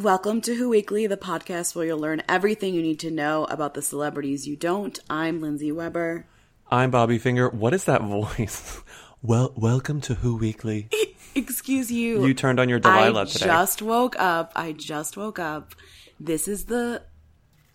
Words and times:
Welcome 0.00 0.40
to 0.42 0.54
Who 0.54 0.70
Weekly, 0.70 1.06
the 1.06 1.18
podcast 1.18 1.74
where 1.76 1.84
you'll 1.84 1.98
learn 1.98 2.22
everything 2.26 2.72
you 2.72 2.80
need 2.80 2.98
to 3.00 3.10
know 3.10 3.44
about 3.50 3.74
the 3.74 3.82
celebrities 3.82 4.48
you 4.48 4.56
don't. 4.56 4.98
I'm 5.10 5.42
Lindsay 5.42 5.70
Weber. 5.72 6.24
I'm 6.70 6.90
Bobby 6.90 7.18
Finger. 7.18 7.50
What 7.50 7.74
is 7.74 7.84
that 7.84 8.00
voice? 8.02 8.80
well, 9.22 9.52
welcome 9.56 10.00
to 10.02 10.14
Who 10.14 10.36
Weekly. 10.36 10.88
Excuse 11.34 11.92
you. 11.92 12.24
You 12.24 12.32
turned 12.32 12.58
on 12.58 12.70
your 12.70 12.78
Delilah 12.78 13.22
I 13.22 13.24
today. 13.26 13.44
just 13.44 13.82
woke 13.82 14.18
up. 14.18 14.52
I 14.56 14.72
just 14.72 15.18
woke 15.18 15.38
up. 15.38 15.74
This 16.18 16.48
is 16.48 16.64
the 16.64 17.02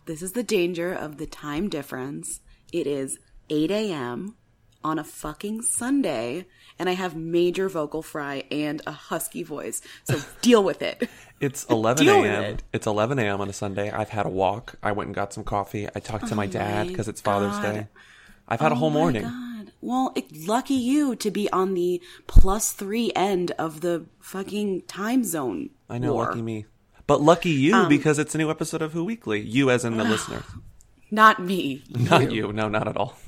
this 0.07 0.23
is 0.23 0.32
the 0.32 0.44
danger 0.44 0.92
of 0.92 1.18
the 1.18 1.28
time 1.28 1.70
difference. 1.70 2.39
It 2.73 2.88
is 2.88 3.20
8 3.52 3.70
a.m. 3.70 4.36
on 4.86 5.00
a 5.00 5.04
fucking 5.04 5.64
Sunday, 5.64 6.46
and 6.78 6.88
I 6.88 6.94
have 6.94 7.16
major 7.16 7.68
vocal 7.70 8.04
fry 8.04 8.44
and 8.52 8.82
a 8.86 8.92
husky 8.92 9.42
voice. 9.42 9.82
So 10.04 10.20
deal 10.42 10.64
with 10.64 10.82
it. 10.84 11.10
It's 11.42 11.66
11 11.70 12.08
a.m. 12.08 12.44
it. 12.44 12.64
It's 12.72 12.86
11 12.86 13.18
a.m. 13.20 13.42
on 13.42 13.50
a 13.50 13.54
Sunday. 13.54 13.90
I've 13.90 14.10
had 14.10 14.26
a 14.28 14.29
walk. 14.29 14.76
I 14.84 14.92
went 14.92 15.07
and 15.07 15.16
got 15.16 15.34
some 15.34 15.43
coffee. 15.43 15.88
I 15.96 16.00
talked 16.00 16.28
to 16.28 16.36
my 16.36 16.46
dad 16.46 16.86
Oh 16.86 16.90
because 16.90 17.07
it's 17.07 17.20
Father's 17.20 17.57
God. 17.57 17.74
Day. 17.74 17.88
I've 18.48 18.60
had 18.62 18.71
a 18.71 18.76
whole 18.76 18.90
Oh 18.90 18.92
morning. 19.02 19.24
God. 19.24 19.71
Well, 19.82 20.14
it, 20.16 20.48
lucky 20.48 20.76
you 20.76 21.15
to 21.15 21.32
be 21.32 21.50
on 21.52 21.74
the 21.74 22.02
plus 22.28 22.71
three 22.71 23.12
end 23.15 23.52
of 23.57 23.82
the 23.82 24.06
fucking 24.20 24.84
time 24.84 25.24
zone. 25.24 25.71
I 25.90 25.98
know, 25.98 26.14
war. 26.14 26.26
lucky 26.28 26.42
me. 26.43 26.65
But 27.07 27.21
lucky 27.21 27.50
you 27.52 27.74
Um, 27.76 27.90
because 27.90 28.18
it's 28.20 28.34
a 28.36 28.38
new 28.38 28.50
episode 28.52 28.82
of 28.84 28.93
Who 28.93 29.04
Weekly. 29.04 29.42
You 29.42 29.70
as 29.71 29.84
in 29.86 29.98
the 29.98 30.04
listener. 30.14 30.43
Not 31.12 31.40
me. 31.42 31.84
Not 31.90 32.31
you. 32.31 32.52
No, 32.54 32.67
not 32.70 32.88
at 32.88 32.98
all. 32.98 33.17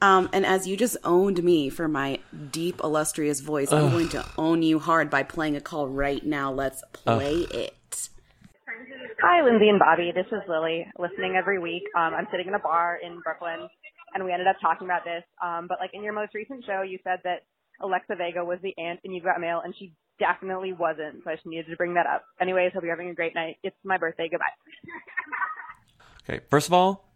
Um, 0.00 0.28
and 0.32 0.46
as 0.46 0.66
you 0.66 0.76
just 0.76 0.96
owned 1.02 1.42
me 1.42 1.70
for 1.70 1.88
my 1.88 2.20
deep, 2.52 2.80
illustrious 2.84 3.40
voice, 3.40 3.72
I'm 3.72 3.90
going 3.90 4.08
to 4.10 4.24
own 4.38 4.62
you 4.62 4.78
hard 4.78 5.10
by 5.10 5.24
playing 5.24 5.56
a 5.56 5.60
call 5.60 5.88
right 5.88 6.24
now. 6.24 6.52
Let's 6.52 6.84
play 6.92 7.46
it. 7.50 8.08
Hi, 9.20 9.42
Lindsay 9.42 9.68
and 9.68 9.80
Bobby. 9.80 10.12
This 10.14 10.26
is 10.30 10.42
Lily, 10.48 10.86
listening 10.96 11.34
every 11.36 11.58
week. 11.58 11.82
Um, 11.96 12.14
I'm 12.14 12.28
sitting 12.30 12.46
in 12.46 12.54
a 12.54 12.60
bar 12.60 13.00
in 13.02 13.20
Brooklyn, 13.24 13.68
and 14.14 14.24
we 14.24 14.30
ended 14.30 14.46
up 14.46 14.56
talking 14.62 14.86
about 14.86 15.02
this. 15.04 15.24
Um, 15.42 15.66
but 15.68 15.78
like 15.80 15.90
in 15.92 16.04
your 16.04 16.12
most 16.12 16.32
recent 16.34 16.64
show, 16.64 16.82
you 16.82 17.00
said 17.02 17.18
that 17.24 17.42
Alexa 17.80 18.14
Vega 18.14 18.44
was 18.44 18.60
the 18.62 18.74
aunt 18.78 19.00
and 19.02 19.12
You've 19.12 19.24
Got 19.24 19.40
Mail, 19.40 19.60
and 19.64 19.74
she 19.76 19.92
definitely 20.20 20.72
wasn't. 20.72 21.24
So 21.24 21.30
I 21.30 21.34
just 21.34 21.46
needed 21.46 21.66
to 21.70 21.76
bring 21.76 21.94
that 21.94 22.06
up. 22.06 22.22
Anyways, 22.40 22.72
hope 22.72 22.84
you're 22.84 22.92
having 22.92 23.10
a 23.10 23.14
great 23.14 23.34
night. 23.34 23.56
It's 23.64 23.76
my 23.82 23.98
birthday. 23.98 24.28
Goodbye. 24.30 24.44
Okay, 26.28 26.44
first 26.48 26.68
of 26.68 26.72
all, 26.72 27.08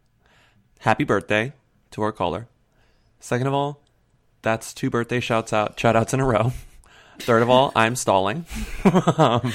happy 0.80 1.04
birthday 1.04 1.52
to 1.92 2.02
our 2.02 2.10
caller. 2.10 2.48
Second 3.22 3.46
of 3.46 3.54
all, 3.54 3.80
that's 4.42 4.74
two 4.74 4.90
birthday 4.90 5.20
shouts 5.20 5.52
out 5.52 5.78
shout 5.78 5.94
outs 5.94 6.12
in 6.12 6.18
a 6.18 6.26
row. 6.26 6.52
Third 7.20 7.42
of 7.42 7.48
all, 7.48 7.70
I'm 7.76 7.94
stalling. 7.94 8.46
Um, 8.84 9.52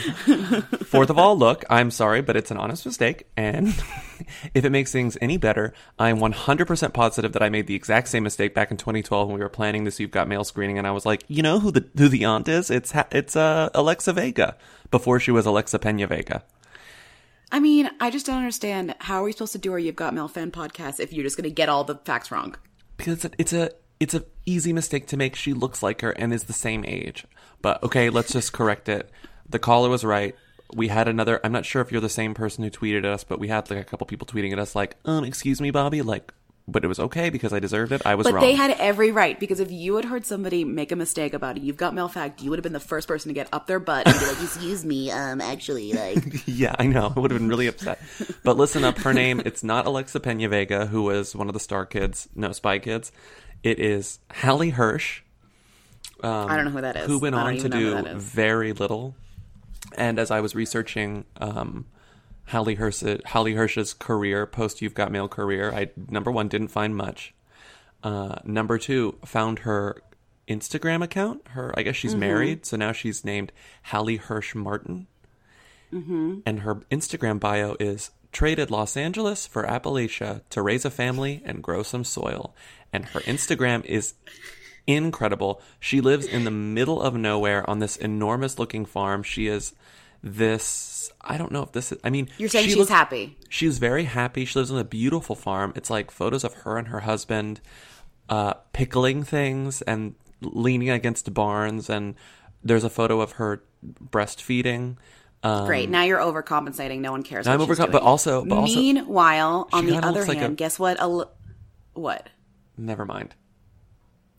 Fourth 0.86 1.10
of 1.10 1.18
all, 1.18 1.38
look, 1.38 1.66
I'm 1.70 1.92
sorry, 1.92 2.22
but 2.22 2.38
it's 2.38 2.50
an 2.50 2.56
honest 2.56 2.86
mistake. 2.86 3.28
And 3.36 3.68
if 4.54 4.64
it 4.64 4.70
makes 4.70 4.94
things 4.94 5.18
any 5.20 5.36
better, 5.36 5.73
I'm 6.00 6.20
100% 6.20 6.94
positive 6.94 7.34
that 7.34 7.44
I 7.44 7.50
made 7.50 7.68
the 7.68 7.76
exact 7.76 8.08
same 8.08 8.23
mistake 8.23 8.54
back 8.54 8.72
in 8.72 8.78
2012 8.78 9.28
when 9.28 9.36
we 9.36 9.44
were 9.44 9.50
planning 9.50 9.84
this 9.84 10.00
You've 10.00 10.12
Got 10.12 10.30
Mail 10.30 10.45
screening, 10.45 10.78
and 10.78 10.88
I 10.88 10.92
was 10.92 11.06
like, 11.06 11.26
you 11.28 11.44
know 11.44 11.60
who 11.60 11.72
the 11.72 11.86
who 11.98 12.08
the 12.08 12.23
aunt 12.23 12.48
is? 12.48 12.72
It's 12.72 12.94
it's 13.12 13.36
uh, 13.36 13.70
Alexa 13.73 14.14
Vega 14.14 14.56
before 14.92 15.20
she 15.20 15.32
was 15.32 15.45
Alexa 15.45 15.80
Pena 15.80 16.08
Vega. 16.08 16.42
I 17.52 17.60
mean, 17.60 17.90
I 18.00 18.12
just 18.12 18.26
don't 18.26 18.38
understand 18.38 18.95
how 19.00 19.22
are 19.22 19.23
we 19.23 19.34
supposed 19.34 19.54
to 19.54 19.58
do 19.58 19.73
our 19.73 19.80
You've 19.80 19.98
Got 19.98 20.14
Mail 20.14 20.30
fan 20.30 20.52
podcast 20.52 21.02
if 21.02 21.12
you're 21.12 21.26
just 21.26 21.36
going 21.36 21.50
to 21.50 21.54
get 21.54 21.68
all 21.68 21.84
the 21.84 21.95
facts 21.95 22.32
wrong? 22.32 22.56
Because 22.98 23.26
it's 23.38 23.53
a, 23.53 23.72
it's 24.00 24.14
a 24.14 24.26
easy 24.45 24.73
mistake 24.73 25.08
to 25.08 25.17
make. 25.17 25.36
She 25.36 25.53
looks 25.53 25.81
like 25.81 26.02
her 26.02 26.12
and 26.12 26.34
is 26.34 26.45
the 26.45 26.53
same 26.53 26.84
age. 26.86 27.26
But 27.62 27.81
okay, 27.84 28.09
let's 28.09 28.31
just 28.31 28.54
correct 28.54 28.89
it. 28.89 29.09
The 29.50 29.59
caller 29.59 29.89
was 29.89 30.04
right. 30.04 30.36
We 30.73 30.89
had 30.89 31.08
another. 31.08 31.39
I'm 31.44 31.52
not 31.52 31.66
sure 31.66 31.81
if 31.81 31.92
you're 31.92 32.02
the 32.02 32.09
same 32.09 32.34
person 32.34 32.64
who 32.64 32.70
tweeted 32.70 33.00
at 33.00 33.06
us, 33.06 33.23
but 33.23 33.39
we 33.39 33.48
had 33.48 33.70
like 33.70 33.80
a 33.80 33.86
couple 33.86 34.06
people 34.06 34.28
tweeting 34.28 34.52
at 34.52 34.59
us 34.59 34.76
like, 34.76 34.98
"Um, 35.06 35.23
excuse 35.23 35.62
me, 35.62 35.72
Bobby." 35.72 36.02
Like, 36.02 36.34
but 36.68 36.84
it 36.84 36.88
was 36.88 37.00
okay 37.00 37.30
because 37.30 37.54
I 37.54 37.60
deserved 37.60 37.92
it. 37.92 38.02
I 38.06 38.16
was 38.16 38.26
But 38.26 38.34
wrong. 38.36 38.44
they 38.44 38.54
had 38.54 38.72
every 38.72 39.12
right 39.12 39.39
because 39.39 39.60
if 39.60 39.72
you 39.72 39.95
had 39.95 40.05
heard 40.05 40.26
somebody 40.26 40.66
make 40.66 40.92
a 40.92 40.95
mistake 40.95 41.33
about 41.33 41.58
it, 41.58 41.64
you've 41.64 41.78
got 41.78 41.94
mail 41.94 42.08
fact, 42.10 42.42
you 42.42 42.50
would 42.50 42.60
have 42.60 42.64
been 42.64 42.73
the 42.73 42.80
first 42.80 43.08
person 43.08 43.30
to 43.30 43.33
get 43.33 43.48
up 43.54 43.67
their 43.67 43.80
butt 43.80 44.05
and 44.08 44.20
be 44.20 44.26
like, 44.26 44.42
"Excuse 44.44 44.83
me, 44.83 45.10
um, 45.11 45.39
actually, 45.39 45.94
like." 45.94 46.44
yeah, 46.45 46.76
I 46.78 46.88
know. 46.88 47.14
I 47.16 47.20
would 47.20 47.32
have 47.32 47.39
been 47.39 47.50
really 47.50 47.67
upset. 47.67 48.00
But 48.44 48.58
listen 48.58 48.83
up. 48.83 48.98
Her 48.98 49.14
name. 49.14 49.42
It's 49.45 49.64
not 49.64 49.86
Alexa 49.86 50.20
Pena 50.20 50.50
Vega, 50.50 50.88
who 50.88 51.04
was 51.04 51.36
one 51.36 51.48
of 51.48 51.54
the 51.54 51.60
Star 51.60 51.86
Kids, 51.86 52.28
no 52.36 52.52
Spy 52.52 52.80
Kids. 52.80 53.11
It 53.64 53.80
is 53.80 54.20
Hallee 54.32 54.72
Hirsch. 54.72 55.22
Um, 56.22 56.49
I 56.49 56.55
don't 56.55 56.66
know 56.66 56.72
who 56.72 56.82
that 56.82 56.95
is. 56.98 57.05
who 57.05 57.20
went 57.20 57.36
on 57.36 57.54
to 57.54 57.58
even 57.60 57.72
know 57.72 57.95
who 57.98 58.04
do 58.14 58.16
very 58.20 58.73
little. 58.73 59.16
And 59.98 60.20
as 60.20 60.32
I 60.32 60.42
was 60.42 60.54
researching 60.55 61.26
um, 61.39 61.86
Hallee, 62.52 62.78
Hirsch, 62.78 63.02
Hallee 63.04 63.56
Hirsch's 63.56 63.94
career, 63.94 64.46
post 64.46 64.82
You've 64.82 64.94
Got 64.94 65.12
Mail 65.12 65.28
career, 65.28 65.72
I 65.74 65.90
number 66.10 66.32
one 66.32 66.48
didn't 66.48 66.70
find 66.70 66.96
much. 66.96 67.34
Uh, 68.04 68.36
number 68.46 68.78
two, 68.78 69.18
found 69.26 69.60
her 69.60 70.02
Instagram 70.48 71.04
account. 71.04 71.42
Her, 71.50 71.74
I 71.78 71.84
guess 71.84 71.96
she's 71.96 72.12
Mm-hmm. 72.12 72.20
married, 72.20 72.66
so 72.66 72.78
now 72.78 72.92
she's 72.94 73.26
named 73.26 73.52
Hallee 73.92 74.20
Hirsch 74.20 74.56
Martin. 74.56 75.08
Mm-hmm. 75.94 76.40
And 76.46 76.62
her 76.62 76.76
Instagram 76.92 77.40
bio 77.40 77.76
is 77.80 78.12
traded 78.32 78.70
Los 78.72 78.96
Angeles 78.98 79.48
for 79.48 79.64
Appalachia 79.64 80.42
to 80.52 80.62
raise 80.62 80.86
a 80.86 80.90
family 80.92 81.42
and 81.46 81.64
grow 81.64 81.82
some 81.84 82.04
soil. 82.04 82.54
And 82.94 83.06
her 83.06 83.22
Instagram 83.22 83.84
is 83.86 84.14
incredible. 84.86 85.62
She 85.80 86.02
lives 86.02 86.26
in 86.26 86.44
the 86.46 86.52
middle 86.52 87.02
of 87.02 87.14
nowhere 87.16 87.70
on 87.70 87.80
this 87.80 87.98
enormous 87.98 88.60
looking 88.60 88.86
farm. 88.86 89.24
She 89.24 89.48
is 89.48 89.74
this 90.23 91.11
I 91.22 91.38
don't 91.38 91.52
know 91.52 91.64
if 91.64 91.72
this 91.72 91.92
is 91.92 92.00
I 92.04 92.10
mean 92.10 92.30
You're 92.38 92.50
saying 92.50 92.66
she 92.66 92.70
she's 92.72 92.78
looks- 92.78 92.92
happy. 92.92 93.38
She's 93.50 93.78
very 93.78 94.04
happy. 94.05 94.45
She 94.45 94.58
lives 94.60 94.72
on 94.72 94.78
a 94.78 94.83
beautiful 94.83 95.36
farm. 95.36 95.73
It's 95.76 95.89
like 95.89 96.11
photos 96.11 96.44
of 96.44 96.54
her 96.64 96.78
and 96.78 96.88
her 96.89 97.02
husband 97.02 97.61
uh, 98.30 98.54
pickling 98.73 99.23
things 99.23 99.82
and 99.83 100.16
leaning 100.42 100.89
against 100.89 101.33
barns 101.33 101.89
and 101.89 102.16
there's 102.64 102.83
a 102.83 102.89
photo 102.89 103.22
of 103.22 103.33
her 103.33 103.64
breastfeeding. 104.11 104.98
Um, 105.44 105.66
Great. 105.66 105.89
Now 105.89 106.04
you're 106.04 106.20
overcompensating. 106.20 106.99
No 106.99 107.11
one 107.11 107.23
cares. 107.23 107.48
I'm 107.48 107.60
what 107.60 107.67
she's 107.67 107.78
overcom- 107.78 107.82
doing. 107.84 107.92
but 107.92 108.02
also- 108.02 108.44
but 108.45 108.55
also- 108.58 108.76
meanwhile, 108.76 109.70
on 109.72 109.86
the 109.86 109.98
other 109.98 110.11
looks 110.20 110.28
like 110.28 110.39
hand, 110.39 110.54
a- 110.54 110.55
guess 110.55 110.78
what? 110.80 110.98
A, 110.99 111.26
what? 111.94 112.30
Never 112.78 113.05
mind. 113.05 113.36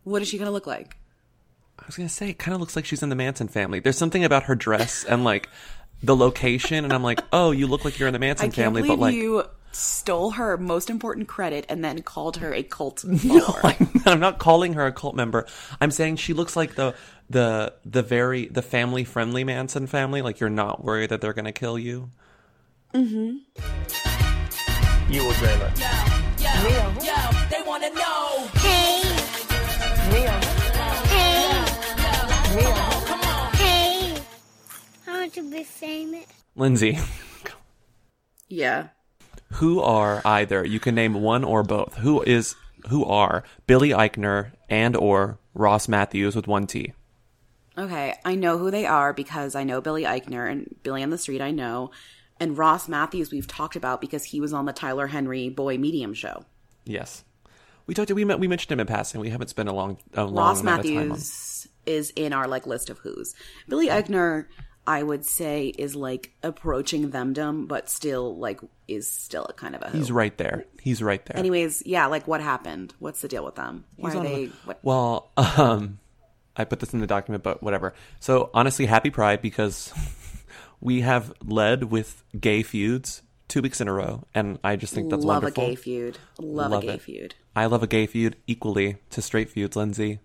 What 0.05 0.23
is 0.23 0.29
she 0.29 0.37
going 0.39 0.47
to 0.47 0.53
look 0.53 0.67
like? 0.67 0.97
I 1.79 1.85
was 1.87 1.97
gonna 1.97 2.09
say, 2.09 2.31
it 2.31 2.39
kind 2.39 2.55
of 2.55 2.61
looks 2.61 2.77
like 2.77 2.85
she's 2.85 3.03
in 3.03 3.09
the 3.09 3.17
Manson 3.17 3.49
family. 3.49 3.81
There's 3.81 3.99
something 3.99 4.25
about 4.25 4.45
her 4.45 4.55
dress 4.55 5.05
and 5.05 5.25
like 5.25 5.49
the 6.03 6.15
location, 6.15 6.85
and 6.85 6.93
I'm 6.93 7.03
like, 7.03 7.21
oh, 7.33 7.51
you 7.51 7.67
look 7.67 7.85
like 7.85 7.99
you're 7.99 8.09
in 8.09 8.13
the 8.13 8.19
Manson 8.19 8.47
I 8.47 8.49
can't 8.49 8.67
family, 8.67 8.83
believe 8.83 8.99
but 8.99 9.03
like, 9.03 9.15
you 9.15 9.45
stole 9.73 10.31
her 10.33 10.57
most 10.57 10.91
important 10.91 11.29
credit 11.29 11.67
and 11.69 11.85
then 11.85 12.03
called 12.03 12.39
her 12.39 12.53
a 12.55 12.63
cult 12.63 13.01
follower. 13.19 13.75
I'm 14.07 14.21
not 14.21 14.39
calling 14.39 14.75
her 14.75 14.87
a 14.87 14.93
cult 14.93 15.15
member. 15.15 15.47
I'm 15.81 15.91
saying 15.91 16.17
she 16.17 16.33
looks 16.33 16.57
like 16.57 16.75
the 16.75 16.95
the 17.31 17.75
the 17.85 18.03
very 18.03 18.47
the 18.47 18.63
family 18.63 19.05
friendly 19.05 19.45
Manson 19.45 19.87
family. 19.87 20.23
Like 20.23 20.41
you're 20.41 20.51
not 20.51 20.85
worried 20.85 21.11
that 21.11 21.21
they're 21.21 21.33
gonna 21.33 21.53
kill 21.53 21.79
you. 21.79 22.11
Mm-hmm. 22.95 23.37
You 25.13 25.25
will 25.25 25.33
dream 25.35 25.61
it. 25.61 25.75
They 27.51 27.63
wanna 27.67 27.91
know. 27.91 28.88
Hey, 32.59 32.65
hey, 32.65 34.15
hey. 34.15 34.23
I 35.07 35.21
want 35.21 35.33
to 35.35 35.51
be 35.51 35.63
famous. 35.63 36.27
Lindsay, 36.57 36.99
yeah. 38.49 38.89
who 39.53 39.81
are 39.81 40.21
either 40.25 40.65
you 40.65 40.81
can 40.81 40.95
name 40.97 41.15
one 41.15 41.45
or 41.45 41.63
both. 41.63 41.95
Who 41.99 42.21
is 42.23 42.57
who 42.89 43.05
are 43.05 43.45
Billy 43.67 43.91
Eichner 43.91 44.53
and 44.69 44.97
or 44.97 45.39
Ross 45.55 45.87
Mathews 45.87 46.35
with 46.35 46.49
one 46.49 46.67
T? 46.67 46.95
Okay, 47.77 48.17
I 48.25 48.35
know 48.35 48.59
who 48.59 48.73
they 48.73 48.87
are 48.87 49.13
because 49.13 49.55
I 49.55 49.63
know 49.63 49.81
Billy 49.81 50.03
Eichner 50.03 50.51
and 50.51 50.75
Billy 50.83 51.05
on 51.05 51.11
the 51.11 51.19
Street. 51.19 51.41
I 51.41 51.53
know, 51.53 51.93
and 52.41 52.59
Ross 52.59 52.89
Mathews 52.89 53.31
we've 53.31 53.47
talked 53.47 53.77
about 53.77 54.01
because 54.01 54.25
he 54.25 54.41
was 54.41 54.53
on 54.53 54.65
the 54.65 54.73
Tyler 54.73 55.07
Henry 55.07 55.49
Boy 55.49 55.79
Medium 55.79 56.13
show. 56.13 56.45
Yes, 56.85 57.23
we 57.87 57.95
talked. 57.95 58.11
We 58.11 58.25
met, 58.25 58.41
we 58.41 58.49
mentioned 58.49 58.73
him 58.73 58.81
in 58.81 58.89
passing. 58.89 59.21
We 59.21 59.31
haven't 59.31 59.49
spent 59.49 59.69
a 59.69 59.73
long 59.73 59.99
a 60.15 60.25
long 60.25 60.35
Ross 60.35 60.61
amount 60.61 60.81
of 60.81 60.87
time 60.87 60.99
on. 60.99 61.09
Mathews 61.11 61.69
is 61.89 62.11
in 62.15 62.33
our 62.33 62.47
like 62.47 62.67
list 62.67 62.91
of 62.91 62.99
who's. 62.99 63.35
Billy 63.69 63.89
Eichner, 63.89 64.47
I 64.87 65.03
would 65.03 65.25
say, 65.27 65.69
is 65.69 65.97
like 65.97 66.33
approaching 66.43 67.11
themdom, 67.11 67.67
but 67.67 67.89
still 67.91 68.37
like 68.39 68.61
is 68.87 69.11
still 69.11 69.45
a 69.47 69.53
kind 69.53 69.75
of 69.75 69.83
a. 69.83 69.89
Who. 69.91 69.99
He's 69.99 70.13
right 70.13 70.37
there. 70.39 70.65
He's 70.81 71.03
right 71.03 71.25
there. 71.27 71.37
Anyways, 71.37 71.83
yeah, 71.87 72.07
like 72.07 72.29
what 72.29 72.41
happened? 72.41 72.95
What's 72.99 73.21
the 73.21 73.29
deal 73.29 73.45
with 73.45 73.57
them? 73.57 73.85
Why 73.97 74.11
He's 74.11 74.19
are 74.19 74.23
they? 74.23 74.45
the- 74.47 74.53
What? 74.65 74.79
Well, 74.83 75.31
um, 75.37 75.99
I 76.57 76.65
put 76.65 76.81
this 76.81 76.93
in 76.93 77.01
the 77.01 77.07
document, 77.07 77.43
but 77.43 77.63
whatever. 77.63 77.95
So 78.21 78.51
honestly, 78.55 78.87
happy 78.87 79.11
Pride 79.11 79.43
because 79.43 79.93
we 80.81 81.01
have 81.03 81.33
led 81.45 81.85
with 81.85 82.23
gay 82.39 82.63
feuds 82.63 83.23
two 83.49 83.63
weeks 83.63 83.81
in 83.81 83.89
a 83.89 83.93
row, 83.93 84.25
and 84.35 84.59
I 84.63 84.77
just 84.77 84.93
think 84.95 85.09
that's 85.11 85.25
Love 85.25 85.43
wonderful. 85.43 85.65
a 85.65 85.69
gay 85.69 85.75
feud. 85.77 86.19
Love, 86.39 86.71
Love 86.71 86.83
a 86.83 86.87
gay 86.87 86.93
it. 86.95 87.03
feud. 87.03 87.35
I 87.57 87.67
love 87.67 87.83
a 87.83 87.87
gay 87.87 88.07
feud 88.07 88.37
equally 88.47 88.97
to 89.11 89.23
straight 89.23 89.49
feuds, 89.51 89.75
Lindsay. 89.77 90.21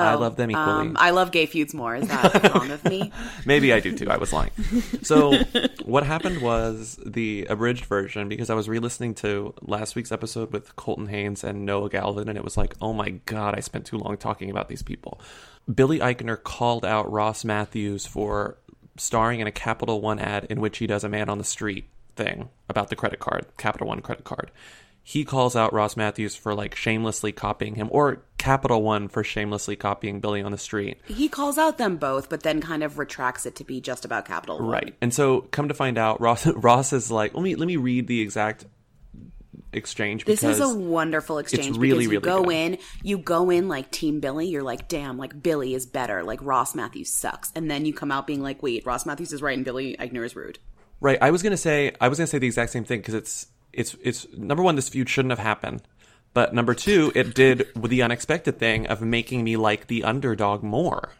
I 0.00 0.14
love 0.14 0.36
them 0.36 0.50
equally. 0.50 0.88
Um, 0.88 0.96
I 0.98 1.10
love 1.10 1.30
gay 1.30 1.46
feuds 1.46 1.74
more. 1.74 1.96
Is 1.96 2.08
that 2.08 2.54
wrong 2.54 2.70
of 2.70 2.84
me? 2.84 3.12
Maybe 3.46 3.72
I 3.72 3.80
do 3.80 3.96
too. 3.96 4.10
I 4.10 4.16
was 4.16 4.32
lying. 4.32 4.50
So 5.02 5.32
what 5.84 6.04
happened 6.04 6.42
was 6.42 6.98
the 7.04 7.46
abridged 7.50 7.84
version 7.84 8.28
because 8.28 8.50
I 8.50 8.54
was 8.54 8.68
re-listening 8.68 9.14
to 9.16 9.54
last 9.62 9.94
week's 9.96 10.12
episode 10.12 10.52
with 10.52 10.74
Colton 10.76 11.06
Haynes 11.06 11.44
and 11.44 11.64
Noah 11.64 11.88
Galvin, 11.88 12.28
and 12.28 12.36
it 12.36 12.44
was 12.44 12.56
like, 12.56 12.74
oh 12.80 12.92
my 12.92 13.10
god, 13.26 13.54
I 13.56 13.60
spent 13.60 13.86
too 13.86 13.98
long 13.98 14.16
talking 14.16 14.50
about 14.50 14.68
these 14.68 14.82
people. 14.82 15.20
Billy 15.72 16.00
Eichner 16.00 16.42
called 16.42 16.84
out 16.84 17.10
Ross 17.10 17.44
Mathews 17.44 18.06
for 18.06 18.56
starring 18.96 19.40
in 19.40 19.46
a 19.46 19.52
Capital 19.52 20.00
One 20.00 20.18
ad 20.18 20.46
in 20.50 20.60
which 20.60 20.78
he 20.78 20.86
does 20.86 21.04
a 21.04 21.08
man 21.08 21.28
on 21.28 21.38
the 21.38 21.44
street 21.44 21.88
thing 22.16 22.48
about 22.68 22.88
the 22.90 22.96
credit 22.96 23.18
card, 23.18 23.46
Capital 23.56 23.86
One 23.86 24.00
credit 24.00 24.24
card. 24.24 24.50
He 25.02 25.24
calls 25.24 25.56
out 25.56 25.72
Ross 25.72 25.96
Mathews 25.96 26.36
for 26.36 26.54
like 26.54 26.74
shamelessly 26.74 27.32
copying 27.32 27.74
him, 27.74 27.88
or 27.90 28.22
Capital 28.38 28.82
One 28.82 29.08
for 29.08 29.24
shamelessly 29.24 29.76
copying 29.76 30.20
Billy 30.20 30.42
on 30.42 30.52
the 30.52 30.58
street. 30.58 30.98
He 31.06 31.28
calls 31.28 31.58
out 31.58 31.78
them 31.78 31.96
both, 31.96 32.28
but 32.28 32.42
then 32.42 32.60
kind 32.60 32.82
of 32.82 32.98
retracts 32.98 33.46
it 33.46 33.56
to 33.56 33.64
be 33.64 33.80
just 33.80 34.04
about 34.04 34.26
Capital 34.26 34.58
One. 34.58 34.68
Right. 34.68 34.94
And 35.00 35.12
so 35.12 35.42
come 35.42 35.68
to 35.68 35.74
find 35.74 35.98
out 35.98 36.20
Ross 36.20 36.46
Ross 36.54 36.92
is 36.92 37.10
like, 37.10 37.34
let 37.34 37.42
me 37.42 37.54
let 37.56 37.66
me 37.66 37.76
read 37.76 38.06
the 38.06 38.20
exact 38.20 38.66
exchange 39.72 40.24
This 40.24 40.42
is 40.42 40.60
a 40.60 40.68
wonderful 40.68 41.38
exchange 41.38 41.68
It's 41.68 41.78
really, 41.78 42.06
because 42.06 42.12
you 42.12 42.20
really 42.20 42.22
go 42.22 42.44
good. 42.44 42.54
in, 42.54 42.78
you 43.02 43.18
go 43.18 43.50
in 43.50 43.68
like 43.68 43.90
Team 43.90 44.20
Billy. 44.20 44.48
You're 44.48 44.62
like, 44.62 44.88
damn, 44.88 45.16
like 45.16 45.42
Billy 45.42 45.74
is 45.74 45.86
better. 45.86 46.22
Like 46.22 46.40
Ross 46.42 46.74
Mathews 46.74 47.10
sucks, 47.10 47.52
and 47.54 47.70
then 47.70 47.84
you 47.86 47.92
come 47.94 48.10
out 48.12 48.26
being 48.26 48.42
like, 48.42 48.62
wait, 48.62 48.84
Ross 48.86 49.06
Mathews 49.06 49.32
is 49.32 49.42
right 49.42 49.56
and 49.56 49.64
Billy 49.64 49.96
Eichner 49.98 50.24
is 50.24 50.36
rude. 50.36 50.58
Right. 51.00 51.18
I 51.20 51.30
was 51.30 51.42
gonna 51.42 51.56
say 51.56 51.92
I 52.00 52.08
was 52.08 52.18
gonna 52.18 52.26
say 52.26 52.38
the 52.38 52.46
exact 52.46 52.72
same 52.72 52.84
thing 52.84 53.00
because 53.00 53.14
it's 53.14 53.46
it's 53.72 53.96
it's 54.02 54.26
number 54.36 54.62
one, 54.62 54.76
this 54.76 54.88
feud 54.88 55.08
shouldn't 55.08 55.32
have 55.32 55.38
happened. 55.38 55.82
But 56.32 56.54
number 56.54 56.74
two, 56.74 57.10
it 57.14 57.34
did 57.34 57.66
the 57.74 58.02
unexpected 58.02 58.58
thing 58.58 58.86
of 58.86 59.00
making 59.02 59.42
me 59.42 59.56
like 59.56 59.88
the 59.88 60.04
underdog 60.04 60.62
more. 60.62 61.12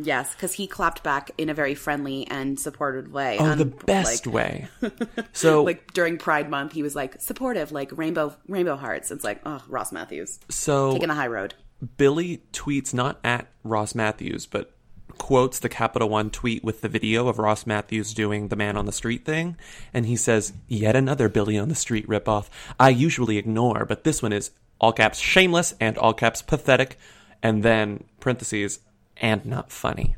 Yes, 0.00 0.32
because 0.32 0.52
he 0.52 0.68
clapped 0.68 1.02
back 1.02 1.32
in 1.38 1.48
a 1.48 1.54
very 1.54 1.74
friendly 1.74 2.26
and 2.28 2.58
supportive 2.58 3.12
way. 3.12 3.36
Oh, 3.40 3.46
and, 3.46 3.60
the 3.60 3.64
um, 3.64 3.74
best 3.84 4.26
like, 4.26 4.34
way. 4.34 4.68
So 5.32 5.64
Like 5.64 5.92
during 5.92 6.18
Pride 6.18 6.48
Month, 6.48 6.72
he 6.72 6.82
was 6.82 6.94
like 6.94 7.20
supportive, 7.20 7.72
like 7.72 7.96
rainbow 7.96 8.36
rainbow 8.46 8.76
hearts. 8.76 9.10
It's 9.10 9.24
like, 9.24 9.40
oh, 9.44 9.62
Ross 9.68 9.90
Mathews 9.90 10.38
so 10.48 10.92
taking 10.92 11.08
the 11.08 11.14
high 11.14 11.26
road. 11.26 11.54
Billy 11.96 12.42
tweets 12.52 12.92
not 12.94 13.18
at 13.24 13.48
Ross 13.64 13.94
Mathews, 13.94 14.46
but 14.46 14.72
quotes 15.16 15.58
the 15.58 15.68
Capital 15.68 16.08
One 16.08 16.30
tweet 16.30 16.62
with 16.62 16.80
the 16.80 16.88
video 16.88 17.28
of 17.28 17.38
Ross 17.38 17.66
Mathews 17.66 18.12
doing 18.12 18.48
the 18.48 18.56
man 18.56 18.76
on 18.76 18.86
the 18.86 18.92
street 18.92 19.24
thing. 19.24 19.56
And 19.94 20.06
he 20.06 20.16
says, 20.16 20.52
Yet 20.66 20.96
another 20.96 21.28
Billy 21.28 21.56
on 21.58 21.68
the 21.68 21.74
street 21.74 22.08
ripoff. 22.08 22.48
I 22.78 22.90
usually 22.90 23.38
ignore, 23.38 23.84
but 23.84 24.04
this 24.04 24.22
one 24.22 24.32
is 24.32 24.50
all 24.80 24.92
caps 24.92 25.18
shameless 25.18 25.74
and 25.80 25.96
all 25.98 26.14
caps 26.14 26.42
pathetic. 26.42 26.98
And 27.42 27.62
then 27.62 28.04
parentheses, 28.20 28.80
and 29.16 29.44
not 29.46 29.70
funny. 29.70 30.16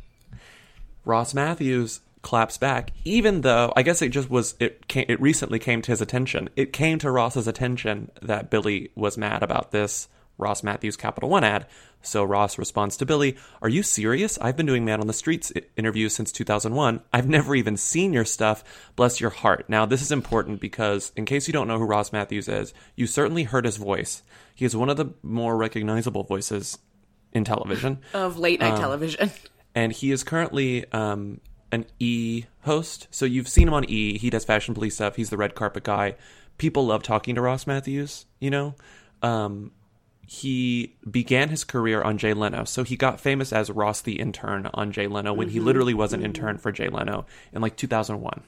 Ross 1.04 1.34
Mathews 1.34 2.00
claps 2.22 2.58
back, 2.58 2.92
even 3.04 3.40
though 3.40 3.72
I 3.76 3.82
guess 3.82 4.02
it 4.02 4.10
just 4.10 4.30
was 4.30 4.54
it 4.60 4.88
came, 4.88 5.06
it 5.08 5.20
recently 5.20 5.58
came 5.58 5.82
to 5.82 5.90
his 5.90 6.00
attention. 6.00 6.50
It 6.56 6.72
came 6.72 6.98
to 6.98 7.10
Ross's 7.10 7.48
attention 7.48 8.10
that 8.22 8.50
Billy 8.50 8.90
was 8.94 9.16
mad 9.16 9.42
about 9.42 9.70
this 9.70 10.08
Ross 10.40 10.62
Mathews 10.62 10.96
Capital 10.96 11.28
One 11.28 11.44
ad. 11.44 11.66
So 12.02 12.24
Ross 12.24 12.56
responds 12.58 12.96
to 12.96 13.06
Billy, 13.06 13.36
"Are 13.60 13.68
you 13.68 13.82
serious? 13.82 14.38
I've 14.40 14.56
been 14.56 14.66
doing 14.66 14.84
Man 14.84 15.00
on 15.00 15.06
the 15.06 15.12
Streets 15.12 15.52
interviews 15.76 16.14
since 16.14 16.32
2001. 16.32 17.02
I've 17.12 17.28
never 17.28 17.54
even 17.54 17.76
seen 17.76 18.12
your 18.12 18.24
stuff. 18.24 18.64
Bless 18.96 19.20
your 19.20 19.30
heart." 19.30 19.66
Now, 19.68 19.84
this 19.86 20.00
is 20.02 20.10
important 20.10 20.60
because 20.60 21.12
in 21.14 21.26
case 21.26 21.46
you 21.46 21.52
don't 21.52 21.68
know 21.68 21.78
who 21.78 21.84
Ross 21.84 22.12
Mathews 22.12 22.48
is, 22.48 22.72
you 22.96 23.06
certainly 23.06 23.44
heard 23.44 23.64
his 23.66 23.76
voice. 23.76 24.22
He 24.54 24.64
is 24.64 24.74
one 24.74 24.88
of 24.88 24.96
the 24.96 25.12
more 25.22 25.56
recognizable 25.56 26.24
voices 26.24 26.78
in 27.32 27.44
television 27.44 27.98
Of 28.14 28.38
late 28.38 28.60
Um, 28.62 28.70
night 28.70 28.80
television. 28.80 29.30
and 29.74 29.92
he 29.92 30.10
is 30.10 30.24
currently 30.24 30.90
um, 30.92 31.40
an 31.70 31.84
E 31.98 32.44
host. 32.62 33.06
So 33.10 33.24
you've 33.26 33.46
seen 33.48 33.68
him 33.68 33.74
on 33.74 33.84
E. 33.88 34.18
He 34.18 34.30
does 34.30 34.44
fashion 34.44 34.74
police 34.74 34.94
stuff. 34.96 35.16
He's 35.16 35.30
the 35.30 35.36
red 35.36 35.54
carpet 35.54 35.84
guy. 35.84 36.16
People 36.58 36.86
love 36.86 37.02
talking 37.02 37.34
to 37.36 37.40
Ross 37.40 37.66
Mathews. 37.66 38.26
You 38.40 38.50
know, 38.50 38.74
um, 39.22 39.70
he 40.32 40.94
began 41.10 41.48
his 41.48 41.64
career 41.64 42.00
on 42.02 42.16
Jay 42.16 42.34
Leno. 42.34 42.62
So 42.62 42.84
he 42.84 42.96
got 42.96 43.18
famous 43.18 43.52
as 43.52 43.68
Ross 43.68 44.00
the 44.00 44.20
intern 44.20 44.70
on 44.72 44.92
Jay 44.92 45.08
Leno 45.08 45.32
when 45.32 45.48
he 45.48 45.58
mm-hmm. 45.58 45.66
literally 45.66 45.92
was 45.92 46.12
an 46.12 46.24
intern 46.24 46.56
for 46.56 46.70
Jay 46.70 46.88
Leno 46.88 47.26
in 47.52 47.60
like 47.60 47.76
2001. 47.76 48.44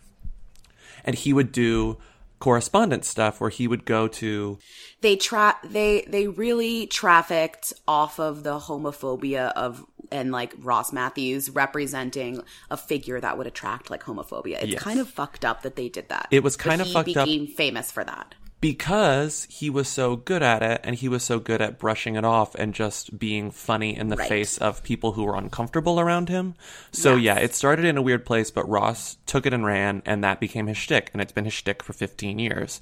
And 1.05 1.17
he 1.17 1.33
would 1.33 1.51
do 1.51 1.99
correspondence 2.39 3.09
stuff 3.09 3.41
where 3.41 3.51
he 3.51 3.67
would 3.67 3.85
go 3.85 4.07
to 4.07 4.61
they 5.01 5.17
tra- 5.17 5.59
they 5.65 6.05
they 6.09 6.29
really 6.29 6.87
trafficked 6.87 7.73
off 7.89 8.21
of 8.21 8.45
the 8.45 8.61
homophobia 8.61 9.51
of 9.53 9.85
and 10.13 10.31
like 10.31 10.55
Ross 10.59 10.93
Mathews 10.93 11.51
representing 11.51 12.45
a 12.71 12.77
figure 12.77 13.21
that 13.21 13.39
would 13.39 13.49
attract 13.49 13.91
like 13.91 14.05
homophobia. 14.05 14.63
It's 14.63 14.73
Yes. 14.75 14.83
kind 14.83 15.01
of 15.01 15.09
fucked 15.09 15.45
up 15.45 15.63
that 15.63 15.75
they 15.75 15.89
did 15.89 16.11
that. 16.11 16.29
It 16.31 16.45
was 16.45 16.57
But 16.57 16.65
kind 16.65 16.81
of 16.81 16.87
he 16.87 16.93
fucked 16.93 17.17
up. 17.17 17.27
became 17.27 17.49
famous 17.49 17.91
for 17.91 18.05
that. 18.05 18.37
Because 18.63 19.47
he 19.51 19.69
was 19.69 19.89
so 19.89 20.15
good 20.15 20.41
at 20.41 20.63
it 20.63 20.81
and 20.85 20.95
he 20.95 21.09
was 21.09 21.25
so 21.25 21.41
good 21.41 21.61
at 21.61 21.81
brushing 21.81 22.15
it 22.15 22.25
off 22.25 22.55
and 22.55 22.73
just 22.73 23.19
being 23.19 23.51
funny 23.51 23.95
in 23.95 24.09
the 24.09 24.17
Right. 24.17 24.29
face 24.29 24.57
of 24.57 24.85
people 24.85 25.13
who 25.13 25.25
were 25.25 25.35
uncomfortable 25.35 25.99
around 25.99 26.29
him. 26.29 26.55
So 26.93 27.17
Yes. 27.17 27.25
yeah, 27.39 27.45
it 27.45 27.55
started 27.57 27.85
in 27.85 27.97
a 27.99 28.03
weird 28.03 28.25
place, 28.25 28.53
but 28.53 28.67
Ross 28.69 29.17
took 29.27 29.47
it 29.47 29.53
and 29.53 29.67
ran, 29.67 30.01
and 30.07 30.23
that 30.23 30.39
became 30.39 30.69
his 30.69 30.79
shtick, 30.79 31.11
and 31.13 31.21
it's 31.21 31.33
been 31.33 31.45
his 31.45 31.53
shtick 31.53 31.83
for 31.83 31.93
15 31.93 32.39
years. 32.39 32.81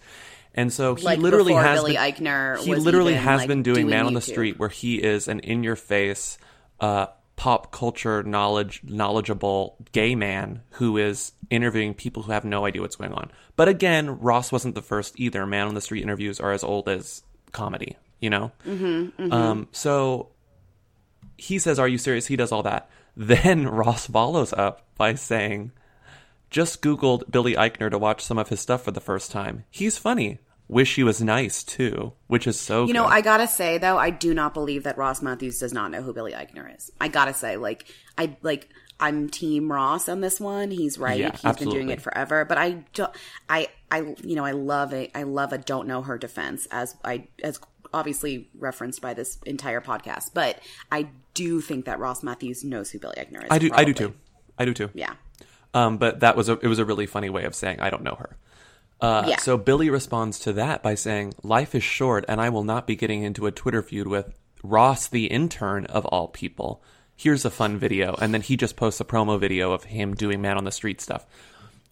And 0.54 0.70
so 0.70 0.96
he 0.96 1.02
Like 1.04 1.18
literally 1.18 1.54
has 1.54 1.78
Billy 1.80 1.94
been, 1.94 2.02
Eichner 2.12 2.58
he 2.58 2.74
literally 2.74 3.12
even, 3.14 3.24
has 3.24 3.38
like, 3.40 3.48
been 3.48 3.62
doing, 3.62 3.76
doing 3.86 3.88
Man 3.88 4.04
on 4.06 4.12
the 4.12 4.20
Street, 4.20 4.58
where 4.58 4.68
he 4.68 4.96
is 4.96 5.28
an 5.28 5.40
in-your-face, 5.40 6.36
uh, 6.80 7.06
pop 7.40 7.72
culture 7.72 8.22
knowledge 8.22 8.82
knowledgeable 8.84 9.74
gay 9.92 10.14
man 10.14 10.60
who 10.72 10.98
is 10.98 11.32
interviewing 11.48 11.94
people 11.94 12.22
who 12.22 12.32
have 12.32 12.44
no 12.44 12.66
idea 12.66 12.82
what's 12.82 12.96
going 12.96 13.14
on. 13.14 13.30
But 13.56 13.66
again, 13.66 14.20
Ross 14.20 14.52
wasn't 14.52 14.74
the 14.74 14.82
first 14.82 15.18
either. 15.18 15.46
Man 15.46 15.66
on 15.66 15.74
the 15.74 15.80
Street 15.80 16.02
interviews 16.02 16.38
are 16.38 16.52
as 16.52 16.62
old 16.62 16.86
as 16.86 17.22
comedy, 17.52 17.96
you 18.20 18.28
know. 18.28 18.52
Mm-hmm, 18.66 19.32
Um, 19.32 19.68
so 19.72 20.28
he 21.38 21.58
says, 21.58 21.78
"Are 21.78 21.88
you 21.88 21.96
serious?" 21.96 22.26
He 22.26 22.36
does 22.36 22.52
all 22.52 22.62
that. 22.64 22.90
Then 23.16 23.66
Ross 23.66 24.06
follows 24.06 24.52
up 24.52 24.82
by 24.98 25.14
saying, 25.14 25.72
"Just 26.50 26.82
googled 26.82 27.30
Billy 27.30 27.54
Eichner 27.54 27.90
to 27.90 27.96
watch 27.98 28.22
some 28.22 28.36
of 28.36 28.50
his 28.50 28.60
stuff 28.60 28.82
for 28.82 28.90
the 28.90 29.00
first 29.00 29.32
time. 29.32 29.64
He's 29.70 29.96
funny. 29.96 30.40
Wish 30.70 30.96
he 30.96 31.04
was 31.04 31.20
nice 31.20 31.62
too." 31.62 32.12
Which 32.26 32.46
is 32.46 32.58
so. 32.58 32.86
You 32.86 32.92
know. 32.92 33.04
I 33.04 33.20
gotta 33.20 33.46
say 33.46 33.78
though, 33.78 33.98
I 33.98 34.10
do 34.10 34.34
not 34.34 34.54
believe 34.54 34.84
that 34.84 34.96
Ross 34.96 35.20
Mathews 35.22 35.58
does 35.58 35.72
not 35.72 35.90
know 35.90 36.02
who 36.02 36.12
Billy 36.12 36.32
Eichner 36.32 36.76
is. 36.76 36.90
I 37.00 37.08
gotta 37.08 37.34
say, 37.34 37.56
like, 37.56 37.86
I 38.16 38.36
like 38.42 38.68
I'm 39.00 39.28
Team 39.30 39.72
Ross 39.72 40.08
on 40.08 40.20
this 40.20 40.38
one. 40.38 40.70
He's 40.70 40.98
right. 40.98 41.18
Yeah, 41.18 41.32
He's 41.32 41.56
been 41.56 41.70
doing 41.70 41.88
it 41.88 42.02
forever. 42.02 42.44
But 42.44 42.58
I, 42.58 42.84
don't. 42.92 43.10
I, 43.48 43.68
I, 43.90 44.14
you 44.22 44.36
know, 44.36 44.44
I 44.44 44.52
love 44.52 44.92
it. 44.92 45.10
I 45.14 45.22
love 45.22 45.52
a 45.52 45.58
don't 45.58 45.88
know 45.88 46.02
her 46.02 46.18
defense 46.18 46.68
as 46.70 46.94
I 47.04 47.28
as 47.42 47.58
obviously 47.92 48.48
referenced 48.56 49.00
by 49.00 49.14
this 49.14 49.38
entire 49.46 49.80
podcast. 49.80 50.30
But 50.34 50.60
I 50.92 51.08
do 51.34 51.60
think 51.60 51.86
that 51.86 51.98
Ross 51.98 52.22
Mathews 52.22 52.62
knows 52.62 52.90
who 52.90 52.98
Billy 52.98 53.16
Eichner 53.16 53.42
is. 53.42 53.48
I 53.50 53.58
do. 53.58 53.70
I 53.72 53.84
do 53.84 53.94
too. 53.94 54.14
I 54.58 54.66
do 54.66 54.74
too. 54.74 54.90
Yeah. 54.92 55.14
Um, 55.72 55.96
but 55.96 56.20
that 56.20 56.36
was 56.36 56.48
a 56.48 56.58
it 56.60 56.66
was 56.66 56.78
a 56.78 56.84
really 56.84 57.06
funny 57.06 57.30
way 57.30 57.44
of 57.44 57.54
saying 57.54 57.80
I 57.80 57.88
don't 57.88 58.02
know 58.02 58.16
her. 58.16 58.36
Uh, 59.00 59.24
Yeah. 59.28 59.38
So 59.38 59.56
Billy 59.56 59.90
responds 59.90 60.38
to 60.40 60.52
that 60.54 60.82
by 60.82 60.94
saying, 60.94 61.34
"Life 61.42 61.74
is 61.74 61.82
short, 61.82 62.24
and 62.28 62.40
I 62.40 62.48
will 62.50 62.64
not 62.64 62.86
be 62.86 62.96
getting 62.96 63.22
into 63.22 63.46
a 63.46 63.50
Twitter 63.50 63.82
feud 63.82 64.06
with 64.06 64.32
Ross, 64.62 65.08
the 65.08 65.26
intern 65.26 65.86
of 65.86 66.04
all 66.06 66.28
people. 66.28 66.82
Here's 67.16 67.44
a 67.44 67.50
fun 67.50 67.78
video." 67.78 68.14
And 68.20 68.32
then 68.34 68.42
he 68.42 68.56
just 68.56 68.76
posts 68.76 69.00
a 69.00 69.04
promo 69.04 69.38
video 69.40 69.72
of 69.72 69.84
him 69.84 70.14
doing 70.14 70.40
man 70.42 70.56
on 70.58 70.64
the 70.64 70.72
street 70.72 71.00
stuff. 71.00 71.26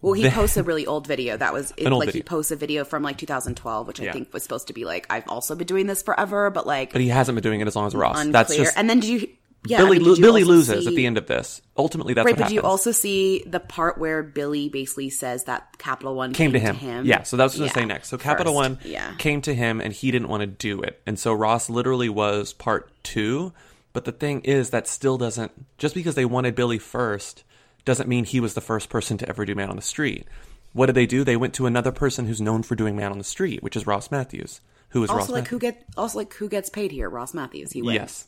Well, 0.00 0.12
he 0.12 0.30
posts 0.30 0.56
a 0.56 0.62
really 0.62 0.86
old 0.86 1.08
video 1.08 1.36
that 1.36 1.52
was 1.52 1.72
it, 1.76 1.84
An 1.86 1.92
old 1.92 2.04
like 2.04 2.14
he 2.14 2.22
posts 2.22 2.52
a 2.52 2.56
video 2.56 2.84
from 2.84 3.02
like 3.02 3.18
2012, 3.18 3.86
which 3.88 3.98
Yeah. 3.98 4.10
I 4.10 4.12
think 4.12 4.32
was 4.32 4.44
supposed 4.44 4.68
to 4.68 4.72
be 4.72 4.84
like 4.84 5.06
I've 5.10 5.28
also 5.28 5.56
been 5.56 5.66
doing 5.66 5.86
this 5.88 6.02
forever, 6.02 6.50
but 6.50 6.66
like 6.68 6.92
But 6.92 7.00
he 7.00 7.08
hasn't 7.08 7.34
been 7.34 7.42
doing 7.42 7.60
it 7.60 7.66
as 7.66 7.74
long 7.74 7.86
as 7.86 7.94
Ross. 7.96 8.16
unclear. 8.16 8.32
That's 8.32 8.54
just 8.56 8.76
and 8.78 8.88
then 8.88 9.00
did 9.00 9.08
you? 9.10 9.28
Yeah, 9.66 9.78
Billy. 9.78 9.96
I 9.98 10.00
mean, 10.00 10.20
Billy 10.20 10.44
loses 10.44 10.86
at 10.86 10.94
the 10.94 11.04
end 11.04 11.18
of 11.18 11.26
this. 11.26 11.60
Ultimately, 11.76 12.14
that's 12.14 12.24
Right, 12.24 12.32
what 12.32 12.38
but 12.38 12.42
happens. 12.44 12.54
you 12.54 12.62
also 12.62 12.92
see 12.92 13.42
the 13.46 13.60
part 13.60 13.98
where 13.98 14.22
Billy 14.22 14.68
basically 14.68 15.10
says 15.10 15.44
that 15.44 15.76
Capital 15.78 16.14
One 16.14 16.32
came 16.32 16.52
to 16.52 16.58
him. 16.58 17.04
Yeah, 17.04 17.24
so 17.24 17.36
that's 17.36 17.54
what 17.54 17.60
I 17.60 17.64
was 17.64 17.70
going 17.70 17.70
to 17.70 17.74
say 17.74 17.84
next. 17.84 18.08
So 18.08 18.18
Capital 18.18 18.52
first. 18.52 18.70
One 18.70 18.78
yeah. 18.84 19.14
came 19.18 19.42
to 19.42 19.54
him 19.54 19.80
and 19.80 19.92
he 19.92 20.10
didn't 20.10 20.28
want 20.28 20.42
to 20.42 20.46
do 20.46 20.80
it. 20.82 21.00
And 21.06 21.18
so 21.18 21.32
Ross 21.32 21.68
literally 21.68 22.08
was 22.08 22.52
part 22.52 22.90
two. 23.02 23.52
But 23.92 24.04
the 24.04 24.12
thing 24.12 24.42
is, 24.42 24.70
that 24.70 24.86
still 24.86 25.18
doesn't, 25.18 25.50
just 25.76 25.94
because 25.94 26.14
they 26.14 26.24
wanted 26.24 26.54
Billy 26.54 26.78
first, 26.78 27.42
doesn't 27.84 28.08
mean 28.08 28.24
he 28.24 28.38
was 28.38 28.54
the 28.54 28.60
first 28.60 28.90
person 28.90 29.18
to 29.18 29.28
ever 29.28 29.44
do 29.44 29.54
Man 29.54 29.70
on 29.70 29.76
the 29.76 29.82
Street. 29.82 30.26
What 30.72 30.86
did 30.86 30.94
they 30.94 31.06
do? 31.06 31.24
They 31.24 31.36
went 31.36 31.54
to 31.54 31.66
another 31.66 31.90
person 31.90 32.26
who's 32.26 32.40
known 32.40 32.62
for 32.62 32.76
doing 32.76 32.94
Man 32.94 33.10
on 33.10 33.18
the 33.18 33.24
Street, 33.24 33.62
which 33.62 33.74
is 33.76 33.86
Ross 33.86 34.10
Mathews, 34.10 34.60
who 34.90 35.02
is 35.02 35.10
Ross 35.10 35.22
Also, 35.22 35.32
like 35.32 35.44
Mathews. 35.44 35.50
who 35.50 35.58
get 35.58 35.84
also 35.96 36.18
like 36.18 36.32
who 36.34 36.48
gets 36.48 36.68
paid 36.68 36.92
here? 36.92 37.08
Ross 37.08 37.34
Mathews. 37.34 37.72
He 37.72 37.82
wins. 37.82 37.94
Yes. 37.94 38.26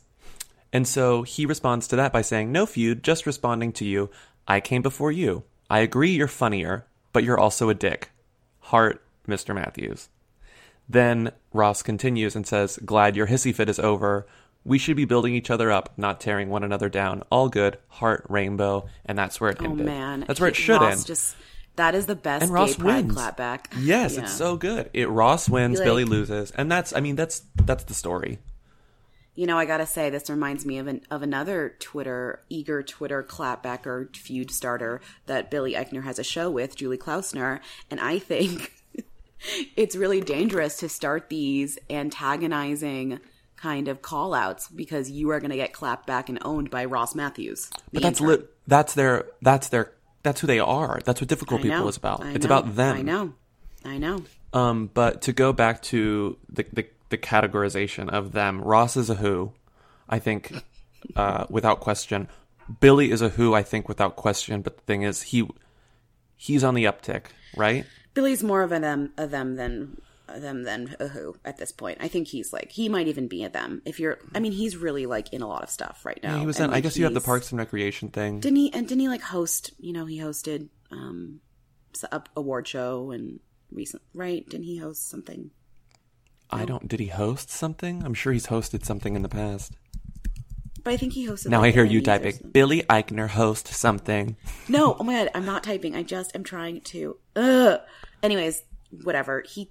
And 0.73 0.87
so 0.87 1.23
he 1.23 1.45
responds 1.45 1.87
to 1.89 1.95
that 1.97 2.13
by 2.13 2.21
saying, 2.21 2.51
No 2.51 2.65
feud, 2.65 3.03
just 3.03 3.25
responding 3.25 3.71
to 3.73 3.85
you. 3.85 4.09
I 4.47 4.59
came 4.59 4.81
before 4.81 5.11
you. 5.11 5.43
I 5.69 5.79
agree 5.79 6.11
you're 6.11 6.27
funnier, 6.27 6.85
but 7.13 7.23
you're 7.23 7.39
also 7.39 7.69
a 7.69 7.73
dick. 7.73 8.09
Heart, 8.59 9.03
Mr. 9.27 9.53
Mathews. 9.55 10.09
Then 10.89 11.31
Ross 11.53 11.81
continues 11.83 12.35
and 12.35 12.45
says, 12.45 12.77
Glad 12.85 13.15
your 13.15 13.27
hissy 13.27 13.53
fit 13.53 13.69
is 13.69 13.79
over. 13.79 14.25
We 14.63 14.77
should 14.77 14.95
be 14.97 15.05
building 15.05 15.33
each 15.33 15.49
other 15.49 15.71
up, 15.71 15.91
not 15.97 16.19
tearing 16.21 16.49
one 16.49 16.63
another 16.63 16.87
down. 16.89 17.23
All 17.31 17.49
good, 17.49 17.77
heart, 17.87 18.25
rainbow, 18.29 18.87
and 19.05 19.17
that's 19.17 19.41
where 19.41 19.49
it 19.49 19.57
Oh 19.59 19.65
ended. 19.65 19.85
man, 19.85 20.23
that's 20.27 20.39
where 20.39 20.49
it 20.49 20.55
He- 20.55 20.63
should 20.63 20.81
Ross 20.81 20.97
end. 20.99 21.05
Just 21.07 21.35
that 21.77 21.95
is 21.95 22.05
the 22.05 22.15
best 22.15 22.43
and 22.43 22.51
Ross 22.53 22.77
wins. 22.77 23.15
clapback. 23.15 23.65
Yes, 23.79 24.15
Yeah. 24.15 24.21
it's 24.23 24.33
so 24.33 24.57
good. 24.57 24.89
It 24.93 25.09
Ross 25.09 25.49
wins, 25.49 25.79
Like- 25.79 25.85
Billy 25.85 26.05
loses, 26.05 26.51
and 26.51 26.71
that's 26.71 26.93
I 26.95 26.99
mean 26.99 27.15
that's 27.15 27.41
that's 27.55 27.85
the 27.85 27.93
story. 27.95 28.39
You 29.33 29.47
know, 29.47 29.57
I 29.57 29.65
gotta 29.65 29.85
say, 29.85 30.09
this 30.09 30.29
reminds 30.29 30.65
me 30.65 30.77
of 30.77 30.87
an 30.87 31.01
of 31.09 31.21
another 31.21 31.75
Twitter 31.79 32.43
eager 32.49 32.83
Twitter 32.83 33.23
clapbacker 33.23 34.15
feud 34.15 34.51
starter 34.51 35.01
that 35.25 35.49
Billy 35.49 35.73
Eichner 35.73 36.03
has 36.03 36.19
a 36.19 36.23
show 36.23 36.49
with, 36.49 36.75
Julie 36.75 36.97
Klausner, 36.97 37.61
and 37.89 37.99
I 37.99 38.19
think 38.19 38.73
it's 39.75 39.95
really 39.95 40.19
dangerous 40.19 40.77
to 40.79 40.89
start 40.89 41.29
these 41.29 41.79
antagonizing 41.89 43.19
kind 43.55 43.87
of 43.87 44.01
call 44.01 44.33
outs 44.33 44.67
because 44.67 45.09
you 45.09 45.29
are 45.29 45.39
gonna 45.39 45.55
get 45.55 45.71
clapped 45.71 46.07
back 46.07 46.27
and 46.27 46.39
owned 46.41 46.69
by 46.69 46.83
Ross 46.83 47.15
Mathews. 47.15 47.69
But 47.93 48.03
that's 48.03 48.19
lit. 48.19 48.49
That's 48.67 48.93
their. 48.93 49.25
That's 49.41 49.69
their. 49.69 49.93
That's 50.23 50.41
who 50.41 50.47
they 50.47 50.59
are. 50.59 50.99
That's 51.05 51.21
what 51.21 51.27
difficult 51.29 51.61
people 51.61 51.87
is 51.87 51.97
about. 51.97 52.21
I 52.21 52.31
It's 52.33 52.45
know, 52.45 52.57
about 52.57 52.75
them. 52.75 52.97
I 52.97 53.01
know. 53.01 53.33
I 53.83 53.97
know. 53.97 54.23
Um, 54.53 54.89
but 54.93 55.23
to 55.23 55.33
go 55.33 55.53
back 55.53 55.81
to 55.83 56.37
the, 56.49 56.65
the 56.73 56.85
the 57.11 57.17
categorization 57.17 58.09
of 58.09 58.31
them, 58.31 58.61
Ross 58.61 58.97
is 58.97 59.09
a 59.09 59.15
who, 59.15 59.53
I 60.09 60.17
think, 60.19 60.53
uh, 61.15 61.45
without 61.49 61.79
question. 61.79 62.27
Billy 62.79 63.11
is 63.11 63.21
a 63.21 63.29
who, 63.29 63.53
I 63.53 63.63
think, 63.63 63.87
without 63.87 64.15
question. 64.15 64.61
But 64.61 64.77
the 64.77 64.83
thing 64.83 65.03
is, 65.03 65.21
he 65.21 65.47
he's 66.35 66.63
on 66.63 66.73
the 66.73 66.85
uptick, 66.85 67.25
right? 67.55 67.85
Billy's 68.13 68.43
more 68.43 68.63
of 68.63 68.71
a 68.71 68.79
them 68.79 69.13
a 69.17 69.27
them 69.27 69.55
than 69.55 70.01
a 70.27 70.39
them 70.39 70.63
than 70.63 70.95
a 70.99 71.07
who 71.07 71.35
at 71.45 71.57
this 71.57 71.71
point. 71.71 71.99
I 72.01 72.07
think 72.07 72.27
he's 72.27 72.51
like 72.51 72.71
he 72.71 72.89
might 72.89 73.07
even 73.07 73.27
be 73.27 73.43
a 73.43 73.49
them. 73.49 73.81
If 73.85 73.99
you're, 73.99 74.19
I 74.33 74.39
mean, 74.39 74.51
he's 74.51 74.77
really 74.77 75.05
like 75.05 75.33
in 75.33 75.41
a 75.41 75.47
lot 75.47 75.63
of 75.63 75.69
stuff 75.69 76.05
right 76.05 76.19
now. 76.23 76.39
he 76.39 76.45
was. 76.45 76.59
In, 76.59 76.73
I 76.73 76.79
guess 76.79 76.97
you 76.97 77.03
have 77.03 77.13
the 77.13 77.21
Parks 77.21 77.51
and 77.51 77.59
Recreation 77.59 78.09
thing. 78.09 78.39
Didn't 78.39 78.57
he? 78.57 78.73
And 78.73 78.87
didn't 78.87 79.01
he 79.01 79.09
like 79.09 79.21
host? 79.21 79.71
You 79.79 79.93
know, 79.93 80.05
he 80.05 80.19
hosted 80.19 80.69
um, 80.91 81.41
a 82.11 82.21
award 82.35 82.67
show 82.67 83.11
and 83.11 83.39
recent 83.71 84.01
right? 84.13 84.47
Didn't 84.47 84.65
he 84.65 84.77
host 84.77 85.09
something? 85.09 85.51
I 86.51 86.65
don't. 86.65 86.87
Did 86.87 86.99
he 86.99 87.07
host 87.07 87.49
something? 87.49 88.03
I'm 88.03 88.13
sure 88.13 88.33
he's 88.33 88.47
hosted 88.47 88.85
something 88.85 89.15
in 89.15 89.21
the 89.21 89.29
past. 89.29 89.73
But 90.83 90.93
I 90.93 90.97
think 90.97 91.13
he 91.13 91.27
hosted. 91.27 91.47
Now 91.49 91.61
like, 91.61 91.73
I 91.73 91.75
hear 91.75 91.83
you 91.83 92.01
typing. 92.01 92.39
Billy 92.51 92.81
Eichner 92.83 93.29
host 93.29 93.67
something. 93.67 94.35
No, 94.67 94.95
oh 94.99 95.03
my 95.03 95.13
god, 95.13 95.29
I'm 95.35 95.45
not 95.45 95.63
typing. 95.71 95.95
I 95.95 96.03
just 96.03 96.35
am 96.35 96.43
trying 96.43 96.81
to. 96.81 97.17
Ugh. 97.35 97.79
Anyways, 98.23 98.63
whatever. 99.03 99.43
He, 99.47 99.69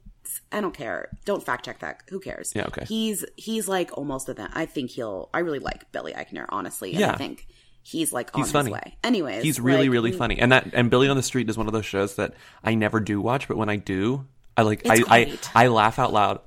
I 0.52 0.60
don't 0.60 0.75
care. 0.75 1.08
Don't 1.25 1.44
fact 1.44 1.64
check 1.64 1.80
that. 1.80 2.02
Who 2.10 2.20
cares? 2.20 2.52
Yeah, 2.54 2.66
okay. 2.66 2.84
He's 2.87 3.25
he's 3.37 3.66
like 3.68 3.96
almost. 3.99 4.30
I 4.38 4.66
think 4.66 4.90
he'll. 4.90 5.28
I 5.34 5.40
really 5.40 5.58
like 5.58 5.90
Billy 5.92 6.12
Eichner, 6.12 6.46
honestly. 6.49 6.92
And 6.92 7.00
Yeah. 7.00 7.12
I 7.12 7.16
think 7.16 7.46
he's 7.82 8.12
like 8.12 8.30
on 8.34 8.42
He's 8.42 8.52
funny. 8.52 8.70
his 8.70 8.75
way. 8.75 8.96
Anyways, 9.02 9.42
He's 9.42 9.58
really, 9.60 9.88
like, 9.88 9.92
really 9.92 10.12
funny. 10.12 10.38
And 10.38 10.52
that 10.52 10.70
and 10.75 10.90
Billy 10.90 11.08
on 11.08 11.16
the 11.16 11.22
Street 11.22 11.50
is 11.50 11.58
one 11.58 11.66
of 11.66 11.72
those 11.72 11.87
shows 11.87 12.14
that 12.16 12.34
I 12.62 12.75
never 12.75 13.00
do 13.00 13.20
watch, 13.20 13.49
but 13.49 13.56
when 13.56 13.68
I 13.68 13.76
do, 13.76 14.26
I 14.56 14.62
like 14.62 14.82
I, 14.88 15.02
I. 15.08 15.38
I 15.54 15.66
laugh 15.68 15.99
out 15.99 16.12
loud 16.12 16.40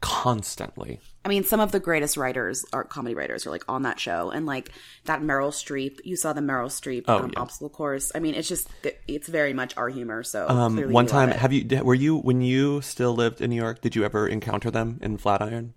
constantly. 0.00 1.00
I 1.24 1.28
mean, 1.28 1.44
some 1.44 1.60
of 1.60 1.72
the 1.72 1.80
greatest 1.80 2.16
writers, 2.16 2.64
are 2.72 2.84
comedy 2.84 3.14
writers, 3.14 3.46
are 3.46 3.50
like 3.50 3.64
on 3.68 3.82
that 3.82 4.00
show, 4.00 4.30
and 4.30 4.46
like 4.46 4.70
that 5.04 5.20
Meryl 5.20 5.50
Streep. 5.50 5.98
You 6.04 6.16
saw 6.16 6.32
the 6.32 6.40
Meryl 6.40 6.68
Streep 6.68 7.04
Oh, 7.08 7.18
um, 7.18 7.30
yeah. 7.34 7.40
obstacle 7.40 7.68
course. 7.68 8.10
I 8.14 8.20
mean, 8.20 8.34
it's 8.34 8.48
just 8.48 8.68
it's 9.06 9.28
very 9.28 9.52
much 9.52 9.76
our 9.76 9.88
humor. 9.88 10.22
So 10.22 10.48
Um, 10.48 10.78
one 10.90 11.06
time, 11.06 11.30
have 11.30 11.52
you 11.52 11.66
were 11.84 11.94
you 11.94 12.16
when 12.18 12.40
you 12.40 12.80
still 12.80 13.14
lived 13.14 13.40
in 13.40 13.50
New 13.50 13.56
York? 13.56 13.80
Did 13.82 13.94
you 13.94 14.04
ever 14.04 14.26
encounter 14.26 14.70
them 14.70 14.98
in 15.02 15.18
Flatiron? 15.18 15.74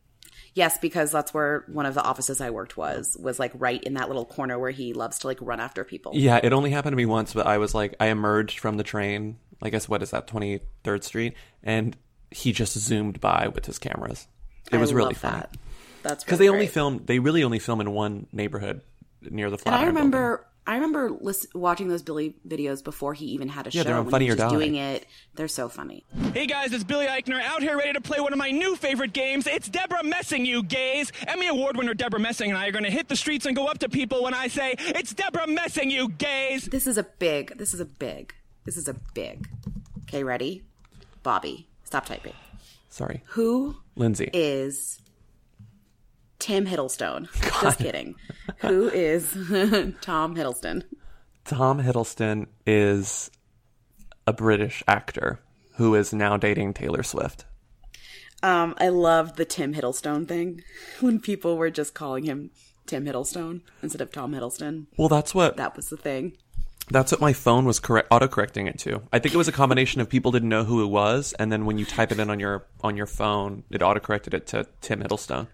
Yes, 0.55 0.77
because 0.77 1.11
that's 1.11 1.33
where 1.33 1.65
one 1.67 1.87
of 1.87 1.95
the 1.95 2.03
offices 2.03 2.39
I 2.39 2.51
worked 2.51 2.77
was 2.77 3.17
was 3.19 3.39
like 3.39 3.51
right 3.55 3.83
in 3.83 3.95
that 3.95 4.07
little 4.07 4.25
corner 4.25 4.59
where 4.59 4.71
he 4.71 4.93
loves 4.93 5.19
to 5.19 5.27
like 5.27 5.39
run 5.41 5.59
after 5.59 5.83
people. 5.83 6.11
Yeah, 6.15 6.39
it 6.41 6.53
only 6.53 6.69
happened 6.71 6.93
to 6.93 6.97
me 6.97 7.07
once, 7.07 7.33
but 7.33 7.47
I 7.47 7.57
was 7.57 7.73
like, 7.73 7.95
I 7.99 8.07
emerged 8.07 8.59
from 8.59 8.77
the 8.77 8.83
train. 8.83 9.37
I 9.61 9.69
guess 9.69 9.89
what 9.89 10.03
is 10.03 10.11
that, 10.11 10.27
Twenty 10.27 10.59
Third 10.83 11.03
Street, 11.03 11.33
and 11.63 11.97
he 12.33 12.51
just 12.51 12.77
zoomed 12.77 13.19
by 13.21 13.47
with 13.53 13.65
his 13.65 13.77
cameras. 13.79 14.27
It 14.71 14.75
I 14.75 14.79
was 14.79 14.93
really 14.93 15.13
fun. 15.13 15.33
that. 15.33 15.57
That's 16.03 16.23
because 16.23 16.39
really 16.39 16.47
they 16.47 16.49
only 16.53 16.65
great. 16.65 16.73
film. 16.73 17.01
They 17.05 17.19
really 17.19 17.43
only 17.43 17.59
film 17.59 17.79
in 17.81 17.91
one 17.91 18.27
neighborhood 18.31 18.81
near 19.21 19.49
the 19.49 19.53
And 19.55 19.61
Flatiron. 19.61 19.73
I 19.81 19.85
building. 19.85 19.95
remember, 19.95 20.45
I 20.67 20.75
remember 20.75 21.11
listen, 21.21 21.49
watching 21.55 21.87
those 21.89 22.01
Billy 22.01 22.35
videos 22.47 22.83
before 22.83 23.13
he 23.13 23.25
even 23.27 23.47
had 23.49 23.67
a 23.67 23.69
Yeah, 23.71 23.81
show. 23.81 23.87
they're 23.87 23.95
on 23.97 24.05
when 24.05 24.11
Funny 24.11 24.25
he 24.25 24.31
was 24.31 24.35
or 24.39 24.43
just 24.43 24.53
Die. 24.53 24.57
Doing 24.59 24.75
it, 24.75 25.05
they're 25.35 25.47
so 25.47 25.69
funny. 25.69 26.03
Hey 26.33 26.45
guys, 26.47 26.73
it's 26.73 26.83
Billy 26.83 27.05
Eichner 27.05 27.41
out 27.41 27.61
here 27.61 27.77
ready 27.77 27.93
to 27.93 28.01
play 28.01 28.19
one 28.19 28.33
of 28.33 28.39
my 28.39 28.51
new 28.51 28.75
favorite 28.75 29.13
games. 29.13 29.47
It's 29.47 29.69
Debra 29.69 30.03
Messing, 30.03 30.45
you 30.45 30.63
gays. 30.63 31.11
Emmy 31.27 31.47
Award 31.47 31.77
winner 31.77 31.93
Debra 31.93 32.19
Messing 32.19 32.49
and 32.49 32.57
I 32.57 32.67
are 32.67 32.71
going 32.71 32.85
to 32.85 32.91
hit 32.91 33.07
the 33.07 33.15
streets 33.15 33.45
and 33.45 33.55
go 33.55 33.67
up 33.67 33.77
to 33.79 33.89
people 33.89 34.23
when 34.23 34.33
I 34.33 34.47
say, 34.47 34.75
It's 34.79 35.13
Debra 35.13 35.47
Messing, 35.47 35.89
you 35.91 36.09
gays. 36.09 36.65
This 36.65 36.87
is 36.87 36.97
a 36.97 37.03
big. 37.03 37.57
This 37.57 37.73
is 37.73 37.79
a 37.79 37.85
big. 37.85 38.33
This 38.65 38.75
is 38.77 38.87
a 38.87 38.95
big. 39.13 39.47
Okay, 40.03 40.23
ready? 40.23 40.63
Bobby, 41.23 41.67
stop 41.93 42.05
typing. 42.07 42.33
Sorry, 42.89 43.21
Who 43.27 43.75
Lindsay. 43.95 44.31
is 44.33 44.99
Tim 46.39 46.65
Hiddlestone? 46.65 47.27
Just 47.61 47.77
kidding. 47.77 48.15
Who 48.61 48.87
is 48.89 49.31
Tom 50.01 50.35
Hiddleston? 50.35 50.81
Tom 51.45 51.83
Hiddleston 51.83 52.47
is 52.65 53.29
a 54.25 54.33
British 54.33 54.81
actor 54.87 55.39
who 55.75 55.93
is 55.93 56.13
now 56.13 56.35
dating 56.35 56.73
Taylor 56.73 57.03
Swift. 57.03 57.45
Um, 58.41 58.73
I 58.79 58.89
loved 58.89 59.35
the 59.37 59.45
Tim 59.45 59.75
Hiddlestone 59.75 60.27
thing 60.27 60.63
when 60.99 61.19
people 61.19 61.57
were 61.57 61.69
just 61.69 61.93
calling 61.93 62.23
him 62.23 62.49
Tim 62.87 63.05
Hiddlestone 63.05 63.61
instead 63.83 64.01
of 64.01 64.11
Tom 64.11 64.33
Hiddleston. 64.33 64.87
Well, 64.97 65.09
that's 65.09 65.35
what 65.35 65.57
That 65.57 65.75
was 65.75 65.89
the 65.89 65.97
thing. 65.97 66.37
That's 66.89 67.11
what 67.11 67.21
my 67.21 67.33
phone 67.33 67.65
was 67.65 67.79
correct 67.79 68.07
auto-correcting 68.11 68.67
it 68.67 68.77
to. 68.79 69.01
I 69.11 69.19
think 69.19 69.33
it 69.33 69.37
was 69.37 69.47
a 69.47 69.53
combination 69.53 70.01
of 70.01 70.09
people 70.09 70.31
didn't 70.31 70.49
know 70.49 70.63
who 70.63 70.83
it 70.83 70.87
was, 70.87 71.33
and 71.33 71.51
then 71.51 71.65
when 71.65 71.77
you 71.77 71.85
type 71.85 72.11
it 72.11 72.19
in 72.19 72.29
on 72.29 72.39
your 72.39 72.65
on 72.81 72.97
your 72.97 73.05
phone, 73.05 73.63
it 73.69 73.81
auto-corrected 73.81 74.33
it 74.33 74.47
to 74.47 74.67
Tim 74.81 75.01
Hiddlestone. 75.01 75.47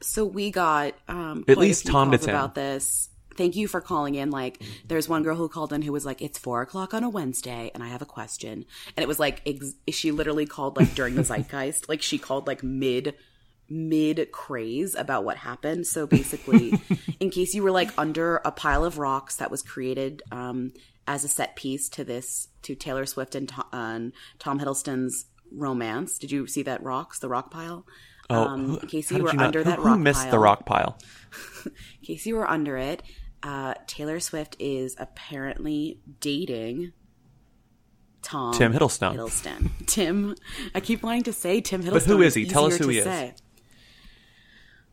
So 0.00 0.24
we 0.24 0.50
got 0.50 0.94
um, 1.08 1.44
At 1.48 1.58
least 1.58 1.86
Tom 1.86 2.10
to 2.10 2.18
Tim. 2.18 2.30
about 2.30 2.54
this. 2.54 3.08
Thank 3.36 3.56
you 3.56 3.66
for 3.66 3.80
calling 3.80 4.14
in. 4.14 4.30
Like, 4.30 4.62
there's 4.86 5.08
one 5.08 5.22
girl 5.22 5.36
who 5.36 5.48
called 5.48 5.72
in 5.72 5.80
who 5.80 5.92
was 5.92 6.04
like, 6.04 6.20
"It's 6.20 6.38
four 6.38 6.60
o'clock 6.60 6.92
on 6.92 7.02
a 7.02 7.08
Wednesday, 7.08 7.70
and 7.72 7.82
I 7.82 7.88
have 7.88 8.02
a 8.02 8.06
question." 8.06 8.66
And 8.96 9.02
it 9.02 9.08
was 9.08 9.18
like, 9.18 9.40
ex- 9.46 9.74
she 9.90 10.10
literally 10.10 10.44
called 10.44 10.76
like 10.76 10.94
during 10.94 11.14
the 11.14 11.22
zeitgeist. 11.24 11.88
Like, 11.88 12.02
she 12.02 12.18
called 12.18 12.46
like 12.46 12.62
mid 12.62 13.14
mid 13.72 14.30
craze 14.32 14.94
about 14.94 15.24
what 15.24 15.38
happened. 15.38 15.86
So 15.86 16.06
basically, 16.06 16.80
in 17.20 17.30
case 17.30 17.54
you 17.54 17.62
were 17.62 17.70
like 17.70 17.90
under 17.98 18.36
a 18.44 18.52
pile 18.52 18.84
of 18.84 18.98
rocks 18.98 19.36
that 19.36 19.50
was 19.50 19.62
created 19.62 20.22
um, 20.30 20.72
as 21.06 21.24
a 21.24 21.28
set 21.28 21.56
piece 21.56 21.88
to 21.90 22.04
this 22.04 22.48
to 22.62 22.74
Taylor 22.74 23.06
Swift 23.06 23.34
and 23.34 23.48
Tom, 23.48 24.12
Tom 24.38 24.60
Hiddleston's 24.60 25.26
romance, 25.50 26.18
did 26.18 26.30
you 26.30 26.46
see 26.46 26.62
that 26.62 26.82
rocks 26.82 27.18
the 27.18 27.28
rock 27.28 27.50
pile? 27.50 27.86
Oh, 28.30 28.44
um, 28.44 28.68
who, 28.68 28.78
in 28.78 28.88
case 28.88 29.10
you 29.10 29.22
were 29.22 29.32
not- 29.32 29.46
under 29.46 29.58
who, 29.60 29.64
that 29.64 29.78
who 29.78 29.84
rock 29.84 29.98
missed 29.98 30.22
pile, 30.22 30.30
the 30.30 30.38
rock 30.38 30.66
pile? 30.66 30.98
in 31.64 31.72
case 32.02 32.26
you 32.26 32.36
were 32.36 32.48
under 32.48 32.76
it, 32.76 33.02
uh, 33.42 33.74
Taylor 33.86 34.20
Swift 34.20 34.56
is 34.60 34.94
apparently 34.98 36.00
dating 36.20 36.92
Tom 38.22 38.54
Tim 38.54 38.72
Hiddleston. 38.72 39.16
Hiddleston. 39.16 39.70
Tim, 39.86 40.36
I 40.74 40.80
keep 40.80 41.02
wanting 41.02 41.24
to 41.24 41.32
say 41.32 41.60
Tim 41.60 41.82
Hiddleston. 41.82 41.92
But 41.92 42.02
who 42.04 42.22
is 42.22 42.34
he? 42.34 42.46
Tell 42.46 42.66
us 42.66 42.76
who 42.76 42.88
he 42.88 42.98
is. 42.98 43.04
say. 43.04 43.34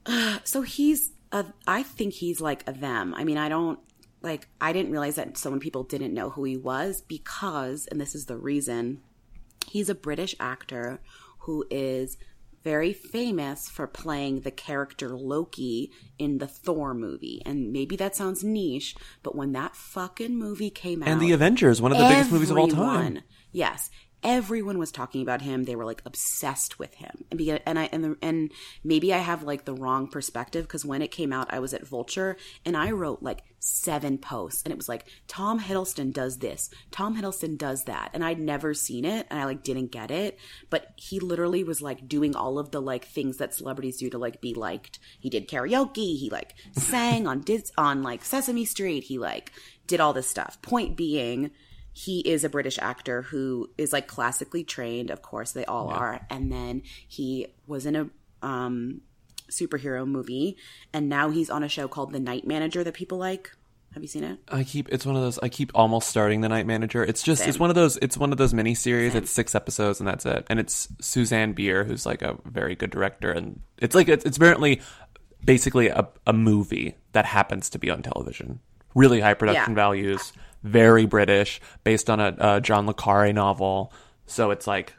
So 0.44 0.62
he's 0.62 1.12
a. 1.32 1.46
I 1.68 1.84
think 1.84 2.13
he's 2.13 2.42
like 2.42 2.68
a 2.68 2.74
them. 2.74 3.13
I 3.13 3.24
mean, 3.24 3.38
I 3.38 3.50
don't 3.50 3.80
like. 4.22 4.48
I 4.60 4.74
didn't 4.74 4.92
realize 4.92 5.16
that 5.16 5.38
so 5.38 5.50
many 5.50 5.60
people 5.60 5.84
didn't 5.84 6.13
know 6.13 6.30
who 6.30 6.44
he 6.44 6.58
was 6.58 7.01
because, 7.01 7.88
and 7.88 8.00
this 8.00 8.16
is 8.16 8.25
the 8.25 8.38
reason, 8.38 9.01
he's 9.68 9.89
a 9.89 9.96
British 9.96 10.36
actor 10.39 11.01
who 11.39 11.66
is 11.70 12.18
very 12.63 12.94
famous 12.94 13.70
for 13.70 13.88
playing 13.88 14.42
the 14.42 14.51
character 14.51 15.16
Loki 15.16 15.92
in 16.18 16.39
the 16.39 16.48
Thor 16.48 16.94
movie. 16.94 17.42
And 17.46 17.72
maybe 17.72 17.96
that 17.96 18.16
sounds 18.16 18.44
niche, 18.44 18.96
but 19.24 19.36
when 19.36 19.54
that 19.54 19.75
fucking 19.75 20.38
movie 20.38 20.70
came 20.70 21.01
out 21.01 21.10
And 21.10 21.22
the 21.22 21.32
Avengers, 21.32 21.82
one 21.82 21.92
of 21.92 21.98
the 21.98 22.08
biggest 22.08 22.32
movies 22.32 22.51
of 22.51 22.58
all 22.58 22.68
time. 22.68 23.22
Yes, 23.51 23.89
everyone 24.24 24.78
was 24.78 24.92
talking 24.92 25.22
about 25.22 25.42
him. 25.42 25.64
They 25.64 25.76
were 25.76 25.86
like 25.86 26.02
obsessed 26.06 26.80
with 26.80 26.94
him, 26.96 27.26
and 27.32 27.38
because, 27.38 27.60
and 27.66 27.80
I 27.80 27.90
and 27.92 28.04
the, 28.04 28.18
and 28.22 28.52
maybe 28.84 29.14
I 29.14 29.20
have 29.20 29.44
like 29.44 29.66
the 29.66 29.74
wrong 29.74 30.08
perspective 30.08 30.66
because 30.66 30.86
when 30.86 31.02
it 31.02 31.12
came 31.12 31.32
out, 31.34 31.54
I 31.54 31.60
was 31.60 31.74
at 31.74 31.88
Vulture 31.88 32.38
and 32.66 32.76
I 32.76 32.92
wrote 32.92 33.22
like 33.22 33.44
seven 33.60 34.18
posts, 34.18 34.64
and 34.64 34.72
it 34.72 34.78
was 34.78 34.90
like 34.90 35.06
Tom 35.28 35.60
Hiddleston 35.60 36.14
does 36.14 36.40
this, 36.40 36.70
Tom 36.92 37.16
Hiddleston 37.16 37.58
does 37.58 37.86
that, 37.86 38.12
and 38.14 38.24
I'd 38.24 38.40
never 38.40 38.74
seen 38.74 39.06
it, 39.06 39.28
and 39.30 39.40
I 39.40 39.46
like 39.46 39.64
didn't 39.64 39.92
get 39.92 40.12
it, 40.12 40.38
but 40.70 40.94
he 40.96 41.20
literally 41.20 41.64
was 41.64 41.82
like 41.82 42.08
doing 42.08 42.36
all 42.36 42.60
of 42.60 42.72
the 42.72 42.82
like 42.82 43.06
things 43.06 43.38
that 43.38 43.54
celebrities 43.54 43.98
do 43.98 44.10
to 44.10 44.18
like 44.18 44.42
be 44.42 44.54
liked. 44.54 45.00
He 45.20 45.30
did 45.30 45.48
karaoke, 45.48 46.18
he 46.18 46.30
like 46.32 46.56
sang 46.74 47.28
on 47.28 47.42
Dis- 47.42 47.72
on 47.78 48.04
like 48.04 48.24
Sesame 48.24 48.66
Street, 48.66 49.06
he 49.06 49.18
like 49.18 49.52
did 49.88 50.00
all 50.00 50.14
this 50.14 50.28
stuff. 50.28 50.62
Point 50.62 50.96
being 50.96 51.52
he 52.00 52.22
is 52.22 52.46
a 52.46 52.50
British 52.50 52.79
actor 52.79 53.24
who 53.24 53.70
is 53.77 53.91
like 53.91 54.08
classically 54.08 54.63
trained. 54.63 55.10
Of 55.12 55.22
course, 55.22 55.51
they 55.51 55.65
all 55.65 55.89
are. 55.89 56.25
And 56.29 56.50
then 56.50 56.84
he 57.06 57.48
was 57.68 57.86
in 57.86 57.96
a 57.98 58.10
um, 58.41 59.01
superhero 59.51 60.08
movie, 60.08 60.56
and 60.94 61.10
now 61.10 61.29
he's 61.29 61.50
on 61.50 61.62
a 61.62 61.68
show 61.68 61.89
called 61.89 62.13
The 62.13 62.20
Night 62.22 62.48
Manager 62.48 62.86
that 62.86 62.94
people 62.94 63.18
like. 63.18 63.51
Have 63.94 64.01
you 64.01 64.08
seen 64.08 64.24
it? 64.24 64.39
I 64.48 64.63
keep 64.63 64.88
it's 64.89 65.06
one 65.06 65.18
of 65.18 65.22
those 65.24 65.39
I 65.39 65.50
keep 65.50 65.72
almost 65.75 66.08
starting 66.08 66.39
the 66.39 66.48
night 66.48 66.65
manager. 66.65 67.03
It's 67.03 67.22
just 67.22 67.46
it's 67.46 67.60
one 67.60 67.70
of 67.70 67.75
those 67.75 67.98
it's 67.98 68.18
one 68.18 68.32
of 68.32 68.38
those 68.38 68.53
mini 68.53 68.75
series. 68.75 69.13
It's 69.15 69.32
six 69.32 69.53
episodes 69.56 70.00
and 70.00 70.08
that's 70.08 70.25
it. 70.27 70.46
And 70.48 70.58
it's 70.60 70.88
Susanne 71.01 71.53
Bier 71.53 71.84
who's 71.84 72.06
like 72.06 72.22
a 72.22 72.38
very 72.46 72.75
good 72.75 72.91
director 72.91 73.32
and 73.32 73.60
it's 73.79 73.96
like 73.96 74.08
it's, 74.08 74.24
it's 74.25 74.38
apparently 74.38 74.79
basically 75.44 75.88
a, 75.88 76.08
a 76.27 76.34
movie 76.34 76.96
that 77.13 77.25
happens 77.25 77.68
to 77.72 77.79
be 77.79 77.89
on 77.89 78.03
television. 78.03 78.60
Really 78.94 79.22
high 79.22 79.34
production 79.34 79.72
Yeah. 79.72 79.75
values, 79.75 80.34
very 80.63 81.06
British, 81.06 81.62
based 81.84 82.10
on 82.10 82.20
a, 82.20 82.36
a 82.39 82.62
John 82.62 82.86
le 82.86 82.94
Carre 82.94 83.32
novel. 83.34 83.94
So 84.25 84.51
it's 84.51 84.68
like 84.68 84.94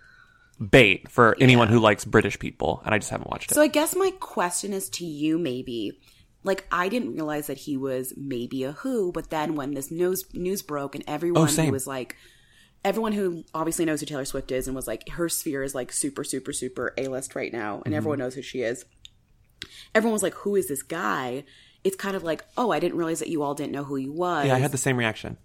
bait 0.71 1.11
for 1.11 1.37
anyone 1.41 1.69
who 1.69 1.79
likes 1.81 2.05
British 2.05 2.39
people. 2.39 2.83
And 2.85 2.95
I 2.95 2.99
just 2.99 3.11
haven't 3.11 3.31
watched 3.31 3.51
it. 3.51 3.55
So 3.55 3.63
I 3.63 3.67
guess 3.69 3.95
my 3.97 4.11
question 4.21 4.73
is 4.73 4.89
to 4.91 5.05
you, 5.05 5.39
maybe. 5.39 5.99
Like 6.43 6.67
I 6.73 6.89
didn't 6.89 7.15
realize 7.15 7.47
that 7.49 7.59
he 7.59 7.77
was 7.77 8.15
maybe 8.17 8.65
a 8.65 8.73
Who, 8.73 9.13
but 9.13 9.31
then 9.31 9.55
when 9.57 9.75
this 9.75 9.91
news 9.91 10.25
news 10.33 10.63
broke 10.63 10.95
and 10.95 11.05
everyone 11.07 11.43
Oh, 11.43 11.47
same. 11.47 11.71
was 11.71 11.87
like, 11.87 12.17
everyone 12.83 13.13
who 13.13 13.45
obviously 13.55 13.85
knows 13.85 14.01
who 14.01 14.07
Taylor 14.07 14.25
Swift 14.25 14.51
is 14.51 14.67
and 14.67 14.75
was 14.75 14.87
like, 14.87 15.07
her 15.11 15.29
sphere 15.29 15.63
is 15.63 15.75
like 15.75 15.93
super, 15.93 16.25
super, 16.25 16.53
super 16.55 16.95
a 16.97 17.09
list 17.09 17.35
right 17.35 17.53
now, 17.53 17.75
Mm-hmm. 17.77 17.83
and 17.87 17.95
everyone 17.95 18.19
knows 18.21 18.35
who 18.35 18.41
she 18.43 18.63
is. 18.63 18.87
Everyone 19.95 20.15
was 20.15 20.23
like, 20.23 20.33
"Who 20.35 20.57
is 20.57 20.69
this 20.69 20.83
guy?" 20.83 21.45
It's 21.85 21.97
kind 21.97 22.17
of 22.17 22.23
like, 22.23 22.43
"Oh, 22.57 22.71
I 22.71 22.81
didn't 22.81 22.97
realize 22.97 23.19
that 23.19 23.29
you 23.29 23.43
all 23.43 23.55
didn't 23.55 23.73
know 23.73 23.85
who 23.85 23.97
he 23.97 24.09
was." 24.09 24.47
yeah, 24.47 24.55
I 24.55 24.59
had 24.59 24.73
the 24.73 24.79
same 24.79 24.97
reaction. 24.97 25.37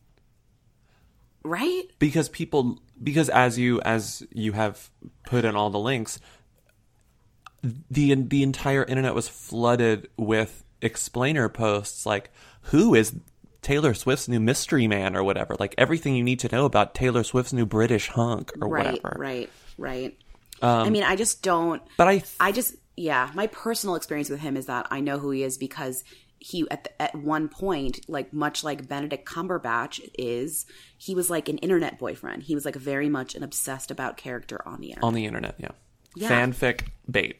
Right. 1.45 1.83
because 1.99 2.29
people 2.29 2.79
because 3.01 3.29
as 3.29 3.57
you 3.57 3.81
as 3.81 4.25
you 4.31 4.53
have 4.53 4.89
put 5.25 5.45
in 5.45 5.55
all 5.55 5.69
the 5.69 5.79
links 5.79 6.19
the 7.89 8.13
the 8.15 8.43
entire 8.43 8.83
internet 8.83 9.15
was 9.15 9.27
flooded 9.27 10.09
with 10.17 10.63
explainer 10.81 11.49
posts 11.49 12.05
like 12.05 12.31
who 12.61 12.93
is 12.93 13.15
Taylor 13.61 13.95
Swift's 13.95 14.27
new 14.27 14.39
mystery 14.39 14.87
man 14.87 15.15
or 15.15 15.23
whatever 15.23 15.55
like 15.59 15.73
everything 15.77 16.15
you 16.15 16.23
need 16.23 16.39
to 16.39 16.49
know 16.51 16.65
about 16.65 16.93
Taylor 16.93 17.23
Swift's 17.23 17.53
new 17.53 17.65
British 17.65 18.09
hunk 18.09 18.51
or 18.61 18.67
whatever, 18.67 18.91
right, 18.91 19.03
whatever 19.03 19.19
right, 19.19 19.49
right. 19.77 20.17
I 20.61 20.81
um, 20.81 20.93
mean, 20.93 21.03
I 21.03 21.15
just 21.15 21.41
don't. 21.41 21.81
but 21.97 22.07
I 22.07 22.23
I 22.39 22.51
just, 22.51 22.75
yeah, 22.95 23.29
my 23.33 23.47
personal 23.47 23.95
experience 23.95 24.29
with 24.29 24.39
him 24.39 24.57
is 24.57 24.67
that 24.67 24.87
I 24.89 25.01
know 25.01 25.19
who 25.19 25.31
he 25.31 25.43
is 25.43 25.57
because 25.57 26.03
he, 26.45 26.63
at, 26.69 26.83
the, 26.83 27.01
at 27.01 27.15
one 27.15 27.49
point, 27.49 28.07
like 28.07 28.31
much 28.31 28.63
like 28.63 28.87
Benedict 28.87 29.27
Cumberbatch 29.27 30.07
is, 30.13 30.67
he 30.95 31.15
was 31.15 31.27
like 31.27 31.49
an 31.49 31.57
internet 31.57 31.97
boyfriend. 31.97 32.43
He 32.43 32.53
was 32.53 32.65
like 32.65 32.75
very 32.75 33.09
much 33.09 33.33
an 33.33 33.41
obsessed 33.41 33.89
about 33.89 34.15
character 34.15 34.61
on 34.63 34.79
the 34.79 34.89
internet. 34.89 35.03
on 35.03 35.15
the 35.15 35.25
internet 35.25 35.55
yeah, 35.57 35.71
Yeah. 36.15 36.29
fanfic 36.29 36.81
bait 37.09 37.37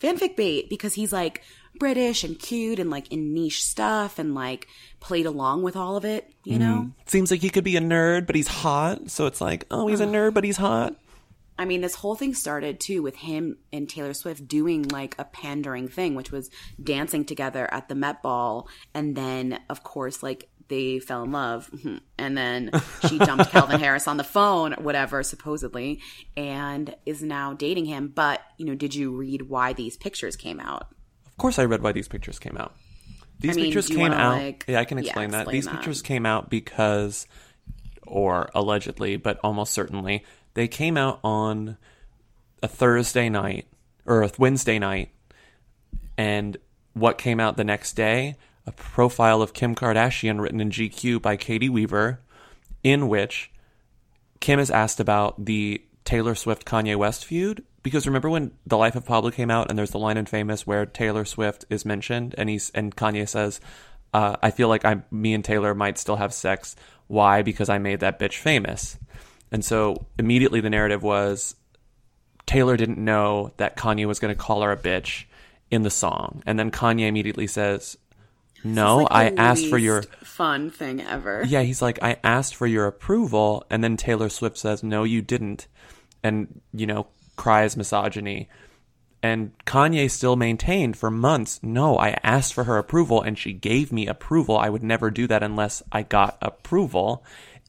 Fanfic 0.00 0.34
bait 0.34 0.68
because 0.68 0.94
he's 0.94 1.12
like 1.12 1.44
British 1.78 2.24
and 2.24 2.36
cute 2.36 2.80
and 2.80 2.90
like 2.90 3.12
in 3.12 3.32
niche 3.32 3.64
stuff 3.64 4.18
and 4.18 4.34
like 4.34 4.66
played 4.98 5.24
along 5.24 5.62
with 5.62 5.76
all 5.76 5.96
of 5.96 6.04
it, 6.04 6.34
you 6.42 6.58
mm-hmm. 6.58 6.62
know? 6.62 6.90
seems 7.06 7.30
like 7.30 7.42
he 7.42 7.48
could 7.48 7.62
be 7.62 7.76
a 7.76 7.80
nerd 7.80 8.26
but 8.26 8.34
he's 8.34 8.48
hot 8.48 9.08
so 9.08 9.26
it's 9.26 9.40
like 9.40 9.66
oh 9.70 9.86
he's 9.86 10.00
a 10.00 10.06
nerd 10.06 10.34
but 10.34 10.42
he's 10.42 10.56
hot 10.56 10.96
I 11.62 11.64
mean, 11.64 11.80
this 11.80 11.94
whole 11.94 12.16
thing 12.16 12.34
started 12.34 12.80
too 12.80 13.02
with 13.02 13.14
him 13.14 13.56
and 13.72 13.88
Taylor 13.88 14.14
Swift 14.14 14.48
doing 14.48 14.82
like 14.88 15.14
a 15.18 15.24
pandering 15.24 15.86
thing, 15.88 16.16
which 16.16 16.32
was 16.32 16.50
dancing 16.82 17.24
together 17.24 17.72
at 17.72 17.88
the 17.88 17.94
Met 17.94 18.20
Ball. 18.20 18.68
And 18.94 19.16
then, 19.16 19.60
of 19.70 19.84
course, 19.84 20.24
like 20.24 20.48
they 20.68 20.98
fell 20.98 21.22
in 21.22 21.30
love. 21.32 21.70
And 22.18 22.36
then 22.38 22.70
she 23.08 23.18
dumped 23.18 23.50
Calvin 23.50 23.80
Harris 23.80 24.06
on 24.06 24.16
the 24.16 24.22
phone, 24.22 24.74
whatever, 24.74 25.24
supposedly, 25.24 26.00
and 26.36 26.94
is 27.04 27.20
now 27.20 27.52
dating 27.52 27.86
him. 27.86 28.12
But, 28.14 28.40
you 28.58 28.66
know, 28.66 28.76
did 28.76 28.94
you 28.94 29.10
read 29.16 29.42
why 29.42 29.72
these 29.72 29.96
pictures 29.96 30.36
came 30.36 30.60
out? 30.60 30.86
Of 31.26 31.36
course, 31.36 31.58
I 31.58 31.64
read 31.64 31.82
why 31.82 31.90
these 31.90 32.06
pictures 32.06 32.38
came 32.38 32.56
out. 32.56 32.76
These 33.40 33.52
I 33.52 33.54
mean, 33.56 33.64
pictures 33.66 33.88
came 33.88 33.98
wanna, 33.98 34.14
out. 34.14 34.38
like- 34.38 34.64
yeah, 34.68 34.78
I 34.78 34.84
can 34.84 34.98
yeah, 34.98 35.04
explain 35.04 35.30
that. 35.30 35.40
explain 35.40 35.54
These 35.56 35.64
that. 35.64 35.74
pictures 35.74 36.00
came 36.02 36.26
out 36.26 36.48
because, 36.48 37.26
or 38.06 38.50
allegedly, 38.54 39.16
but 39.16 39.40
almost 39.42 39.72
certainly, 39.72 40.24
they 40.54 40.68
came 40.68 40.96
out 40.96 41.20
on 41.24 41.76
a 42.62 42.68
Thursday 42.68 43.28
night 43.28 43.66
or 44.06 44.22
a 44.22 44.30
Wednesday 44.38 44.78
night, 44.78 45.10
and 46.16 46.56
what 46.94 47.18
came 47.18 47.40
out 47.40 47.56
the 47.56 47.64
next 47.64 47.94
day? 47.94 48.36
A 48.66 48.72
profile 48.72 49.42
of 49.42 49.54
Kim 49.54 49.74
Kardashian 49.74 50.40
written 50.40 50.60
in 50.60 50.70
GQ 50.70 51.20
by 51.20 51.36
Caity 51.36 51.68
Weaver, 51.68 52.20
in 52.84 53.08
which 53.08 53.50
Kim 54.40 54.60
is 54.60 54.70
asked 54.70 55.00
about 55.00 55.44
the 55.44 55.82
Taylor 56.04 56.34
Swift 56.34 56.64
Kanye 56.64 56.96
West 56.96 57.24
feud 57.24 57.64
because 57.82 58.06
remember 58.06 58.30
when 58.30 58.52
The 58.66 58.76
Life 58.76 58.94
of 58.94 59.04
Pablo 59.04 59.30
came 59.30 59.50
out 59.50 59.68
and 59.68 59.78
there's 59.78 59.90
the 59.90 59.98
line 59.98 60.16
in 60.16 60.26
Famous 60.26 60.66
where 60.66 60.86
Taylor 60.86 61.24
Swift 61.24 61.64
is 61.68 61.84
mentioned 61.84 62.34
and 62.38 62.48
he's 62.48 62.70
and 62.70 62.94
Kanye 62.94 63.28
says, 63.28 63.60
uh, 64.14 64.36
"I 64.42 64.50
feel 64.50 64.68
like 64.68 64.84
I, 64.84 65.02
me 65.10 65.34
and 65.34 65.44
Taylor 65.44 65.74
might 65.74 65.98
still 65.98 66.16
have 66.16 66.32
sex. 66.32 66.76
Why? 67.08 67.42
Because 67.42 67.68
I 67.68 67.78
made 67.78 68.00
that 68.00 68.18
bitch 68.18 68.38
famous." 68.38 68.98
And 69.52 69.64
so 69.64 70.06
immediately 70.18 70.60
the 70.60 70.70
narrative 70.70 71.02
was 71.02 71.54
Taylor 72.46 72.76
didn't 72.76 72.98
know 72.98 73.52
that 73.58 73.76
Kanye 73.76 74.06
was 74.06 74.18
going 74.18 74.34
to 74.34 74.40
call 74.40 74.62
her 74.62 74.72
a 74.72 74.76
bitch 74.76 75.24
in 75.70 75.82
the 75.82 75.90
song, 75.90 76.42
and 76.44 76.58
then 76.58 76.70
Kanye 76.70 77.06
immediately 77.06 77.46
says, 77.46 77.96
"No, 78.64 78.98
Like 78.98 79.12
I 79.12 79.24
asked 79.36 79.68
for 79.68 79.78
your." 79.78 80.02
fun 80.22 80.70
thing 80.70 81.00
ever. 81.02 81.44
Yeah, 81.46 81.62
he's 81.62 81.82
like, 81.82 82.02
I 82.02 82.16
asked 82.24 82.56
for 82.56 82.66
your 82.66 82.86
approval, 82.86 83.64
and 83.70 83.84
then 83.84 83.96
Taylor 83.96 84.28
Swift 84.28 84.56
says, 84.58 84.82
No, 84.82 85.04
you 85.04 85.20
didn't, 85.22 85.66
and 86.22 86.60
you 86.72 86.86
know, 86.86 87.06
cries 87.36 87.76
misogyny. 87.76 88.48
And 89.22 89.52
Kanye 89.66 90.10
still 90.10 90.34
maintained 90.34 90.96
for 90.96 91.10
months, 91.10 91.60
No, 91.62 91.96
I 91.96 92.16
asked 92.22 92.54
for 92.54 92.64
her 92.64 92.78
approval, 92.78 93.22
and 93.22 93.38
she 93.38 93.52
gave 93.52 93.92
me 93.92 94.06
approval. 94.06 94.58
I 94.58 94.68
would 94.68 94.82
never 94.82 95.10
do 95.10 95.26
that 95.28 95.42
unless 95.42 95.82
I 95.92 96.02
got 96.02 96.38
approval. 96.42 97.24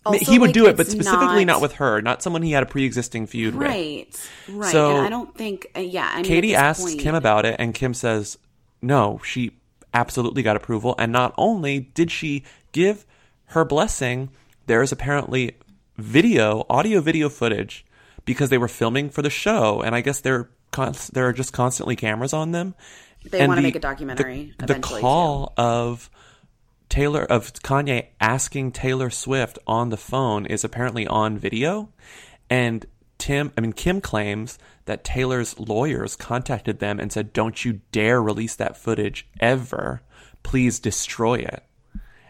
Also, 0.06 0.32
he 0.32 0.38
would 0.40 0.48
like, 0.50 0.54
do 0.54 0.68
it, 0.68 0.76
but 0.76 0.88
specifically 0.88 1.46
not- 1.46 1.54
not 1.54 1.62
with 1.62 1.74
her, 1.74 2.02
not 2.02 2.22
someone 2.22 2.42
he 2.42 2.52
had 2.52 2.64
a 2.64 2.66
pre-existing 2.66 3.26
feud 3.28 3.56
with. 3.56 3.68
Right, 3.68 4.30
right. 4.50 4.72
So- 4.72 4.98
and 4.98 5.06
I 5.06 5.10
don't 5.10 5.34
think, 5.36 5.68
uh, 5.76 5.80
yeah. 5.80 6.10
I 6.14 6.22
mean, 6.22 6.26
Caity 6.32 6.54
asks 6.54 6.84
point- 6.84 7.00
Kim 7.00 7.16
about 7.16 7.46
it, 7.46 7.56
and 7.58 7.74
Kim 7.74 7.94
says, 7.94 8.38
no, 8.82 9.22
she 9.24 9.52
absolutely 9.94 10.44
got 10.44 10.56
approval. 10.58 10.96
And 11.00 11.12
not 11.12 11.34
only 11.38 11.80
did 11.94 12.12
she 12.12 12.44
give 12.74 13.06
her 13.48 13.64
blessing, 13.64 14.30
there 14.66 14.82
is 14.82 14.92
apparently 14.92 15.54
video, 15.98 16.66
audio 16.70 17.00
video 17.00 17.30
footage, 17.30 17.86
because 18.26 18.50
they 18.50 18.58
were 18.58 18.68
filming 18.68 19.10
for 19.10 19.22
the 19.22 19.30
show. 19.30 19.82
And 19.82 19.96
I 19.96 20.02
guess 20.02 20.20
there, 20.20 20.50
const- 20.72 21.14
there 21.14 21.28
are 21.28 21.34
just 21.34 21.54
constantly 21.54 21.96
cameras 21.96 22.34
on 22.34 22.52
them. 22.52 22.76
They 23.30 23.40
And 23.40 23.48
wanna 23.48 23.62
the- 23.62 23.68
make 23.68 23.76
a 23.76 23.80
documentary 23.80 24.54
The, 24.58 24.66
the 24.66 24.80
call 24.80 25.54
of 25.56 26.10
Taylor 26.90 27.24
of 27.24 27.54
Kanye 27.54 28.08
asking 28.20 28.72
Taylor 28.72 29.10
Swift 29.10 29.58
on 29.66 29.90
the 29.90 29.98
phone 29.98 30.46
is 30.46 30.64
apparently 30.64 31.08
on 31.08 31.38
video, 31.38 31.90
and 32.50 32.86
Tim, 33.18 33.52
I 33.58 33.62
mean 33.62 33.74
Kim 33.74 34.02
claims 34.02 34.60
that 34.86 35.04
Taylor's 35.04 35.58
lawyers 35.60 36.16
contacted 36.16 36.80
them 36.80 37.00
and 37.00 37.12
said, 37.12 37.34
"Don't 37.34 37.64
you 37.64 37.80
dare 37.92 38.22
release 38.22 38.56
that 38.56 38.78
footage 38.78 39.28
ever. 39.40 40.02
Please 40.44 40.80
destroy 40.80 41.36
it." 41.36 41.64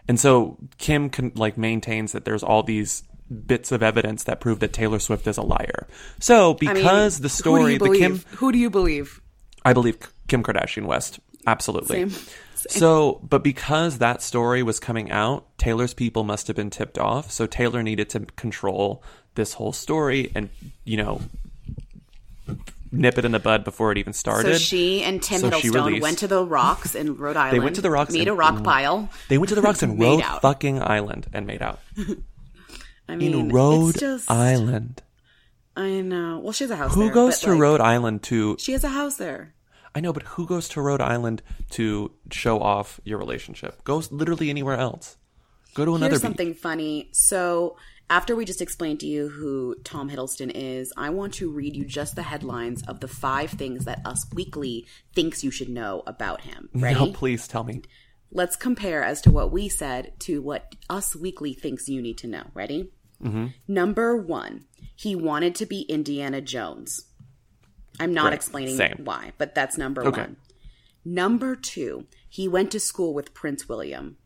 And 0.06 0.20
so 0.20 0.58
Kim 0.78 1.10
can, 1.10 1.32
like 1.34 1.58
maintains 1.58 2.12
that 2.12 2.24
there's 2.24 2.42
all 2.42 2.62
these 2.62 3.02
bits 3.46 3.72
of 3.72 3.82
evidence 3.82 4.24
that 4.24 4.40
prove 4.40 4.60
that 4.60 4.72
Taylor 4.72 4.98
Swift 4.98 5.26
is 5.26 5.36
a 5.36 5.42
liar. 5.42 5.88
So 6.20 6.56
I 6.60 6.72
mean, 6.72 6.74
because 6.74 7.20
the 7.20 7.28
story, 7.28 7.78
the 7.78 7.90
Kim. 7.90 8.18
Who 8.36 8.52
do 8.52 8.58
you 8.58 8.70
believe? 8.70 9.20
I 9.64 9.72
believe 9.72 9.98
Kim 10.28 10.42
Kardashian 10.42 10.84
West. 10.84 11.20
Absolutely. 11.46 12.08
Same. 12.08 12.26
So, 12.70 13.20
but 13.28 13.42
because 13.42 13.98
that 13.98 14.22
story 14.22 14.62
was 14.62 14.80
coming 14.80 15.10
out, 15.10 15.46
Taylor's 15.58 15.94
people 15.94 16.24
must 16.24 16.46
have 16.48 16.56
been 16.56 16.70
tipped 16.70 16.98
off. 16.98 17.30
So 17.30 17.46
Taylor 17.46 17.82
needed 17.82 18.08
to 18.10 18.20
control 18.20 19.02
this 19.34 19.52
whole 19.54 19.72
story 19.72 20.30
and, 20.34 20.48
you 20.84 20.96
know, 20.96 21.20
nip 22.92 23.18
it 23.18 23.24
in 23.24 23.32
the 23.32 23.38
bud 23.40 23.64
before 23.64 23.90
it 23.92 23.98
even 23.98 24.12
started. 24.12 24.52
So 24.52 24.58
she 24.58 25.02
and 25.02 25.22
Tim 25.22 25.40
So 25.40 25.50
Hiddleston 25.50 25.74
released- 25.74 26.02
went 26.02 26.18
to 26.18 26.28
the 26.28 26.44
rocks 26.44 26.94
in 26.94 27.16
Rhode 27.18 27.36
Island. 27.36 27.56
They 27.56 27.64
went 27.64 27.76
to 27.76 27.82
the 27.82 27.90
rocks 27.90 28.12
made 28.12 28.28
a 28.28 28.34
rock 28.34 28.62
pile. 28.62 29.08
They 29.28 29.38
went 29.38 29.48
to 29.48 29.54
the 29.54 29.62
rocks 29.62 29.82
and 29.82 30.00
rode 30.00 30.22
out. 30.22 30.42
fucking 30.42 30.80
island 30.82 31.26
and 31.32 31.46
made 31.46 31.62
out. 31.62 31.80
I 33.08 33.16
mean, 33.16 33.34
In 33.34 33.48
Rhode 33.50 33.90
it's 33.90 34.00
just, 34.00 34.30
Island. 34.30 35.02
I 35.76 36.00
know. 36.02 36.38
Well, 36.38 36.52
she 36.52 36.64
has 36.64 36.70
a 36.70 36.76
house 36.76 36.94
Who 36.94 37.04
there, 37.06 37.12
goes 37.14 37.40
to 37.40 37.50
like, 37.50 37.60
Rhode 37.60 37.80
Island 37.80 38.22
to 38.24 38.56
She 38.60 38.72
has 38.72 38.84
a 38.84 38.88
house 38.88 39.16
there. 39.16 39.52
I 39.94 40.00
know, 40.00 40.12
but 40.12 40.24
who 40.24 40.46
goes 40.46 40.68
to 40.70 40.80
Rhode 40.80 41.00
Island 41.00 41.42
to 41.70 42.10
show 42.30 42.60
off 42.60 43.00
your 43.04 43.18
relationship? 43.18 43.84
Goes 43.84 44.10
literally 44.10 44.50
anywhere 44.50 44.76
else. 44.76 45.16
Go 45.74 45.84
to 45.84 45.94
another 45.94 46.10
Here's 46.10 46.22
something 46.22 46.54
funny. 46.54 47.10
So 47.12 47.76
after 48.10 48.36
we 48.36 48.44
just 48.44 48.60
explained 48.60 49.00
to 49.00 49.06
you 49.06 49.28
who 49.28 49.76
Tom 49.84 50.10
Hiddleston 50.10 50.50
is, 50.54 50.92
I 50.96 51.10
want 51.10 51.34
to 51.34 51.50
read 51.50 51.76
you 51.76 51.84
just 51.84 52.16
the 52.16 52.22
headlines 52.22 52.82
of 52.86 53.00
the 53.00 53.08
five 53.08 53.50
things 53.50 53.84
that 53.84 54.00
Us 54.04 54.26
Weekly 54.32 54.86
thinks 55.14 55.42
you 55.42 55.50
should 55.50 55.68
know 55.68 56.02
about 56.06 56.42
him. 56.42 56.68
Ready? 56.74 56.98
No, 56.98 57.12
please 57.12 57.48
tell 57.48 57.64
me. 57.64 57.82
Let's 58.30 58.56
compare 58.56 59.04
as 59.04 59.20
to 59.22 59.30
what 59.30 59.52
we 59.52 59.68
said 59.68 60.12
to 60.20 60.42
what 60.42 60.74
Us 60.90 61.14
Weekly 61.14 61.54
thinks 61.54 61.88
you 61.88 62.02
need 62.02 62.18
to 62.18 62.26
know. 62.26 62.44
Ready? 62.52 62.90
Mm-hmm. 63.22 63.46
Number 63.68 64.16
one, 64.16 64.64
he 64.96 65.14
wanted 65.14 65.54
to 65.56 65.66
be 65.66 65.82
Indiana 65.82 66.40
Jones. 66.40 67.06
I'm 68.00 68.12
not 68.12 68.26
Right. 68.26 68.34
explaining 68.34 68.76
Same. 68.76 69.00
why, 69.04 69.32
but 69.38 69.54
that's 69.54 69.78
number 69.78 70.04
Okay. 70.06 70.22
one. 70.22 70.36
Number 71.04 71.54
two, 71.54 72.06
he 72.28 72.48
went 72.48 72.70
to 72.72 72.80
school 72.80 73.14
with 73.14 73.34
Prince 73.34 73.68
William. 73.68 74.16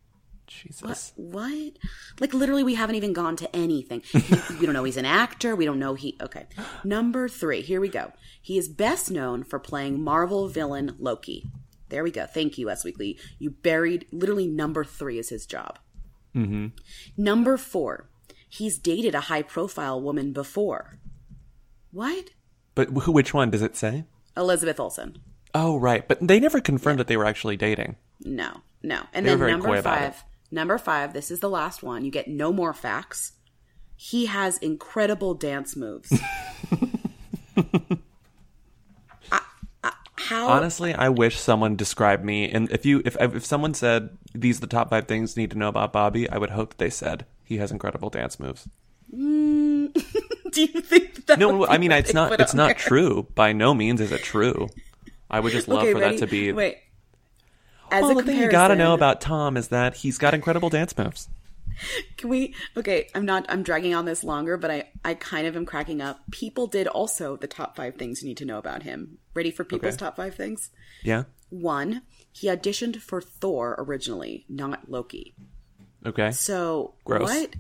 Jesus. 0.47 1.13
What? 1.17 1.77
Like 2.21 2.33
literally, 2.33 2.63
we 2.63 2.75
haven't 2.75 2.95
even 2.97 3.13
gone 3.13 3.37
to 3.37 3.55
anything. 3.55 4.01
He- 4.13 4.57
we 4.59 4.65
don't 4.65 4.73
know 4.73 4.85
he's 4.85 4.97
an 4.97 5.05
actor. 5.05 5.55
We 5.55 5.67
don't 5.67 5.79
know 5.79 5.95
he. 5.95 6.17
Okay. 6.23 6.47
Number 6.85 7.29
three. 7.29 7.61
Here 7.61 7.81
we 7.81 7.89
go. 7.89 8.13
He 8.41 8.57
is 8.57 8.69
best 8.69 9.11
known 9.11 9.45
for 9.45 9.59
playing 9.59 10.03
Marvel 10.03 10.49
villain 10.49 10.95
Loki. 10.99 11.45
There 11.91 12.03
we 12.03 12.11
go. 12.11 12.27
Thank 12.27 12.57
you, 12.57 12.71
Us 12.71 12.83
Weekly. 12.85 13.19
You 13.39 13.51
buried 13.51 14.07
literally 14.11 14.47
number 14.47 14.85
three 14.85 15.19
is 15.19 15.29
his 15.29 15.45
job. 15.47 15.79
Mm-hmm. 16.35 16.69
Number 17.17 17.57
four. 17.59 18.09
He's 18.49 18.79
dated 18.79 19.15
a 19.15 19.21
high 19.23 19.43
profile 19.43 20.01
woman 20.01 20.33
before. 20.33 20.99
What? 21.91 22.31
But 22.79 22.91
wh- 22.91 23.09
which 23.13 23.35
one 23.35 23.51
does 23.51 23.61
it 23.63 23.75
say? 23.75 24.05
Elizabeth 24.37 24.79
Olsen. 24.79 25.19
Oh, 25.53 25.77
right. 25.79 26.07
But 26.07 26.19
they 26.25 26.39
never 26.39 26.61
confirmed 26.61 27.01
that 27.01 27.09
they 27.09 27.17
were 27.17 27.25
actually 27.25 27.57
dating. 27.57 27.97
No, 28.21 28.59
no. 28.85 29.01
And 29.13 29.27
They 29.27 29.35
then 29.35 29.51
number 29.51 29.83
five. 29.83 30.23
Number 30.53 30.79
five. 30.79 31.13
This 31.13 31.33
is 31.33 31.41
the 31.41 31.51
last 31.51 31.83
one. 31.83 32.05
You 32.05 32.13
get 32.13 32.29
no 32.29 32.53
more 32.53 32.73
facts. 32.73 33.33
He 33.97 34.27
has 34.27 34.59
incredible 34.59 35.35
dance 35.35 35.75
moves. 35.75 36.13
I- 39.33 39.41
I- 39.83 39.93
how? 40.15 40.47
Honestly, 40.49 40.95
I 40.95 41.09
wish 41.09 41.37
someone 41.41 41.75
described 41.75 42.25
me. 42.25 42.49
And 42.49 42.71
if 42.71 42.87
you, 42.87 43.03
if 43.05 43.17
if 43.21 43.45
someone 43.45 43.75
said 43.75 44.11
these 44.37 44.59
are 44.59 44.61
the 44.61 44.67
top 44.69 44.91
five 44.91 45.09
things 45.09 45.37
you 45.37 45.43
need 45.43 45.51
to 45.51 45.59
know 45.59 45.69
about 45.69 45.93
Bobby, 45.93 46.31
I 46.31 46.39
would 46.39 46.51
hope 46.51 46.71
that 46.71 46.79
they 46.79 46.91
said 46.91 47.27
he 47.43 47.57
has 47.57 47.73
incredible 47.73 48.09
dance 48.09 48.39
moves. 48.39 48.69
Mm. 49.13 50.01
do 50.53 50.61
you 50.63 50.81
think 50.81 51.27
that? 51.27 51.39
No, 51.39 51.67
I 51.67 51.79
mean 51.79 51.93
it's 51.93 52.15
not. 52.15 52.41
It's 52.41 52.55
not 52.55 52.69
there? 52.69 52.75
true. 52.75 53.27
By 53.35 53.53
no 53.53 53.75
means 53.75 54.01
is 54.01 54.13
it 54.13 54.23
true. 54.23 54.69
I 55.31 55.41
would 55.41 55.53
just 55.53 55.69
love 55.69 55.83
Okay, 55.83 55.93
for 55.93 56.01
ready? 56.01 56.17
that 56.17 56.27
to 56.27 56.31
be. 56.31 56.53
Wait. 56.53 56.79
As 57.91 58.03
well, 58.03 58.13
a 58.13 58.15
the 58.17 58.23
thing 58.33 58.39
you 58.41 58.51
gotta 58.51 58.77
know 58.77 58.95
about 58.95 59.21
Tom 59.21 59.57
is 59.57 59.69
that 59.69 59.95
he's 59.97 60.19
got 60.19 60.35
incredible 60.35 60.69
dance 60.69 60.97
moves. 60.97 61.29
Can 62.17 62.29
we? 62.29 62.55
Okay, 62.77 63.09
I'm 63.15 63.25
not. 63.25 63.47
I'm 63.49 63.63
dragging 63.63 63.95
on 63.95 64.05
this 64.05 64.25
longer, 64.25 64.57
but 64.57 64.71
I 64.71 64.89
I 65.05 65.15
kind 65.15 65.47
of 65.47 65.57
am 65.57 65.65
cracking 65.65 66.01
up. 66.01 66.21
People 66.31 66.67
did 66.67 66.87
also 66.89 67.37
the 67.37 67.47
top 67.47 67.77
five 67.77 67.95
things 67.97 68.21
you 68.23 68.29
need 68.29 68.37
to 68.39 68.45
know 68.45 68.59
about 68.59 68.83
him. 68.83 69.19
Ready 69.35 69.51
for 69.51 69.65
people's 69.65 69.95
Okay. 69.95 70.01
top 70.05 70.17
five 70.17 70.35
things? 70.35 70.71
Yeah. 71.03 71.25
One, 71.51 72.03
he 72.33 72.49
auditioned 72.49 73.01
for 73.01 73.21
Thor 73.21 73.77
originally, 73.79 74.45
not 74.49 74.91
Loki. 74.91 75.35
Okay. 76.05 76.31
So 76.33 76.95
Gross. 77.05 77.23
what? 77.23 77.55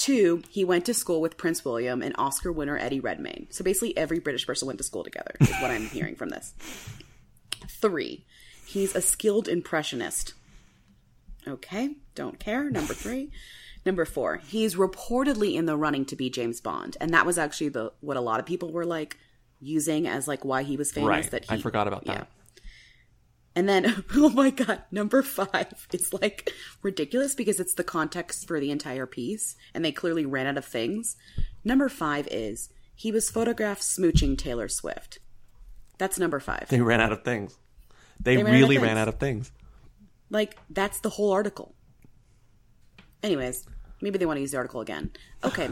Two, 0.00 0.42
he 0.48 0.64
went 0.64 0.86
to 0.86 0.94
school 0.94 1.20
with 1.20 1.36
Prince 1.36 1.62
William 1.62 2.00
and 2.00 2.14
Oscar 2.16 2.50
winner 2.50 2.78
Eddie 2.78 3.00
Redmayne. 3.00 3.48
So 3.50 3.62
basically, 3.62 3.94
every 3.98 4.18
British 4.18 4.46
person 4.46 4.66
went 4.66 4.78
to 4.78 4.82
school 4.82 5.04
together. 5.04 5.34
Is 5.40 5.50
what 5.60 5.70
I'm 5.70 5.88
hearing 5.88 6.16
from 6.16 6.30
this. 6.30 6.54
Three, 7.68 8.24
he's 8.64 8.96
a 8.96 9.02
skilled 9.02 9.46
impressionist. 9.46 10.32
Okay, 11.46 11.96
don't 12.14 12.38
care. 12.38 12.70
Number 12.70 12.94
three. 12.94 13.30
Number 13.84 14.06
four, 14.06 14.38
he's 14.38 14.74
reportedly 14.74 15.54
in 15.54 15.66
the 15.66 15.76
running 15.76 16.06
to 16.06 16.16
be 16.16 16.30
James 16.30 16.62
Bond, 16.62 16.96
and 16.98 17.12
that 17.12 17.26
was 17.26 17.36
actually 17.36 17.68
the 17.68 17.92
what 18.00 18.16
a 18.16 18.22
lot 18.22 18.40
of 18.40 18.46
people 18.46 18.72
were 18.72 18.86
like 18.86 19.18
using 19.60 20.08
as 20.08 20.26
like 20.26 20.46
why 20.46 20.62
he 20.62 20.78
was 20.78 20.90
famous. 20.90 21.08
Right. 21.08 21.30
That 21.30 21.44
he, 21.44 21.56
I 21.56 21.58
forgot 21.60 21.86
about 21.86 22.06
yeah. 22.06 22.24
And 23.56 23.68
then, 23.68 24.04
oh 24.14 24.30
my 24.30 24.50
god, 24.50 24.82
number 24.90 25.22
five 25.22 25.86
is 25.92 26.12
like 26.12 26.52
ridiculous 26.82 27.34
because 27.34 27.58
it's 27.60 27.74
the 27.74 27.84
context 27.84 28.46
for 28.46 28.60
the 28.60 28.70
entire 28.70 29.06
piece, 29.06 29.56
and 29.74 29.84
they 29.84 29.92
clearly 29.92 30.24
ran 30.24 30.46
out 30.46 30.58
of 30.58 30.64
things. 30.64 31.16
Number 31.64 31.88
five 31.88 32.28
is 32.30 32.70
he 32.94 33.10
was 33.10 33.30
photographed 33.30 33.82
smooching 33.82 34.36
Taylor 34.38 34.68
Swift. 34.68 35.18
That's 35.98 36.18
number 36.18 36.40
five. 36.40 36.68
They 36.68 36.80
ran 36.80 37.00
out 37.00 37.12
of 37.12 37.24
things. 37.24 37.58
They, 38.20 38.36
They 38.36 38.42
ran 38.42 38.54
out 38.54 38.58
really 38.58 38.76
things. 38.76 38.86
ran 38.86 38.98
out 38.98 39.08
of 39.08 39.18
things. 39.18 39.52
Like, 40.30 40.56
that's 40.70 41.00
the 41.00 41.10
whole 41.10 41.32
article. 41.32 41.74
Anyways, 43.22 43.66
maybe 44.00 44.18
they 44.18 44.26
want 44.26 44.36
to 44.36 44.40
use 44.40 44.52
the 44.52 44.58
article 44.58 44.80
again. 44.80 45.10
Okay. 45.44 45.68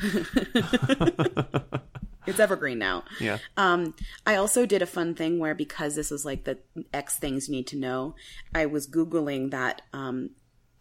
it's 2.26 2.40
evergreen 2.40 2.78
now. 2.78 3.04
Yeah. 3.20 3.38
Um, 3.56 3.94
I 4.26 4.36
also 4.36 4.66
did 4.66 4.82
a 4.82 4.86
fun 4.86 5.14
thing 5.14 5.38
where 5.38 5.54
because 5.54 5.94
this 5.94 6.10
was 6.10 6.24
like 6.24 6.44
the 6.44 6.58
X 6.92 7.18
things 7.18 7.48
you 7.48 7.54
need 7.54 7.66
to 7.68 7.76
know, 7.76 8.14
I 8.54 8.66
was 8.66 8.86
googling 8.88 9.50
that 9.50 9.82
um, 9.92 10.30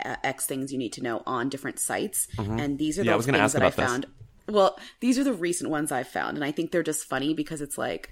X 0.03 0.45
things 0.45 0.71
you 0.71 0.77
need 0.77 0.93
to 0.93 1.03
know 1.03 1.23
on 1.25 1.49
different 1.49 1.79
sites, 1.79 2.27
and 2.37 2.77
these 2.77 2.97
are 2.97 3.03
Mm-hmm. 3.03 3.09
Yeah, 3.09 3.21
things 3.21 3.53
that 3.53 3.61
I 3.61 3.67
about 3.67 3.75
this. 3.77 3.85
found. 3.89 4.05
Well, 4.49 4.77
these 4.99 5.17
are 5.17 5.23
the 5.23 5.33
recent 5.33 5.69
ones 5.69 5.91
I 5.91 6.03
found, 6.03 6.35
and 6.37 6.43
I 6.43 6.51
think 6.51 6.71
they're 6.71 6.83
just 6.83 7.05
funny 7.05 7.33
because 7.33 7.61
it's 7.61 7.77
like 7.77 8.09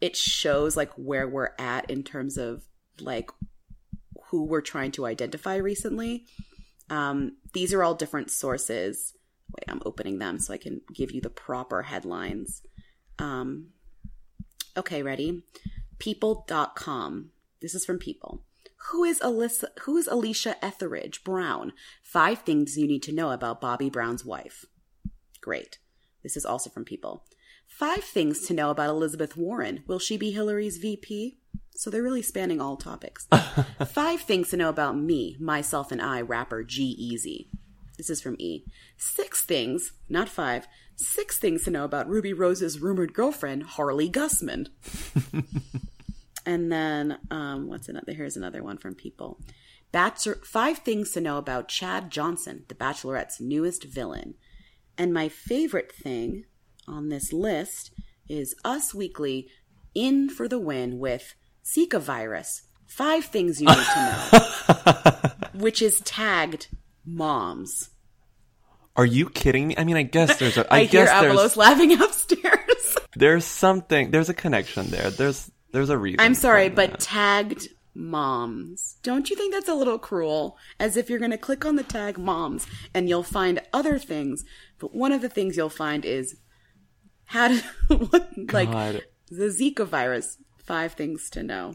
it 0.00 0.16
shows 0.16 0.76
like 0.76 0.92
where 0.94 1.28
we're 1.28 1.50
at 1.58 1.90
in 1.90 2.02
terms 2.04 2.36
of 2.36 2.62
like 3.00 3.30
who 4.26 4.44
we're 4.44 4.60
trying 4.60 4.92
to 4.92 5.06
identify 5.06 5.56
recently. 5.56 6.24
Um, 6.90 7.36
these 7.52 7.72
are 7.72 7.82
all 7.82 7.94
different 7.94 8.30
sources. 8.30 9.14
Wait, 9.48 9.64
I'm 9.68 9.82
opening 9.84 10.18
them 10.18 10.38
so 10.38 10.54
I 10.54 10.58
can 10.58 10.80
give 10.94 11.10
you 11.12 11.20
the 11.20 11.30
proper 11.30 11.82
headlines. 11.82 12.62
Um, 13.22 13.68
okay, 14.76 15.02
ready? 15.02 15.44
People.com. 15.98 17.30
This 17.60 17.74
is 17.74 17.84
from 17.84 17.98
People. 17.98 18.42
Who 18.90 19.04
is 19.04 19.20
Alyssa? 19.20 19.66
Who 19.82 19.96
is 19.96 20.08
Alicia 20.08 20.56
Etheredge 20.60 21.22
Brown? 21.22 21.72
Five 22.02 22.40
things 22.40 22.76
you 22.76 22.88
need 22.88 23.04
to 23.04 23.12
know 23.12 23.30
about 23.30 23.60
Bobby 23.60 23.88
Brown's 23.88 24.24
wife. 24.24 24.66
Great. 25.40 25.78
This 26.24 26.36
is 26.36 26.44
also 26.44 26.68
from 26.68 26.84
People. 26.84 27.24
Five 27.68 28.02
things 28.02 28.44
to 28.48 28.54
know 28.54 28.70
about 28.70 28.90
Elizabeth 28.90 29.36
Warren. 29.36 29.84
Will 29.86 30.00
she 30.00 30.16
be 30.16 30.32
Hillary's 30.32 30.78
VP? 30.78 31.38
So 31.76 31.90
they're 31.90 32.02
really 32.02 32.22
spanning 32.22 32.60
all 32.60 32.76
topics. 32.76 33.28
Five 33.86 34.22
things 34.22 34.50
to 34.50 34.56
know 34.56 34.68
about 34.68 34.98
me, 34.98 35.36
myself, 35.38 35.92
and 35.92 36.02
I, 36.02 36.20
rapper 36.20 36.64
G-Eazy. 36.64 37.46
This 37.96 38.10
is 38.10 38.20
from 38.20 38.36
E. 38.40 38.64
Six 38.96 39.44
things, 39.44 39.92
not 40.08 40.28
five, 40.28 40.66
six 41.02 41.38
things 41.38 41.64
to 41.64 41.70
know 41.70 41.84
about 41.84 42.08
Ruby 42.08 42.32
Rose's 42.32 42.80
rumored 42.80 43.12
girlfriend, 43.12 43.64
Harley 43.64 44.10
Gusman. 44.10 44.68
and 46.46 46.72
then, 46.72 47.18
um, 47.30 47.68
what's 47.68 47.88
another? 47.88 48.12
Here's 48.12 48.36
another 48.36 48.62
one 48.62 48.78
from 48.78 48.94
people. 48.94 49.38
Bachelor, 49.92 50.36
five 50.44 50.78
things 50.78 51.12
to 51.12 51.20
know 51.20 51.36
about 51.36 51.68
Chad 51.68 52.10
Johnson, 52.10 52.64
The 52.68 52.74
Bachelorette's 52.74 53.40
newest 53.40 53.84
villain. 53.84 54.34
And 54.96 55.12
my 55.12 55.28
favorite 55.28 55.92
thing 55.92 56.44
on 56.88 57.08
this 57.08 57.32
list 57.32 57.92
is 58.28 58.54
Us 58.64 58.94
Weekly 58.94 59.48
in 59.94 60.30
for 60.30 60.48
the 60.48 60.58
win 60.58 60.98
with 60.98 61.34
Zika 61.64 62.00
virus. 62.00 62.62
Five 62.86 63.26
things 63.26 63.60
you 63.60 63.68
need 63.68 63.74
to 63.76 64.30
know, 64.34 65.30
which 65.60 65.80
is 65.82 66.00
tagged 66.00 66.68
moms. 67.04 67.90
Are 68.96 69.06
you 69.06 69.30
kidding 69.30 69.68
me? 69.68 69.74
I 69.76 69.84
mean, 69.84 69.96
I 69.96 70.02
guess 70.02 70.38
there's 70.38 70.58
a. 70.58 70.72
I, 70.72 70.78
I, 70.80 70.84
hear 70.84 71.06
Avalos 71.06 71.56
laughing 71.56 71.92
upstairs. 72.02 72.96
there's 73.16 73.44
something. 73.44 74.10
There's 74.10 74.28
a 74.28 74.34
connection 74.34 74.90
there. 74.90 75.10
There's 75.10 75.50
there's 75.72 75.90
a 75.90 75.96
reason. 75.96 76.20
I'm 76.20 76.34
sorry, 76.34 76.68
but 76.68 77.00
tagged 77.00 77.68
moms. 77.94 78.96
Don't 79.02 79.30
you 79.30 79.36
think 79.36 79.54
that's 79.54 79.68
a 79.68 79.74
little 79.74 79.98
cruel? 79.98 80.58
As 80.78 80.96
if 80.96 81.08
you're 81.08 81.18
going 81.18 81.30
to 81.30 81.38
click 81.38 81.64
on 81.64 81.76
the 81.76 81.82
tag 81.82 82.18
moms 82.18 82.66
and 82.92 83.08
you'll 83.08 83.22
find 83.22 83.60
other 83.72 83.98
things, 83.98 84.44
but 84.78 84.94
one 84.94 85.12
of 85.12 85.22
the 85.22 85.28
things 85.28 85.56
you'll 85.56 85.70
find 85.70 86.04
is 86.04 86.36
how 87.24 87.48
to 87.48 87.62
what, 87.88 88.30
like 88.52 88.70
the 89.30 89.46
Zika 89.46 89.86
virus. 89.86 90.38
Five 90.58 90.92
things 90.92 91.28
to 91.30 91.42
know. 91.42 91.74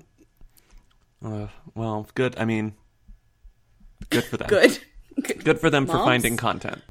Uh, 1.23 1.47
well, 1.75 2.08
good. 2.15 2.38
I 2.38 2.45
mean, 2.45 2.73
good 4.10 4.23
for 4.23 4.38
them. 4.38 4.47
Good. 4.47 4.80
Good. 5.21 5.43
Good 5.43 5.60
for 5.60 5.69
them 5.69 5.88
for 5.88 5.97
finding 5.97 6.38
content. 6.38 6.82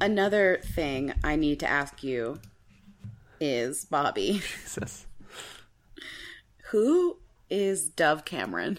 Another 0.00 0.58
thing 0.64 1.14
I 1.22 1.36
need 1.36 1.60
to 1.60 1.70
ask 1.70 2.02
you 2.02 2.40
is 3.40 3.84
Bobby, 3.84 4.42
Jesus. 4.62 5.06
who 6.70 7.18
is 7.50 7.88
Dove 7.88 8.24
Cameron? 8.24 8.78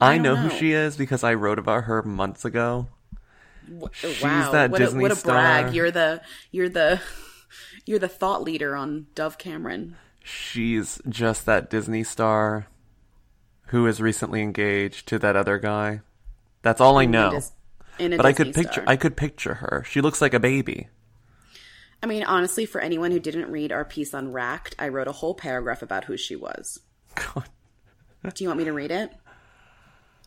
I, 0.00 0.14
don't 0.14 0.22
know, 0.22 0.34
know. 0.34 0.40
who 0.42 0.50
she 0.50 0.72
is 0.72 0.96
because 0.96 1.24
I 1.24 1.34
wrote 1.34 1.58
about 1.58 1.84
her 1.84 2.02
months 2.02 2.44
ago. 2.44 2.88
She's 3.92 4.22
wow, 4.22 4.52
that 4.52 4.70
what 4.70 4.78
Disney 4.78 5.00
a, 5.00 5.02
what 5.02 5.12
a 5.12 5.22
brag! 5.22 5.66
star. 5.66 5.74
You're 5.74 5.90
the 5.90 6.22
you're 6.50 6.68
the 6.68 7.00
you're 7.84 7.98
the 7.98 8.08
thought 8.08 8.42
leader 8.42 8.74
on 8.74 9.06
Dove 9.14 9.36
Cameron. 9.38 9.96
She's 10.22 11.00
just 11.08 11.46
that 11.46 11.68
Disney 11.68 12.04
star 12.04 12.66
who 13.66 13.86
is 13.86 14.00
recently 14.00 14.42
engaged 14.42 15.06
to 15.08 15.18
that 15.18 15.36
other 15.36 15.58
guy. 15.58 16.00
That's 16.62 16.80
all 16.80 16.98
I 16.98 17.04
know. 17.04 17.40
In 17.98 18.12
a 18.12 18.16
But 18.16 18.26
I 18.26 18.32
could 18.32 18.54
picture 18.54 18.72
star. 18.72 18.84
I 18.86 18.96
could 18.96 19.16
picture 19.16 19.54
her. 19.54 19.84
She 19.88 20.00
looks 20.00 20.20
like 20.20 20.34
a 20.34 20.40
baby. 20.40 20.88
I 22.02 22.06
mean, 22.06 22.22
honestly, 22.22 22.64
for 22.64 22.80
anyone 22.80 23.10
who 23.10 23.18
didn't 23.18 23.50
read 23.50 23.72
our 23.72 23.84
piece 23.84 24.14
on 24.14 24.32
Racked, 24.32 24.76
I 24.78 24.88
wrote 24.88 25.08
a 25.08 25.12
whole 25.12 25.34
paragraph 25.34 25.82
about 25.82 26.04
who 26.04 26.16
she 26.16 26.36
was. 26.36 26.80
God. 27.14 27.48
Do 28.34 28.44
you 28.44 28.48
want 28.48 28.58
me 28.58 28.64
to 28.64 28.72
read 28.72 28.90
it? 28.90 29.10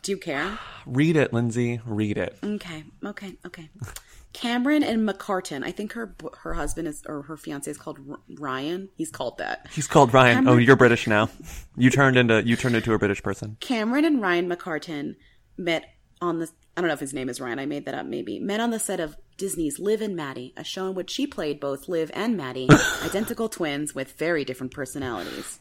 Do 0.01 0.11
you 0.11 0.17
care? 0.17 0.57
Read 0.85 1.15
it, 1.15 1.31
Lindsay. 1.31 1.79
Read 1.85 2.17
it. 2.17 2.35
Okay, 2.43 2.83
okay, 3.05 3.37
okay. 3.45 3.69
Cameron 4.33 4.81
and 4.81 5.07
McCartan. 5.07 5.63
I 5.63 5.71
think 5.71 5.93
her 5.93 6.15
her 6.39 6.53
husband 6.53 6.87
is 6.87 7.03
or 7.05 7.21
her 7.23 7.37
fiance 7.37 7.69
is 7.69 7.77
called 7.77 7.99
R- 8.09 8.19
Ryan. 8.39 8.89
He's 8.95 9.11
called 9.11 9.37
that. 9.37 9.67
He's 9.71 9.87
called 9.87 10.13
Ryan. 10.13 10.47
Oh, 10.47 10.57
you're 10.57 10.75
British 10.75 11.05
now. 11.05 11.29
You 11.77 11.89
turned 11.89 12.17
into 12.17 12.41
you 12.43 12.55
turned 12.55 12.75
into 12.75 12.93
a 12.93 12.97
British 12.97 13.21
person. 13.21 13.57
Cameron 13.59 14.05
and 14.05 14.21
Ryan 14.21 14.49
McCartan 14.49 15.15
met 15.57 15.83
on 16.21 16.39
the 16.39 16.49
I 16.75 16.81
don't 16.81 16.87
know 16.87 16.93
if 16.93 16.99
his 16.99 17.13
name 17.13 17.27
is 17.27 17.41
Ryan, 17.41 17.59
I 17.59 17.65
made 17.65 17.85
that 17.85 17.95
up 17.95 18.05
maybe. 18.05 18.39
Met 18.39 18.61
on 18.61 18.71
the 18.71 18.79
set 18.79 18.99
of 18.99 19.17
Disney's 19.37 19.79
Liv 19.79 20.01
and 20.01 20.15
Maddie, 20.15 20.53
a 20.55 20.63
show 20.63 20.87
in 20.87 20.95
which 20.95 21.09
she 21.09 21.27
played 21.27 21.59
both 21.59 21.89
Liv 21.89 22.11
and 22.13 22.37
Maddie, 22.37 22.69
identical 23.03 23.49
twins 23.49 23.93
with 23.93 24.13
very 24.13 24.45
different 24.45 24.73
personalities. 24.73 25.59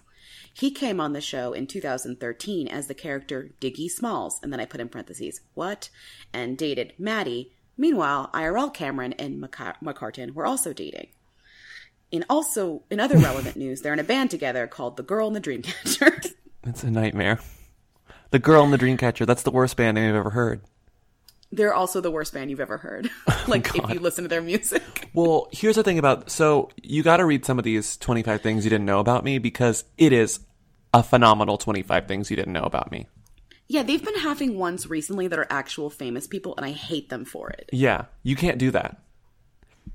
He 0.52 0.70
came 0.70 1.00
on 1.00 1.12
the 1.12 1.20
show 1.20 1.52
in 1.52 1.66
2013 1.66 2.68
as 2.68 2.86
the 2.86 2.94
character 2.94 3.50
Diggie 3.60 3.90
Smalls, 3.90 4.38
and 4.42 4.52
then 4.52 4.60
I 4.60 4.66
put 4.66 4.80
in 4.80 4.88
parentheses, 4.88 5.40
what? 5.54 5.90
And 6.32 6.58
dated 6.58 6.92
Maddie. 6.98 7.52
Meanwhile, 7.76 8.30
IRL 8.34 8.72
Cameron 8.72 9.14
and 9.14 9.42
McCar- 9.42 9.80
McCartan 9.82 10.34
were 10.34 10.46
also 10.46 10.72
dating. 10.72 11.08
In 12.10 12.24
also 12.28 12.82
in 12.90 13.00
other 13.00 13.18
relevant 13.18 13.56
news, 13.56 13.80
they're 13.80 13.92
in 13.92 13.98
a 13.98 14.04
band 14.04 14.30
together 14.30 14.66
called 14.66 14.96
The 14.96 15.02
Girl 15.02 15.28
and 15.28 15.36
the 15.36 15.40
Dreamcatcher. 15.40 16.32
It's 16.64 16.84
a 16.84 16.90
nightmare. 16.90 17.40
The 18.30 18.38
Girl 18.38 18.62
and 18.64 18.72
the 18.72 18.78
Dreamcatcher. 18.78 19.26
That's 19.26 19.42
the 19.42 19.50
worst 19.50 19.76
band 19.76 19.96
name 19.96 20.10
I've 20.10 20.16
ever 20.16 20.30
heard. 20.30 20.62
They're 21.52 21.74
also 21.74 22.00
the 22.00 22.12
worst 22.12 22.32
band 22.32 22.50
you've 22.50 22.60
ever 22.60 22.78
heard. 22.78 23.10
like 23.48 23.74
if 23.74 23.90
you 23.90 23.98
listen 24.00 24.24
to 24.24 24.28
their 24.28 24.42
music. 24.42 24.82
Well, 25.12 25.48
here's 25.50 25.74
the 25.74 25.82
thing 25.82 25.98
about 25.98 26.30
so 26.30 26.70
you 26.80 27.02
got 27.02 27.16
to 27.16 27.24
read 27.24 27.44
some 27.44 27.58
of 27.58 27.64
these 27.64 27.96
25 27.96 28.42
things 28.42 28.62
you 28.62 28.70
didn't 28.70 28.86
know 28.86 29.00
about 29.00 29.24
me 29.24 29.38
because 29.38 29.82
it 29.98 30.12
is 30.12 30.38
a 30.94 31.02
phenomenal 31.02 31.58
25 31.58 32.06
things 32.06 32.30
you 32.30 32.36
didn't 32.36 32.52
know 32.52 32.62
about 32.62 32.92
me. 32.92 33.08
Yeah, 33.66 33.82
they've 33.82 34.04
been 34.04 34.18
having 34.20 34.56
ones 34.56 34.88
recently 34.88 35.26
that 35.26 35.36
are 35.36 35.48
actual 35.50 35.90
famous 35.90 36.28
people, 36.28 36.54
and 36.56 36.64
I 36.64 36.70
hate 36.70 37.08
them 37.08 37.24
for 37.24 37.50
it. 37.50 37.70
Yeah, 37.72 38.04
you 38.22 38.36
can't 38.36 38.58
do 38.58 38.70
that. 38.70 39.02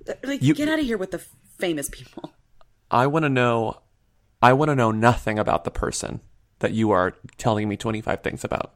Uh, 0.08 0.14
like, 0.24 0.42
You- 0.42 0.54
get 0.54 0.68
out 0.68 0.80
of 0.80 0.86
here 0.86 0.98
with 0.98 1.12
the 1.12 1.22
famous 1.58 1.88
people. 1.90 2.34
I 2.92 3.08
want 3.08 3.24
to 3.24 3.30
know 3.30 3.82
I 4.42 4.52
want 4.52 4.68
to 4.70 4.76
know 4.76 4.92
nothing 4.92 5.40
about 5.40 5.64
the 5.64 5.72
person 5.72 6.20
that 6.66 6.74
you 6.74 6.92
are 6.92 7.14
telling 7.38 7.70
me 7.70 7.78
25 7.78 8.22
things 8.22 8.44
about. 8.44 8.74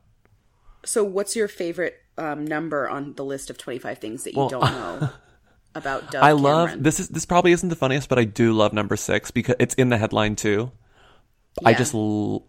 So, 0.85 1.03
what's 1.03 1.35
your 1.35 1.47
favorite 1.47 1.95
um, 2.17 2.45
number 2.45 2.87
on 2.87 3.13
the 3.15 3.25
list 3.25 3.49
of 3.49 3.57
twenty-five 3.57 3.97
things 3.97 4.23
that 4.23 4.33
you 4.33 4.39
Well, 4.39 4.49
don't 4.49 4.61
know 4.71 5.09
about 5.75 6.11
Dove 6.11 6.23
I 6.23 6.31
love 6.31 6.69
Cameron? 6.69 6.83
this 6.83 6.99
is 6.99 7.09
this 7.09 7.25
probably 7.25 7.51
isn't 7.51 7.67
the 7.69 7.75
funniest, 7.75 8.07
but 8.09 8.17
I 8.19 8.23
do 8.25 8.53
love 8.53 8.71
number 8.73 8.95
6 8.95 9.31
because 9.31 9.55
it's 9.59 9.73
in 9.75 9.89
the 9.89 9.97
headline 9.97 10.35
too. 10.35 10.71
I 11.65 11.73
just 11.73 11.93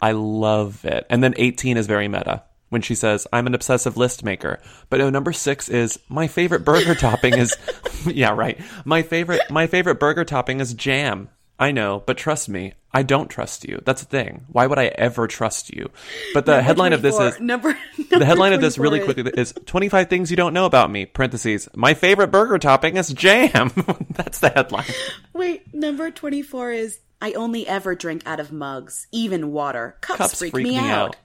I 0.01 0.11
love 0.13 0.85
it. 0.85 1.05
And 1.09 1.23
then 1.23 1.33
18 1.37 1.75
is 1.77 1.87
very 1.87 2.07
meta 2.07 2.43
when 2.69 2.81
she 2.81 2.95
says 2.95 3.27
I'm 3.33 3.47
an 3.47 3.53
obsessive 3.55 3.97
list 3.97 4.23
maker. 4.23 4.59
But 4.89 4.99
no, 4.99 5.09
number 5.09 5.33
6 5.33 5.67
is 5.69 5.99
my 6.07 6.27
favorite 6.27 6.63
burger 6.63 6.95
topping 6.95 7.33
is 7.37 7.55
Yeah, 8.05 8.31
right. 8.31 8.59
My 8.85 9.01
favorite 9.01 9.41
my 9.49 9.67
favorite 9.67 9.99
burger 9.99 10.23
topping 10.23 10.61
is 10.61 10.73
jam. 10.73 11.29
I 11.61 11.71
know, 11.71 12.01
but 12.07 12.17
trust 12.17 12.49
me, 12.49 12.73
I 12.91 13.03
don't 13.03 13.29
trust 13.29 13.65
you. 13.65 13.83
That's 13.85 14.01
the 14.01 14.07
thing. 14.07 14.45
Why 14.51 14.65
would 14.65 14.79
I 14.79 14.87
ever 14.87 15.27
trust 15.27 15.71
you? 15.71 15.91
But 16.33 16.47
the 16.47 16.53
Number 16.53 16.63
headline 16.63 16.93
of 16.93 17.03
this 17.03 17.19
is 17.19 17.39
number. 17.39 17.77
the 18.09 18.25
headline 18.25 18.53
of 18.53 18.61
this 18.61 18.79
really 18.79 18.99
quickly 18.99 19.31
is 19.37 19.53
25 19.67 20.09
things 20.09 20.31
you 20.31 20.37
don't 20.37 20.55
know 20.55 20.65
about 20.65 20.89
me. 20.89 21.05
Parentheses. 21.05 21.69
My 21.75 21.93
favorite 21.93 22.31
burger 22.31 22.57
topping 22.57 22.97
is 22.97 23.13
jam. 23.13 23.71
That's 24.09 24.39
the 24.39 24.49
headline. 24.49 24.87
Wait, 25.33 25.71
number 25.71 26.09
twenty-four 26.09 26.71
is 26.71 26.99
I 27.21 27.33
only 27.33 27.67
ever 27.67 27.93
drink 27.93 28.23
out 28.25 28.39
of 28.39 28.51
mugs, 28.51 29.05
even 29.11 29.51
water. 29.51 29.97
Cups, 30.01 30.39
freak, 30.39 30.55
me, 30.55 30.79
out. 30.79 31.15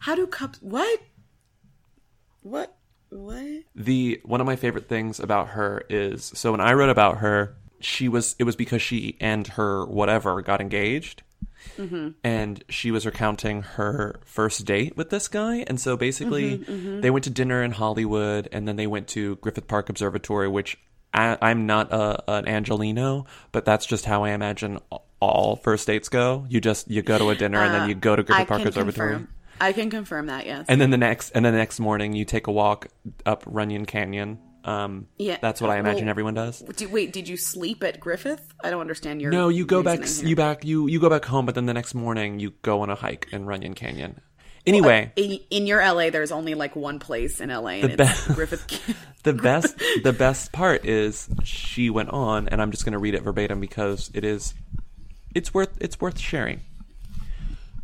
How 0.00 0.16
do 0.16 0.26
cups? 0.26 0.60
What? 0.60 1.00
What? 2.42 2.76
What? 3.10 3.62
the 3.76 4.20
one 4.24 4.40
of 4.40 4.48
my 4.48 4.56
favorite 4.56 4.88
things 4.88 5.20
about 5.20 5.50
her 5.50 5.84
is 5.88 6.24
so 6.34 6.50
when 6.50 6.60
I 6.60 6.72
wrote 6.72 6.90
about 6.90 7.18
her, 7.18 7.56
she 7.80 8.08
was 8.08 8.36
it 8.38 8.44
was 8.44 8.56
because 8.56 8.82
she 8.82 9.16
and 9.20 9.46
her 9.48 9.84
whatever 9.86 10.40
got 10.42 10.60
engaged. 10.60 11.22
Mm-hmm. 11.76 12.10
And 12.22 12.62
she 12.68 12.90
was 12.90 13.04
recounting 13.04 13.62
her 13.62 14.20
first 14.24 14.64
date 14.64 14.96
with 14.96 15.10
this 15.10 15.26
guy. 15.26 15.64
And 15.66 15.80
so 15.80 15.96
basically, 15.96 16.58
mm-hmm, 16.58 16.72
mm-hmm. 16.72 17.00
they 17.00 17.10
went 17.10 17.24
to 17.24 17.30
dinner 17.30 17.62
in 17.62 17.72
Hollywood 17.72 18.48
and 18.52 18.68
then 18.68 18.76
they 18.76 18.86
went 18.86 19.08
to 19.08 19.36
Griffith 19.36 19.66
Park 19.66 19.88
Observatory, 19.88 20.48
which 20.48 20.78
I, 21.12 21.36
I'm 21.42 21.66
not 21.66 21.92
a, 21.92 22.30
an 22.30 22.46
Angelino, 22.46 23.26
but 23.50 23.64
that's 23.64 23.84
just 23.84 24.04
how 24.04 24.24
I 24.24 24.30
imagine 24.30 24.78
all 25.18 25.56
first 25.56 25.86
dates 25.86 26.08
go. 26.08 26.46
You 26.48 26.60
just 26.60 26.90
you 26.90 27.02
go 27.02 27.18
to 27.18 27.30
a 27.30 27.34
dinner 27.34 27.60
and 27.60 27.74
then 27.74 27.88
you 27.88 27.96
uh, 27.96 27.98
go 27.98 28.16
to 28.16 28.22
Griffith 28.22 28.40
Uh, 28.40 28.54
I 28.54 28.58
Park 28.58 28.66
Observatory. 28.66 29.12
confirm. 29.14 29.34
I 29.60 29.72
can 29.72 29.90
confirm 29.90 30.26
that. 30.26 30.46
Yes. 30.46 30.66
And 30.68 30.80
then 30.80 30.90
the 30.90 30.98
next, 30.98 31.30
and 31.30 31.44
then 31.44 31.52
the 31.52 31.58
next 31.58 31.80
morning, 31.80 32.12
you 32.12 32.24
take 32.26 32.46
a 32.46 32.52
walk 32.52 32.88
up 33.24 33.42
Runyon 33.46 33.86
Canyon. 33.86 34.38
Um, 34.66 35.06
Yeah. 35.16 35.38
that's 35.40 35.60
what 35.60 35.70
I 35.70 35.78
imagine 35.78 36.06
Well, 36.06 36.10
everyone 36.10 36.34
does. 36.34 36.58
Do, 36.60 36.88
wait, 36.88 37.12
did 37.12 37.28
you 37.28 37.36
sleep 37.36 37.84
at 37.84 38.00
Griffith? 38.00 38.52
I 38.64 38.70
don't 38.70 38.80
understand 38.80 39.22
your. 39.22 39.30
No, 39.30 39.48
you 39.48 39.64
go 39.64 39.82
back, 39.82 40.04
here. 40.04 40.26
you 40.28 40.34
back, 40.36 40.64
you 40.64 40.88
you 40.88 40.98
go 41.00 41.08
back 41.08 41.24
home, 41.24 41.46
but 41.46 41.54
then 41.54 41.66
the 41.66 41.74
next 41.74 41.94
morning 41.94 42.40
you 42.40 42.50
go 42.62 42.80
on 42.82 42.90
a 42.90 42.96
hike 42.96 43.28
in 43.30 43.46
Runyon 43.46 43.74
Canyon. 43.74 44.20
Anyway, 44.66 45.12
in, 45.14 45.38
in 45.50 45.66
your 45.68 45.78
LA, 45.80 46.10
there's 46.10 46.32
only 46.32 46.54
like 46.56 46.74
one 46.74 46.98
place 46.98 47.40
in 47.40 47.50
LA, 47.50 47.68
and 47.78 47.92
The 47.96 48.02
it's 48.02 48.26
be- 48.26 48.34
Griffith. 48.34 48.96
the 49.22 49.32
best 49.32 49.80
the 50.02 50.12
best 50.12 50.50
part 50.50 50.84
is 50.84 51.28
she 51.44 51.88
went 51.88 52.10
on, 52.10 52.48
and 52.48 52.60
I'm 52.60 52.72
just 52.72 52.84
going 52.84 52.92
to 52.94 52.98
read 52.98 53.14
it 53.14 53.22
verbatim 53.22 53.60
because 53.60 54.10
it 54.12 54.24
is 54.24 54.52
it's 55.36 55.54
worth 55.54 55.70
it's 55.80 56.00
worth 56.00 56.18
sharing. 56.18 56.62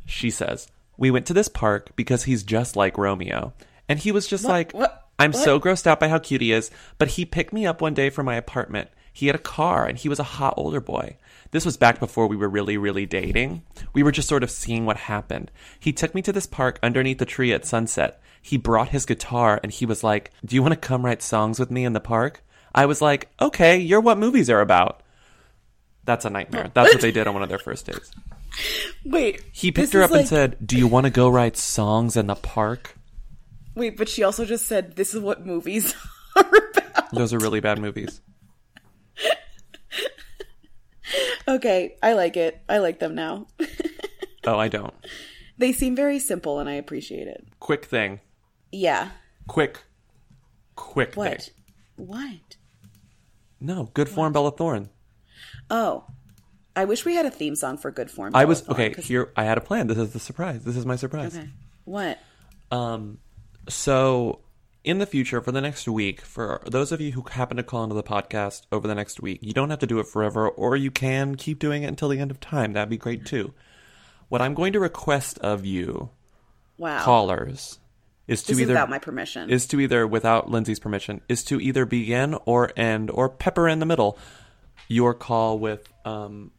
She 0.07 0.31
says, 0.31 0.67
"We 0.97 1.11
went 1.13 1.27
to 1.27 1.33
this 1.35 1.47
park 1.49 1.91
because 1.95 2.25
he's 2.25 2.43
just 2.43 2.75
like 2.75 2.99
Romeo." 2.99 3.53
And 3.89 3.99
he 3.99 4.11
was 4.13 4.27
just 4.27 4.45
like, 4.45 4.73
what- 4.73 5.02
"I'm 5.23 5.33
what? 5.33 5.45
so 5.45 5.61
grossed 5.61 5.87
out 5.87 6.01
by 6.01 6.09
how 6.09 6.19
cute 6.19 6.41
he 6.41 6.53
is, 6.53 6.71
but 6.99 7.09
he 7.09 7.25
picked 7.25 7.53
me 7.53 7.67
up 7.67 7.81
one 7.81 7.95
day 7.95 8.11
from 8.11 8.27
my 8.27 8.35
apartment. 8.35 8.89
He 9.13 9.27
had 9.27 9.37
a 9.37 9.39
car 9.39 9.87
and 9.87 9.99
he 9.99 10.09
was 10.09 10.19
a 10.19 10.25
hot 10.25 10.55
older 10.57 10.81
boy. 10.81 11.17
This 11.51 11.67
was 11.67 11.77
back 11.77 12.01
before 12.01 12.27
we 12.27 12.37
were 12.37 12.49
really 12.49 12.77
really 12.77 13.07
dating. 13.07 13.63
We 13.93 14.03
were 14.03 14.13
just 14.13 14.29
sort 14.29 14.43
of 14.43 14.51
seeing 14.51 14.87
what 14.87 14.97
happened. 14.97 15.51
He 15.79 15.93
took 15.93 16.15
me 16.15 16.23
to 16.23 16.33
this 16.33 16.47
park 16.47 16.79
underneath 16.83 17.19
the 17.19 17.27
tree 17.27 17.53
at 17.53 17.67
sunset. 17.67 18.21
He 18.41 18.57
brought 18.57 18.89
his 18.89 19.07
guitar 19.07 19.61
and 19.63 19.71
he 19.71 19.87
was 19.87 20.03
like, 20.03 20.33
"Do 20.45 20.57
you 20.57 20.63
want 20.63 20.73
to 20.73 20.89
come 20.89 21.05
write 21.05 21.23
songs 21.23 21.61
with 21.61 21.71
me 21.71 21.85
in 21.85 21.93
the 21.93 22.01
park?" 22.01 22.43
I 22.75 22.87
was 22.87 23.03
like, 23.03 23.31
"Okay, 23.41 23.79
you're 23.79 24.01
what 24.01 24.19
movies 24.19 24.49
are 24.49 24.61
about." 24.61 25.03
That's 26.05 26.25
a 26.25 26.31
nightmare. 26.31 26.71
That's 26.75 26.95
what 26.95 27.03
they 27.03 27.13
did 27.13 27.29
on 27.29 27.35
one 27.35 27.43
of 27.43 27.49
their 27.49 27.59
first 27.59 27.87
dates. 27.87 28.11
wait, 29.05 29.43
He 29.53 29.71
picked 29.71 29.93
her 29.93 30.03
up 30.03 30.11
and 30.11 30.27
said, 30.27 30.57
"Do 30.65 30.77
you 30.77 30.87
want 30.87 31.05
to 31.05 31.11
go 31.11 31.29
write 31.29 31.57
songs 31.57 32.17
in 32.17 32.27
the 32.27 32.35
park?" 32.35 32.97
"Wait," 33.75 33.97
but 33.97 34.09
she 34.09 34.23
also 34.23 34.45
just 34.45 34.67
said, 34.67 34.97
"This 34.97 35.15
is 35.15 35.21
what 35.21 35.45
movies 35.47 35.95
are 36.37 36.43
about." 36.45 37.11
Those 37.13 37.33
are 37.33 37.39
really 37.39 37.61
bad 37.61 37.79
movies. 37.79 38.21
Okay, 41.49 41.97
I 42.03 42.13
like 42.15 42.37
it. 42.37 42.61
I 42.69 42.79
like 42.79 42.99
them 42.99 43.15
now. 43.15 43.47
Oh, 44.45 44.59
I 44.59 44.67
don't. 44.67 44.93
they 45.57 45.71
seem 45.73 45.95
very 45.95 46.19
simple, 46.19 46.59
and 46.59 46.69
I 46.69 46.73
appreciate 46.73 47.29
it. 47.29 47.47
Quick 47.61 47.85
thing. 47.85 48.19
Yeah. 48.73 49.11
Quick. 49.47 49.79
Quick 50.75 51.15
What? 51.15 51.43
thing. 51.43 51.55
What? 51.95 52.57
No, 53.61 53.89
good 53.95 54.09
form 54.09 54.33
Bella 54.33 54.51
Thorne. 54.51 54.89
Oh, 55.71 56.07
I 56.75 56.87
wish 56.87 57.05
we 57.05 57.15
had 57.15 57.25
a 57.25 57.31
theme 57.31 57.55
song 57.55 57.79
for 57.79 57.93
Good 57.93 58.11
Form. 58.11 58.35
I 58.35 58.47
was 58.47 58.63
okay 58.69 58.87
okay. 58.87 58.95
'cause- 58.95 59.05
Here, 59.05 59.33
I 59.37 59.45
had 59.45 59.59
a 59.59 59.61
plan. 59.61 59.87
This 59.87 59.99
is 59.99 60.13
the 60.13 60.19
surprise. 60.19 60.65
This 60.65 60.77
is 60.77 60.85
my 60.85 60.97
surprise. 60.97 61.37
Okay. 61.39 61.49
What? 61.85 62.19
Um, 62.73 63.19
so 63.69 64.41
in 64.85 64.99
the 64.99 65.07
future, 65.07 65.41
for 65.41 65.53
the 65.53 65.61
next 65.61 65.87
week, 65.89 66.21
for 66.23 66.61
those 66.67 66.91
of 66.93 67.01
you 67.01 67.13
who 67.13 67.23
happen 67.31 67.57
to 67.57 67.63
call 67.63 67.85
into 67.85 67.95
the 67.95 68.03
podcast 68.03 68.63
over 68.73 68.89
the 68.89 68.95
next 68.95 69.21
week, 69.21 69.39
you 69.43 69.53
don't 69.53 69.71
have 69.71 69.79
to 69.81 69.87
do 69.87 70.01
it 70.01 70.07
forever, 70.09 70.49
or 70.49 70.75
you 70.77 70.91
can 70.91 71.37
keep 71.37 71.59
doing 71.59 71.83
it 71.85 71.87
until 71.87 72.09
the 72.09 72.19
end 72.19 72.31
of 72.31 72.41
time. 72.41 72.73
That'd 72.73 72.89
be 72.91 72.97
great 72.97 73.25
too. 73.25 73.55
What 74.29 74.43
I'm 74.43 74.55
going 74.55 74.73
to 74.73 74.81
request 74.81 75.39
of 75.39 75.65
you, 75.65 76.11
Wow. 76.79 77.03
callers, 77.05 77.79
is 78.27 78.43
to 78.45 78.49
this 78.53 78.57
is 78.57 78.63
either 78.63 78.73
without 78.75 78.91
my 78.91 78.99
permission. 78.99 79.51
is 79.51 79.67
to 79.67 79.79
either 79.81 80.07
without 80.07 80.51
Lindsay's 80.51 80.81
permission 80.81 81.21
is 81.29 81.45
to 81.45 81.61
either 81.61 81.85
begin 81.85 82.35
or 82.47 82.73
end 82.77 83.11
or 83.11 83.29
pepper 83.29 83.69
in 83.69 83.79
the 83.79 83.87
middle 83.87 84.17
your 84.89 85.13
call 85.13 85.59
with 85.59 85.93
um 86.05 86.51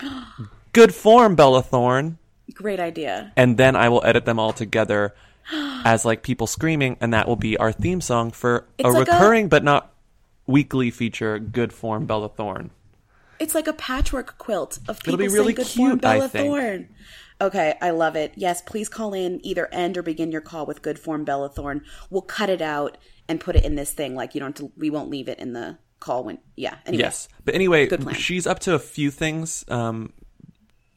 good 0.72 0.94
form 0.94 1.36
Bella 1.36 1.62
Thorne 1.62 2.18
Great 2.54 2.80
idea. 2.80 3.32
and 3.36 3.56
then 3.58 3.76
I 3.76 3.88
will 3.88 4.02
edit 4.04 4.24
them 4.24 4.38
all 4.38 4.52
together 4.52 5.14
as 5.52 6.04
like 6.04 6.22
people 6.22 6.46
screaming 6.46 6.96
and 7.00 7.12
that 7.12 7.26
will 7.26 7.36
be 7.36 7.56
our 7.56 7.72
theme 7.72 8.00
song 8.00 8.30
for 8.30 8.56
a 8.56 8.64
It's 8.78 8.94
like 8.94 9.08
a- 9.08 9.12
recurring 9.12 9.48
but 9.48 9.64
not 9.64 9.92
weekly 10.46 10.90
feature 10.90 11.38
good 11.38 11.72
form 11.72 12.06
Bella 12.06 12.28
Thorne. 12.28 12.70
It's 13.38 13.54
like 13.54 13.66
a 13.66 13.72
patchwork 13.72 14.38
quilt 14.38 14.78
of 14.88 15.00
people 15.00 15.18
be 15.18 15.28
saying 15.28 15.34
really 15.34 15.52
good 15.52 15.66
form 15.66 15.90
cute, 15.90 16.04
I 16.04 16.18
Bella. 16.18 16.28
Thorne. 16.28 16.88
Okay, 17.40 17.74
I 17.80 17.90
love 17.90 18.14
it. 18.14 18.32
Yes, 18.36 18.62
please 18.62 18.88
call 18.88 19.14
in 19.14 19.44
either 19.44 19.68
end 19.72 19.98
or 19.98 20.02
begin 20.02 20.30
your 20.30 20.40
call 20.40 20.64
with 20.64 20.80
good 20.80 20.98
form 20.98 21.24
Bella 21.24 21.48
Thorne. 21.48 21.82
We'll 22.08 22.22
cut 22.22 22.50
it 22.50 22.62
out 22.62 22.98
and 23.28 23.40
put 23.40 23.56
it 23.56 23.64
in 23.64 23.74
this 23.74 23.92
thing. 23.92 24.14
Like 24.14 24.34
you 24.34 24.40
don't 24.40 24.56
have 24.56 24.68
to, 24.68 24.72
we 24.76 24.90
won't 24.90 25.10
leave 25.10 25.28
it 25.28 25.40
in 25.40 25.52
the 25.52 25.78
call 25.98 26.22
when 26.24 26.38
yeah. 26.56 26.76
Anyway. 26.86 27.02
Yes. 27.02 27.28
But 27.44 27.54
anyway, 27.54 27.88
she's 28.14 28.46
up 28.46 28.60
to 28.60 28.74
a 28.74 28.78
few 28.78 29.10
things 29.10 29.64
um, 29.68 30.12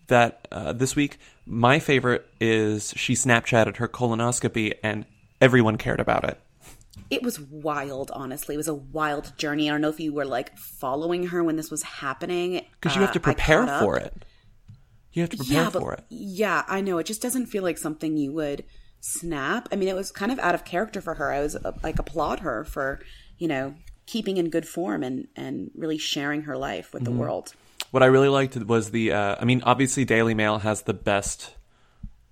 that 0.07 0.47
uh, 0.51 0.73
this 0.73 0.95
week. 0.95 1.17
My 1.45 1.79
favorite 1.79 2.25
is 2.39 2.93
she 2.95 3.13
Snapchatted 3.13 3.77
her 3.77 3.87
colonoscopy 3.87 4.73
and 4.83 5.05
everyone 5.41 5.77
cared 5.77 5.99
about 5.99 6.23
it. 6.23 6.39
it 7.11 7.21
was 7.21 7.39
wild, 7.39 8.09
honestly. 8.11 8.55
It 8.55 8.57
was 8.57 8.67
a 8.67 8.73
wild 8.73 9.37
journey. 9.37 9.69
I 9.69 9.73
don't 9.73 9.81
know 9.81 9.89
if 9.89 9.99
you 9.99 10.11
were 10.13 10.25
like 10.25 10.57
following 10.57 11.27
her 11.27 11.43
when 11.43 11.55
this 11.55 11.69
was 11.69 11.83
happening. 11.83 12.65
Because 12.79 12.95
you 12.95 13.01
have 13.01 13.11
to 13.13 13.19
Uh, 13.19 13.23
prepare 13.23 13.65
caught 13.65 13.79
for 13.83 13.97
it. 13.97 14.25
You 15.13 15.21
have 15.21 15.29
to 15.29 15.37
prepare 15.37 15.63
yeah, 15.63 15.69
but, 15.71 15.79
for 15.81 15.93
it. 15.93 16.03
Yeah, 16.09 16.63
I 16.67 16.81
know. 16.81 16.97
It 16.97 17.05
just 17.05 17.21
doesn't 17.21 17.45
feel 17.45 17.63
like 17.63 17.77
something 17.77 18.17
you 18.17 18.31
would 18.33 18.63
snap. 19.01 19.67
I 19.71 19.75
mean, 19.75 19.87
it 19.87 19.95
was 19.95 20.11
kind 20.11 20.31
of 20.31 20.39
out 20.39 20.55
of 20.55 20.65
character 20.65 20.99
for 20.99 21.13
her. 21.15 21.31
I 21.31 21.41
was 21.41 21.55
uh, 21.55 21.73
like 21.83 21.99
applaud 21.99 22.39
her 22.41 22.63
for, 22.65 22.99
you 23.37 23.47
know, 23.47 23.75
keeping 24.07 24.37
in 24.37 24.49
good 24.49 24.67
form 24.67 25.03
and 25.03 25.27
and 25.35 25.69
really 25.75 25.97
sharing 25.97 26.43
her 26.43 26.57
life 26.57 26.91
with 26.93 27.03
Mm-hmm. 27.03 27.13
the 27.13 27.19
world. 27.19 27.53
What 27.95 28.03
I 28.03 28.07
really 28.07 28.27
liked 28.27 28.57
was 28.57 28.91
the. 28.91 29.13
Uh, 29.13 29.37
I 29.39 29.45
mean, 29.45 29.63
obviously, 29.63 30.03
Daily 30.03 30.33
Mail 30.33 30.57
has 30.59 30.81
the 30.81 30.93
best 30.93 31.55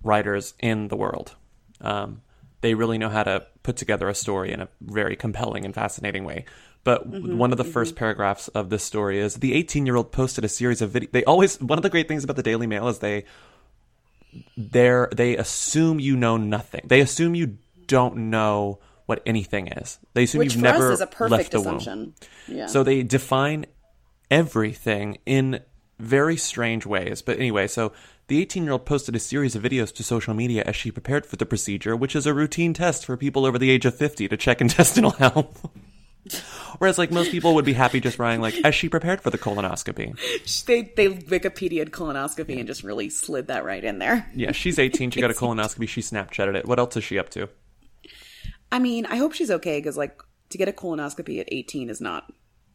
writers 0.02 0.52
in 0.60 0.88
the 0.88 0.94
world. 0.94 1.36
Um, 1.80 2.20
they 2.60 2.74
really 2.74 2.98
know 2.98 3.08
how 3.08 3.22
to 3.22 3.46
put 3.62 3.78
together 3.78 4.10
a 4.10 4.14
story 4.14 4.52
in 4.52 4.60
a 4.60 4.68
very 4.82 5.16
compelling 5.16 5.64
and 5.64 5.74
fascinating 5.74 6.26
way. 6.26 6.44
But 6.84 7.10
Mm-hmm, 7.10 7.38
one 7.38 7.50
of 7.50 7.56
the 7.56 7.64
first 7.64 7.96
paragraphs 7.96 8.48
of 8.48 8.68
this 8.68 8.84
story 8.84 9.18
is 9.18 9.36
the 9.36 9.54
18 9.54 9.86
year 9.86 9.96
old 9.96 10.12
posted 10.12 10.44
a 10.44 10.50
series 10.50 10.82
of 10.82 10.90
videos. 10.90 11.12
They 11.12 11.24
always 11.24 11.58
one 11.58 11.78
of 11.78 11.82
the 11.82 11.88
great 11.88 12.08
things 12.08 12.24
about 12.24 12.36
the 12.36 12.42
Daily 12.42 12.66
Mail 12.66 12.86
is 12.88 12.98
they 12.98 13.24
they're 14.58 15.08
they 15.16 15.34
assume 15.34 15.98
you 15.98 16.14
know 16.14 16.36
nothing. 16.36 16.82
They 16.84 17.00
assume 17.00 17.34
you 17.34 17.56
don't 17.86 18.28
know 18.28 18.80
what 19.06 19.22
anything 19.24 19.68
is. 19.68 19.98
They 20.12 20.24
assume 20.24 20.40
Which 20.40 20.56
you've 20.56 20.62
never 20.62 20.92
us 20.92 21.00
is 21.00 21.08
a 21.20 21.26
left 21.26 21.52
the 21.52 21.62
womb. 21.62 22.12
Yeah. 22.48 22.66
So 22.66 22.82
they 22.82 23.02
define 23.02 23.64
everything 24.30 25.18
in 25.26 25.60
very 25.98 26.36
strange 26.36 26.86
ways. 26.86 27.22
But 27.22 27.38
anyway, 27.38 27.66
so 27.66 27.92
the 28.26 28.40
18 28.40 28.64
year 28.64 28.72
old 28.72 28.86
posted 28.86 29.14
a 29.14 29.20
series 29.20 29.54
of 29.54 29.62
videos 29.62 29.94
to 29.94 30.02
social 30.02 30.34
media 30.34 30.62
as 30.66 30.76
she 30.76 30.90
prepared 30.90 31.26
for 31.26 31.36
the 31.36 31.46
procedure, 31.46 31.96
which 31.96 32.16
is 32.16 32.26
a 32.26 32.34
routine 32.34 32.74
test 32.74 33.04
for 33.04 33.16
people 33.16 33.44
over 33.44 33.58
the 33.58 33.70
age 33.70 33.84
of 33.84 33.94
50 33.94 34.28
to 34.28 34.36
check 34.36 34.60
intestinal 34.60 35.10
health. 35.12 35.68
Whereas, 36.78 36.96
like, 36.96 37.10
most 37.10 37.30
people 37.30 37.54
would 37.54 37.66
be 37.66 37.74
happy 37.74 38.00
just 38.00 38.18
writing, 38.18 38.40
like, 38.40 38.54
as 38.64 38.74
she 38.74 38.88
prepared 38.88 39.20
for 39.20 39.28
the 39.28 39.38
colonoscopy. 39.38 40.16
they 40.64 40.82
they 40.96 41.14
Wikipedia'd 41.14 41.90
colonoscopy 41.90 42.58
and 42.58 42.66
just 42.66 42.82
really 42.82 43.10
slid 43.10 43.48
that 43.48 43.64
right 43.64 43.84
in 43.84 43.98
there. 43.98 44.28
Yeah, 44.34 44.52
she's 44.52 44.78
18. 44.78 45.10
She 45.10 45.20
got 45.20 45.30
a 45.30 45.34
colonoscopy. 45.38 45.86
She 45.86 46.00
Snapchatted 46.00 46.56
it. 46.56 46.66
What 46.66 46.78
else 46.78 46.96
is 46.96 47.04
she 47.04 47.18
up 47.18 47.28
to? 47.30 47.48
I 48.72 48.78
mean, 48.78 49.06
I 49.06 49.16
hope 49.16 49.34
she's 49.34 49.50
okay 49.50 49.78
because 49.78 49.96
like 49.96 50.18
to 50.48 50.58
get 50.58 50.68
a 50.68 50.72
colonoscopy 50.72 51.40
at 51.40 51.48
18 51.52 51.90
is 51.90 52.00
not 52.00 52.32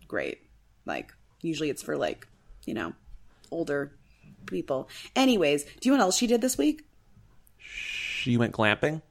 great. 0.07 0.39
Like 0.85 1.11
usually 1.41 1.69
it's 1.69 1.83
for 1.83 1.97
like 1.97 2.27
you 2.65 2.73
know 2.73 2.93
older 3.51 3.91
people. 4.45 4.89
Anyways, 5.15 5.63
do 5.63 5.71
you 5.83 5.91
know 5.91 5.97
what 5.99 6.03
else 6.05 6.17
she 6.17 6.27
did 6.27 6.41
this 6.41 6.57
week? 6.57 6.83
She 7.57 8.37
went 8.37 8.53
glamping. 8.53 9.01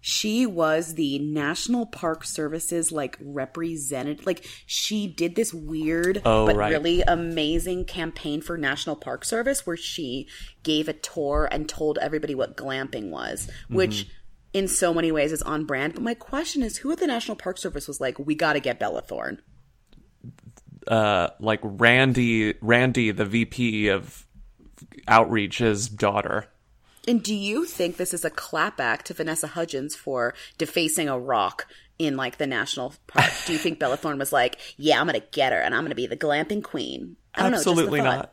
She 0.00 0.46
was 0.46 0.94
the 0.94 1.18
National 1.18 1.84
Park 1.84 2.22
Service's 2.24 2.92
like 2.92 3.16
representative. 3.20 4.24
Like 4.24 4.46
she 4.64 5.08
did 5.08 5.34
this 5.34 5.52
weird 5.52 6.22
Oh, 6.24 6.46
but 6.46 6.54
right. 6.54 6.70
really 6.70 7.02
amazing 7.02 7.86
campaign 7.86 8.40
for 8.40 8.56
National 8.56 8.94
Park 8.94 9.24
Service 9.24 9.66
where 9.66 9.76
she 9.76 10.28
gave 10.62 10.86
a 10.88 10.92
tour 10.92 11.48
and 11.50 11.68
told 11.68 11.98
everybody 11.98 12.36
what 12.36 12.56
glamping 12.56 13.10
was, 13.10 13.48
which 13.68 14.04
Mm-hmm. 14.04 14.10
in 14.52 14.68
so 14.68 14.94
many 14.94 15.10
ways 15.10 15.32
is 15.32 15.42
on 15.42 15.64
brand. 15.64 15.94
But 15.94 16.04
my 16.04 16.14
question 16.14 16.62
is, 16.62 16.76
who 16.78 16.92
at 16.92 16.98
the 17.00 17.08
National 17.08 17.36
Park 17.36 17.58
Service 17.58 17.88
was 17.88 18.00
like, 18.00 18.16
"We 18.18 18.36
got 18.36 18.52
to 18.52 18.60
get 18.60 18.78
Bella 18.78 19.02
Thorne"? 19.02 19.42
Uh, 20.86 21.30
like 21.40 21.60
Randy, 21.62 22.54
Randy, 22.60 23.10
the 23.10 23.24
VP 23.24 23.88
of 23.88 24.26
Outreach's 25.08 25.88
daughter. 25.88 26.46
And 27.08 27.22
do 27.22 27.34
you 27.34 27.64
think 27.64 27.96
this 27.96 28.12
is 28.12 28.24
a 28.24 28.30
clapback 28.30 29.02
to 29.02 29.14
Vanessa 29.14 29.46
Hudgens 29.46 29.94
for 29.94 30.34
defacing 30.58 31.08
a 31.08 31.18
rock 31.18 31.66
in 31.98 32.16
like 32.16 32.38
the 32.38 32.46
national 32.46 32.94
park? 33.06 33.30
do 33.46 33.52
you 33.52 33.58
think 33.58 33.78
Bella 33.78 33.96
Thorne 33.96 34.18
was 34.18 34.32
like, 34.32 34.58
"Yeah, 34.76 35.00
I'm 35.00 35.06
gonna 35.06 35.20
get 35.20 35.52
her, 35.52 35.60
and 35.60 35.74
I'm 35.74 35.84
gonna 35.84 35.94
be 35.94 36.06
the 36.06 36.16
glamping 36.16 36.62
queen"? 36.62 37.16
I 37.34 37.44
don't 37.44 37.54
Absolutely 37.54 38.00
know. 38.00 38.06
Just 38.06 38.16
not. 38.16 38.32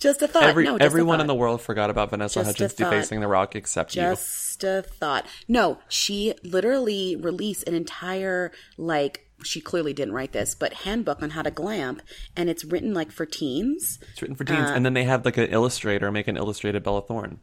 Just 0.00 0.22
a 0.22 0.28
thought. 0.28 0.42
Every 0.42 0.64
no, 0.64 0.76
just 0.76 0.84
everyone 0.84 1.20
in 1.20 1.26
the 1.26 1.34
world 1.34 1.62
forgot 1.62 1.88
about 1.88 2.10
Vanessa 2.10 2.40
Just 2.40 2.46
Hudgens 2.46 2.74
defacing 2.74 3.20
the 3.20 3.28
rock 3.28 3.56
except 3.56 3.96
you. 3.96 4.02
Just 4.02 4.62
a 4.62 4.82
thought. 4.82 5.26
No, 5.48 5.78
she 5.88 6.34
literally 6.42 7.16
released 7.16 7.66
an 7.66 7.74
entire 7.74 8.52
like 8.76 9.23
she 9.44 9.60
clearly 9.60 9.92
didn't 9.92 10.14
write 10.14 10.32
this, 10.32 10.54
but 10.54 10.72
handbook 10.72 11.22
on 11.22 11.30
how 11.30 11.42
to 11.42 11.50
glamp, 11.50 12.02
and 12.36 12.48
it's 12.50 12.64
written 12.64 12.92
like 12.94 13.12
for 13.12 13.26
teens. 13.26 13.98
It's 14.12 14.22
written 14.22 14.36
for 14.36 14.44
teens, 14.44 14.70
Uh, 14.70 14.72
and 14.74 14.84
then 14.84 14.94
they 14.94 15.04
have 15.04 15.24
like 15.24 15.36
an 15.36 15.50
illustrator 15.50 16.10
make 16.10 16.28
an 16.28 16.36
illustrated 16.36 16.82
Bella 16.82 17.02
Thorne. 17.02 17.40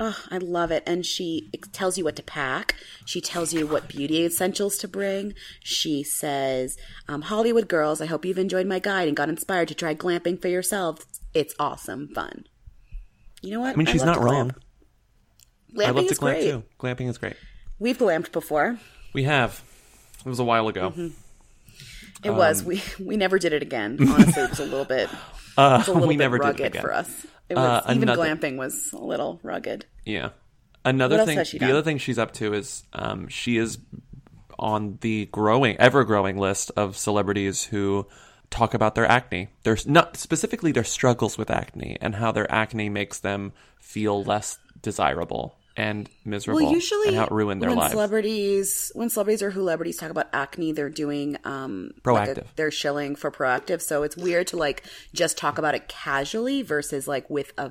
Oh, 0.00 0.16
I 0.30 0.38
love 0.38 0.70
it. 0.70 0.84
And 0.86 1.04
she 1.04 1.50
tells 1.72 1.98
you 1.98 2.04
what 2.04 2.14
to 2.16 2.22
pack. 2.22 2.76
She 3.04 3.20
tells 3.20 3.52
you 3.52 3.66
what 3.66 3.88
beauty 3.88 4.24
essentials 4.24 4.78
to 4.78 4.86
bring. 4.86 5.34
She 5.64 6.04
says, 6.04 6.76
um, 7.08 7.22
Hollywood 7.22 7.66
girls, 7.68 8.00
I 8.00 8.06
hope 8.06 8.24
you've 8.24 8.38
enjoyed 8.38 8.66
my 8.68 8.78
guide 8.78 9.08
and 9.08 9.16
got 9.16 9.28
inspired 9.28 9.66
to 9.68 9.74
try 9.74 9.96
glamping 9.96 10.40
for 10.40 10.46
yourselves. 10.46 11.04
It's 11.34 11.52
awesome 11.58 12.08
fun. 12.14 12.44
You 13.42 13.50
know 13.50 13.60
what? 13.60 13.72
I 13.74 13.76
mean, 13.76 13.86
she's 13.88 14.04
love 14.04 14.16
not 14.16 14.22
wrong. 14.24 14.52
Glamping 15.74 15.86
I 15.86 15.90
love 15.90 16.06
to 16.06 16.14
glamp 16.14 16.38
great. 16.38 16.50
too. 16.50 16.62
Glamping 16.78 17.08
is 17.08 17.18
great. 17.18 17.36
We've 17.80 17.98
glamped 17.98 18.30
before. 18.30 18.78
We 19.12 19.24
have. 19.24 19.62
It 20.24 20.28
was 20.28 20.38
a 20.38 20.44
while 20.44 20.68
ago. 20.68 20.90
Mm-hmm. 20.90 21.00
Um, 21.02 21.14
It 22.24 22.30
was. 22.30 22.64
We 22.64 22.82
we 22.98 23.16
never 23.16 23.38
did 23.38 23.52
it 23.52 23.62
again. 23.62 23.96
Honestly, 24.00 24.42
it 24.42 24.50
was 24.50 24.58
a 24.60 24.64
little 24.64 24.84
bit. 24.84 25.08
It 25.10 25.16
was 25.56 25.88
a 25.88 25.92
little 25.92 26.08
we 26.08 26.16
bit 26.16 26.24
never 26.24 26.38
did 26.38 26.44
it 26.44 26.46
rugged 26.48 26.66
again. 26.66 26.82
for 26.82 26.92
us. 26.92 27.26
It 27.48 27.56
was 27.56 27.64
Uh, 27.64 27.90
even 27.90 28.02
another- 28.08 28.22
glamping 28.22 28.56
was 28.56 28.90
a 28.92 28.98
little 28.98 29.40
rugged. 29.42 29.86
Yeah. 30.04 30.30
Another 30.84 31.18
What 31.18 31.26
thing. 31.26 31.38
the 31.38 31.58
done? 31.58 31.70
other 31.70 31.82
thing 31.82 31.98
she's 31.98 32.18
up 32.18 32.32
to 32.34 32.54
is 32.54 32.84
um, 32.92 33.28
she 33.28 33.56
is 33.56 33.78
on 34.58 34.98
the 35.02 35.26
growing, 35.26 35.76
ever 35.78 36.04
growing 36.04 36.36
list 36.38 36.70
of 36.76 36.96
celebrities 36.96 37.64
who 37.64 38.06
talk 38.50 38.74
about 38.74 38.94
their 38.94 39.06
acne. 39.06 39.48
There's 39.62 39.86
not 39.86 40.16
specifically 40.16 40.72
their 40.72 40.84
struggles 40.84 41.36
with 41.38 41.50
acne 41.50 41.98
and 42.00 42.14
how 42.16 42.32
their 42.32 42.50
acne 42.50 42.88
makes 42.88 43.18
them 43.20 43.52
feel 43.80 44.22
less 44.24 44.58
desirable 44.82 45.58
and 45.78 46.10
miserable, 46.24 46.60
Well, 46.62 46.72
usually 46.72 47.08
and 47.08 47.16
how 47.16 47.24
it 47.26 47.30
ruined 47.32 47.62
their 47.62 47.70
when 47.70 47.78
lives. 47.78 47.92
celebrities, 47.92 48.92
when 48.94 49.08
celebrities 49.08 49.42
or 49.42 49.50
who 49.50 49.60
celebrities 49.60 49.96
talk 49.96 50.10
about 50.10 50.26
acne, 50.32 50.72
they're 50.72 50.90
doing 50.90 51.36
um 51.44 51.92
like 52.04 52.28
a- 52.28 52.34
Proactiv. 52.34 52.44
they're 52.56 52.70
shilling 52.70 53.14
for 53.16 53.30
Proactiv. 53.30 53.80
So 53.80 54.02
it's 54.02 54.16
weird 54.16 54.48
to 54.48 54.56
like 54.56 54.82
just 55.14 55.38
talk 55.38 55.56
about 55.58 55.74
it 55.74 55.88
casually 55.88 56.62
versus 56.62 57.06
like 57.08 57.30
with 57.30 57.52
a 57.56 57.70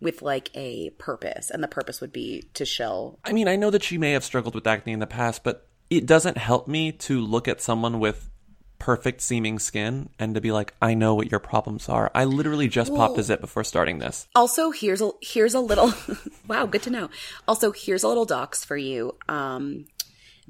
with 0.00 0.22
like 0.22 0.50
a 0.54 0.90
purpose, 0.98 1.50
and 1.50 1.62
the 1.64 1.68
purpose 1.68 2.00
would 2.00 2.12
be 2.12 2.48
to 2.54 2.64
shill. 2.64 3.18
I 3.24 3.32
mean, 3.32 3.48
I 3.48 3.56
know 3.56 3.70
that 3.70 3.82
she 3.82 3.98
may 3.98 4.12
have 4.12 4.24
struggled 4.24 4.54
with 4.54 4.66
acne 4.66 4.92
in 4.92 4.98
the 5.00 5.06
past, 5.06 5.42
but 5.42 5.66
it 5.90 6.04
doesn't 6.06 6.36
help 6.36 6.68
me 6.68 6.92
to 6.92 7.18
look 7.20 7.48
at 7.48 7.60
someone 7.62 7.98
with 7.98 8.27
perfect 8.78 9.20
seeming 9.20 9.58
skin 9.58 10.08
and 10.18 10.34
to 10.34 10.40
be 10.40 10.52
like, 10.52 10.74
I 10.80 10.94
know 10.94 11.14
what 11.14 11.30
your 11.30 11.40
problems 11.40 11.88
are. 11.88 12.10
I 12.14 12.24
literally 12.24 12.68
just 12.68 12.94
popped 12.94 13.18
a 13.18 13.22
zit 13.22 13.40
before 13.40 13.64
starting 13.64 13.98
this. 13.98 14.26
Also, 14.34 14.70
here's 14.70 15.00
a 15.00 15.10
here's 15.20 15.54
a 15.54 15.60
little 15.60 15.92
wow, 16.48 16.66
good 16.66 16.82
to 16.82 16.90
know. 16.90 17.10
Also, 17.46 17.72
here's 17.72 18.02
a 18.02 18.08
little 18.08 18.24
docs 18.24 18.64
for 18.64 18.76
you. 18.76 19.16
Um, 19.28 19.86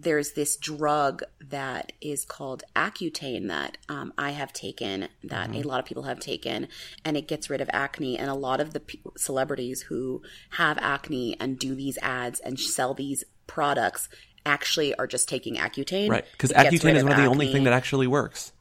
there's 0.01 0.33
this 0.33 0.57
drug 0.57 1.25
that 1.41 1.93
is 2.01 2.25
called 2.25 2.62
Accutane 2.77 3.49
that 3.49 3.79
um, 3.88 4.12
I 4.17 4.31
have 4.31 4.53
taken, 4.53 5.09
that 5.25 5.53
a 5.53 5.62
lot 5.62 5.81
of 5.81 5.87
people 5.87 6.05
have 6.05 6.21
taken, 6.21 6.69
and 7.05 7.17
it 7.17 7.27
gets 7.27 7.51
rid 7.51 7.61
of 7.61 7.69
acne. 7.73 8.17
And 8.17 8.31
a 8.31 8.35
lot 8.35 8.61
of 8.61 8.73
the 8.73 8.83
celebrities 9.17 9.83
who 9.83 10.23
have 10.51 10.79
acne 10.79 11.37
and 11.41 11.59
do 11.59 11.75
these 11.75 11.99
ads 12.01 12.38
and 12.38 12.61
sell 12.61 12.95
these 12.95 13.25
products 13.49 14.09
actually 14.48 14.94
are 14.94 15.06
just 15.06 15.28
taking 15.28 15.56
Accutane. 15.56 16.08
Right. 16.08 16.24
Because 16.32 16.50
Accutane 16.50 16.96
is 16.96 17.04
one 17.04 17.12
of 17.12 17.18
the 17.18 17.26
only 17.26 17.46
acne. 17.46 17.52
thing 17.52 17.64
that 17.64 17.72
actually 17.72 18.06
works. 18.06 18.52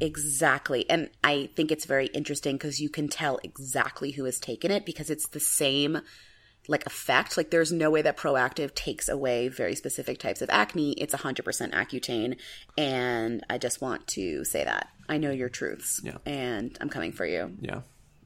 Exactly. 0.00 0.88
And 0.88 1.10
I 1.22 1.50
think 1.54 1.70
it's 1.70 1.84
very 1.84 2.06
interesting 2.06 2.56
because 2.56 2.80
you 2.80 2.88
can 2.88 3.08
tell 3.08 3.38
exactly 3.42 4.12
who 4.12 4.24
has 4.24 4.38
taken 4.38 4.70
it 4.70 4.86
because 4.86 5.10
it's 5.10 5.28
the 5.28 5.40
same 5.40 6.00
like 6.68 6.86
effect. 6.86 7.36
Like 7.36 7.50
there's 7.50 7.72
no 7.72 7.90
way 7.90 8.02
that 8.02 8.16
Proactiv 8.16 8.74
takes 8.74 9.08
away 9.08 9.48
very 9.48 9.74
specific 9.74 10.18
types 10.18 10.40
of 10.42 10.48
acne. 10.50 10.92
It's 10.92 11.14
100% 11.14 11.72
Accutane. 11.72 12.36
And 12.78 13.44
I 13.50 13.58
just 13.58 13.80
want 13.80 14.06
to 14.08 14.44
say 14.44 14.64
that. 14.64 14.88
I 15.08 15.18
know 15.18 15.30
your 15.30 15.48
truths. 15.48 16.00
Yeah. 16.02 16.18
And 16.24 16.78
I'm 16.80 16.88
coming 16.88 17.12
for 17.12 17.26
you. 17.26 17.56
Yeah. 17.60 17.80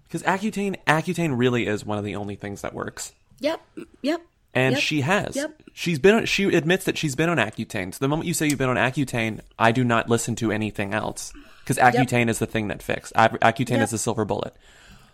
Because 0.04 0.22
Accutane, 0.22 0.76
Accutane 0.86 1.36
really 1.36 1.66
is 1.66 1.84
one 1.84 1.98
of 1.98 2.04
the 2.04 2.16
only 2.16 2.36
things 2.36 2.60
that 2.60 2.74
works. 2.74 3.12
Yep. 3.40 3.60
Yep. 4.02 4.22
And 4.56 4.72
Yep. 4.74 4.82
she 4.82 5.00
has. 5.02 5.36
Yep. 5.36 5.62
She's 5.74 5.98
been. 5.98 6.24
She 6.24 6.44
admits 6.44 6.84
that 6.86 6.96
she's 6.96 7.14
been 7.14 7.28
on 7.28 7.36
Accutane. 7.36 7.92
So 7.92 7.98
the 8.00 8.08
moment 8.08 8.26
you 8.26 8.34
say 8.34 8.46
you've 8.48 8.58
been 8.58 8.70
on 8.70 8.76
Accutane, 8.76 9.40
I 9.58 9.70
do 9.70 9.84
not 9.84 10.08
listen 10.08 10.34
to 10.36 10.50
anything 10.50 10.94
else 10.94 11.32
because 11.60 11.76
Accutane 11.76 12.28
is 12.30 12.38
the 12.38 12.46
thing 12.46 12.68
that 12.68 12.82
fixed. 12.82 13.12
Accutane 13.14 13.70
Yep. 13.70 13.80
is 13.82 13.90
the 13.90 13.98
silver 13.98 14.24
bullet. 14.24 14.56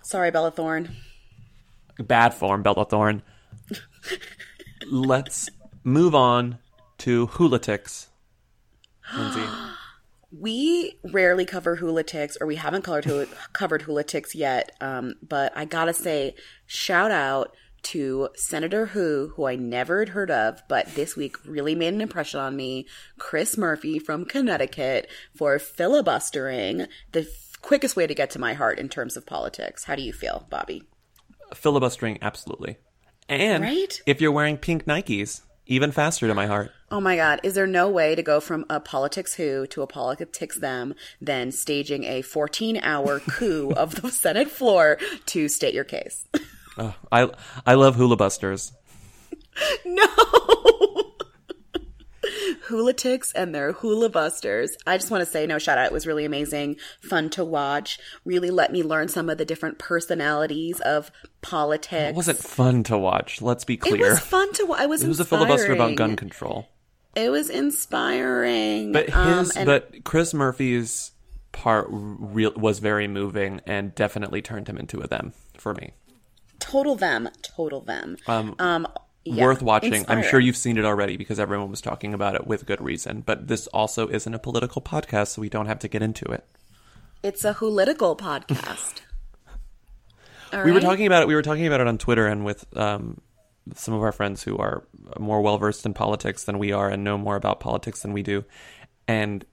Sorry, 0.02 0.30
Bella 0.30 0.50
Thorne. 0.52 0.96
Bad 1.98 2.32
form, 2.34 2.62
Bella 2.62 2.84
Thorne. 2.86 3.22
Let's 4.90 5.48
move 5.84 6.14
on 6.14 6.58
to 6.98 7.26
Hulatics. 7.28 8.06
Lindsay. 9.16 9.42
We 10.34 10.98
rarely 11.04 11.44
cover 11.44 11.76
hula 11.76 12.04
ticks, 12.04 12.38
or 12.40 12.46
we 12.46 12.56
haven't 12.56 12.82
covered 12.84 13.04
hula, 13.04 13.26
covered 13.52 13.82
hula 13.82 14.02
ticks 14.02 14.34
yet. 14.34 14.72
Um, 14.80 15.16
but 15.22 15.52
I 15.54 15.66
gotta 15.66 15.92
say, 15.92 16.34
shout 16.64 17.10
out 17.10 17.54
to 17.84 18.28
Senator 18.36 18.86
Who, 18.86 19.32
who 19.36 19.46
I 19.46 19.56
never 19.56 20.00
had 20.00 20.10
heard 20.10 20.30
of, 20.30 20.62
but 20.68 20.94
this 20.94 21.16
week 21.16 21.36
really 21.44 21.74
made 21.74 21.94
an 21.94 22.00
impression 22.00 22.40
on 22.40 22.56
me, 22.56 22.86
Chris 23.18 23.56
Murphy 23.58 23.98
from 23.98 24.24
Connecticut, 24.24 25.08
for 25.34 25.58
filibustering 25.58 26.86
the 27.12 27.20
f- 27.20 27.60
quickest 27.60 27.96
way 27.96 28.06
to 28.06 28.14
get 28.14 28.30
to 28.30 28.38
my 28.38 28.54
heart 28.54 28.78
in 28.78 28.88
terms 28.88 29.16
of 29.16 29.26
politics. 29.26 29.84
How 29.84 29.94
do 29.96 30.02
you 30.02 30.12
feel, 30.12 30.46
Bobby? 30.50 30.84
Filibustering, 31.54 32.18
absolutely. 32.22 32.76
And 33.28 33.62
Right? 33.62 34.00
if 34.06 34.20
you're 34.20 34.32
wearing 34.32 34.56
pink 34.56 34.84
Nikes, 34.84 35.42
even 35.66 35.92
faster 35.92 36.26
to 36.26 36.34
my 36.34 36.46
heart. 36.46 36.70
Oh 36.90 37.00
my 37.00 37.16
God. 37.16 37.40
Is 37.44 37.54
there 37.54 37.66
no 37.68 37.88
way 37.88 38.14
to 38.14 38.22
go 38.22 38.40
from 38.40 38.64
a 38.68 38.80
politics 38.80 39.34
who 39.34 39.66
to 39.68 39.82
a 39.82 39.86
politics 39.86 40.58
them 40.58 40.94
than 41.20 41.52
staging 41.52 42.04
a 42.04 42.22
14 42.22 42.80
hour 42.82 43.20
coup 43.28 43.72
of 43.76 44.02
the 44.02 44.10
Senate 44.10 44.50
floor 44.50 44.98
to 45.26 45.48
state 45.48 45.72
your 45.74 45.84
case? 45.84 46.26
I 46.78 47.30
I 47.66 47.74
love 47.74 47.96
hula 47.96 48.16
busters. 48.16 48.72
no! 49.84 50.06
Hulatics 52.68 53.32
and 53.34 53.54
their 53.54 53.72
hula 53.72 54.08
busters. 54.08 54.76
I 54.86 54.96
just 54.96 55.10
want 55.10 55.24
to 55.24 55.30
say 55.30 55.46
no 55.46 55.58
shout 55.58 55.76
out. 55.78 55.86
It 55.86 55.92
was 55.92 56.06
really 56.06 56.24
amazing, 56.24 56.76
fun 57.00 57.28
to 57.30 57.44
watch. 57.44 57.98
Really 58.24 58.50
let 58.50 58.72
me 58.72 58.82
learn 58.82 59.08
some 59.08 59.28
of 59.28 59.38
the 59.38 59.44
different 59.44 59.78
personalities 59.78 60.80
of 60.80 61.10
politics. 61.42 62.10
It 62.10 62.14
wasn't 62.16 62.38
fun 62.38 62.84
to 62.84 62.96
watch. 62.96 63.42
Let's 63.42 63.64
be 63.64 63.76
clear. 63.76 64.06
It 64.06 64.10
was 64.10 64.20
fun 64.20 64.52
to 64.54 64.66
watch. 64.66 64.80
I 64.80 64.86
was 64.86 65.02
It 65.02 65.08
was 65.08 65.20
a 65.20 65.24
filibuster 65.24 65.72
about 65.72 65.96
gun 65.96 66.16
control. 66.16 66.68
It 67.14 67.30
was 67.30 67.50
inspiring. 67.50 68.92
But 68.92 69.12
Um, 69.12 69.38
his, 69.40 69.56
and- 69.56 69.66
but 69.66 70.04
Chris 70.04 70.32
Murphy's 70.32 71.10
part 71.50 71.88
real 71.90 72.52
was 72.56 72.78
very 72.78 73.08
moving 73.08 73.60
and 73.66 73.94
definitely 73.94 74.40
turned 74.40 74.68
him 74.68 74.78
into 74.78 75.00
a 75.00 75.06
them 75.06 75.34
for 75.58 75.74
me. 75.74 75.92
Total 76.62 76.94
them, 76.94 77.28
total 77.42 77.80
them. 77.80 78.16
Um, 78.26 78.86
yeah, 79.24 79.44
Worth 79.44 79.62
watching. 79.62 80.04
I'm 80.08 80.22
sure 80.22 80.40
you've 80.40 80.56
seen 80.56 80.78
it 80.78 80.84
already 80.84 81.16
because 81.16 81.38
everyone 81.38 81.70
was 81.70 81.80
talking 81.80 82.12
about 82.12 82.34
it 82.34 82.46
with 82.46 82.66
good 82.66 82.80
reason. 82.80 83.20
But 83.20 83.46
this 83.46 83.66
also 83.68 84.08
isn't 84.08 84.34
a 84.34 84.38
political 84.38 84.82
podcast, 84.82 85.28
so 85.28 85.40
we 85.40 85.48
don't 85.48 85.66
have 85.66 85.78
to 85.80 85.88
get 85.88 86.02
into 86.02 86.24
it. 86.26 86.44
It's 87.22 87.44
a 87.44 87.54
political 87.54 88.16
podcast. 88.16 89.02
We 90.52 90.70
were 90.70 90.80
talking 90.80 91.06
about 91.06 91.22
it. 91.22 91.28
We 91.28 91.34
were 91.34 91.40
talking 91.40 91.66
about 91.66 91.80
it 91.80 91.86
on 91.86 91.96
Twitter 91.96 92.26
and 92.26 92.44
with 92.44 92.66
um, 92.76 93.22
some 93.74 93.94
of 93.94 94.02
our 94.02 94.12
friends 94.12 94.42
who 94.42 94.58
are 94.58 94.84
more 95.18 95.40
well 95.40 95.56
versed 95.56 95.86
in 95.86 95.94
politics 95.94 96.44
than 96.44 96.58
we 96.58 96.72
are 96.72 96.90
and 96.90 97.02
know 97.02 97.16
more 97.16 97.36
about 97.36 97.58
politics 97.58 98.02
than 98.02 98.12
we 98.12 98.22
do. 98.22 98.44
And 99.08 99.46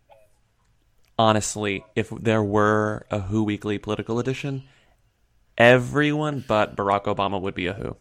honestly, 1.18 1.86
if 1.96 2.10
there 2.10 2.44
were 2.44 3.06
a 3.10 3.20
Who 3.22 3.46
Weekly 3.46 3.78
political 3.78 4.20
edition, 4.20 4.64
everyone 5.60 6.44
but 6.48 6.76
Barack 6.76 7.04
Obama 7.04 7.40
would 7.40 7.54
be 7.54 7.68
a 7.68 7.74
Who. 7.74 7.96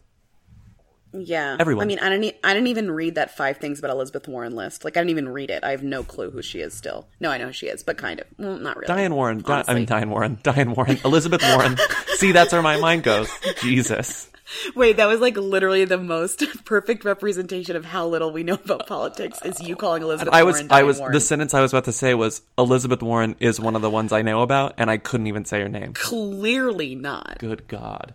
Yeah, 1.11 1.57
Everyone. 1.59 1.83
I 1.83 1.87
mean, 1.87 1.97
I 1.99 2.09
didn't. 2.09 2.23
e- 2.25 2.39
I 2.43 2.53
didn't 2.53 2.67
even 2.67 2.91
read 2.91 3.15
that 3.15 3.35
five 3.35 3.57
things 3.57 3.79
about 3.79 3.89
Elizabeth 3.89 4.27
Warren 4.27 4.55
list. 4.55 4.85
Like, 4.85 4.95
I 4.95 4.99
didn't 4.99 5.09
even 5.09 5.29
read 5.29 5.49
it. 5.49 5.63
I 5.63 5.71
have 5.71 5.81
no 5.81 6.03
clue 6.03 6.29
who 6.29 6.43
she 6.43 6.59
is. 6.59 6.75
Still, 6.75 7.07
no, 7.19 7.31
I 7.31 7.39
know 7.39 7.47
who 7.47 7.51
she 7.51 7.65
is, 7.65 7.81
but 7.81 7.97
kind 7.97 8.19
of. 8.19 8.27
Well, 8.37 8.57
not 8.57 8.75
really. 8.75 8.85
Diane 8.87 9.15
Warren. 9.15 9.39
Di- 9.39 9.63
I 9.67 9.73
mean, 9.73 9.85
Diane 9.85 10.11
Warren. 10.11 10.37
Diane 10.43 10.75
Warren. 10.75 10.99
Elizabeth 11.03 11.41
Warren. 11.41 11.77
See, 12.17 12.31
that's 12.31 12.53
where 12.53 12.61
my 12.61 12.77
mind 12.77 13.01
goes. 13.01 13.27
Jesus. 13.59 14.28
Wait, 14.75 14.97
that 14.97 15.07
was 15.07 15.19
like 15.19 15.37
literally 15.37 15.85
the 15.85 15.97
most 15.97 16.43
perfect 16.65 17.05
representation 17.05 17.75
of 17.75 17.85
how 17.85 18.07
little 18.07 18.31
we 18.31 18.43
know 18.43 18.55
about 18.55 18.87
politics. 18.87 19.39
Is 19.43 19.61
you 19.61 19.75
calling 19.75 20.01
Elizabeth 20.03 20.33
I 20.33 20.43
was, 20.43 20.55
Warren? 20.55 20.71
I 20.71 20.83
was, 20.83 20.99
Warren. 20.99 21.13
the 21.13 21.19
sentence 21.19 21.53
I 21.53 21.61
was 21.61 21.73
about 21.73 21.85
to 21.85 21.91
say 21.91 22.13
was 22.13 22.41
Elizabeth 22.57 23.01
Warren 23.01 23.35
is 23.39 23.59
one 23.59 23.75
of 23.75 23.81
the 23.81 23.89
ones 23.89 24.11
I 24.11 24.21
know 24.21 24.41
about, 24.41 24.73
and 24.77 24.89
I 24.89 24.97
couldn't 24.97 25.27
even 25.27 25.45
say 25.45 25.61
her 25.61 25.69
name. 25.69 25.93
clearly 25.93 26.95
not. 26.95 27.37
Good 27.39 27.67
God. 27.67 28.13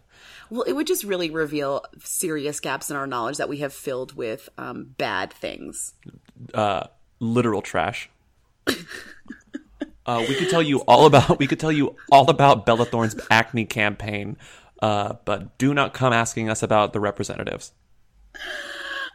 Well, 0.51 0.63
it 0.63 0.73
would 0.73 0.87
just 0.87 1.05
really 1.05 1.31
reveal 1.31 1.85
serious 2.03 2.61
gaps 2.61 2.91
in 2.91 2.97
our 2.97 3.07
knowledge 3.07 3.39
that 3.39 3.49
we 3.49 3.59
have 3.59 3.73
filled 3.73 4.15
with 4.15 4.49
um, 4.59 4.95
bad 4.99 5.33
things. 5.33 5.95
uh, 6.53 6.87
literal 7.21 7.63
trash. 7.63 8.11
uh, 10.07 10.25
we 10.29 10.35
could 10.35 10.51
tell 10.51 10.63
you 10.63 10.81
all 10.81 11.07
about 11.07 11.39
we 11.39 11.47
could 11.47 11.61
tell 11.61 11.73
you 11.73 11.97
all 12.11 12.31
about 12.31 12.67
Bella 12.67 12.85
Thorne's 12.85 13.17
acne 13.31 13.65
campaign, 13.65 14.37
uh, 14.85 15.17
but 15.25 15.57
do 15.57 15.73
not 15.73 15.95
come 15.95 16.13
asking 16.13 16.51
us 16.51 16.63
about 16.63 16.93
the 16.93 17.01
representatives. 17.01 17.73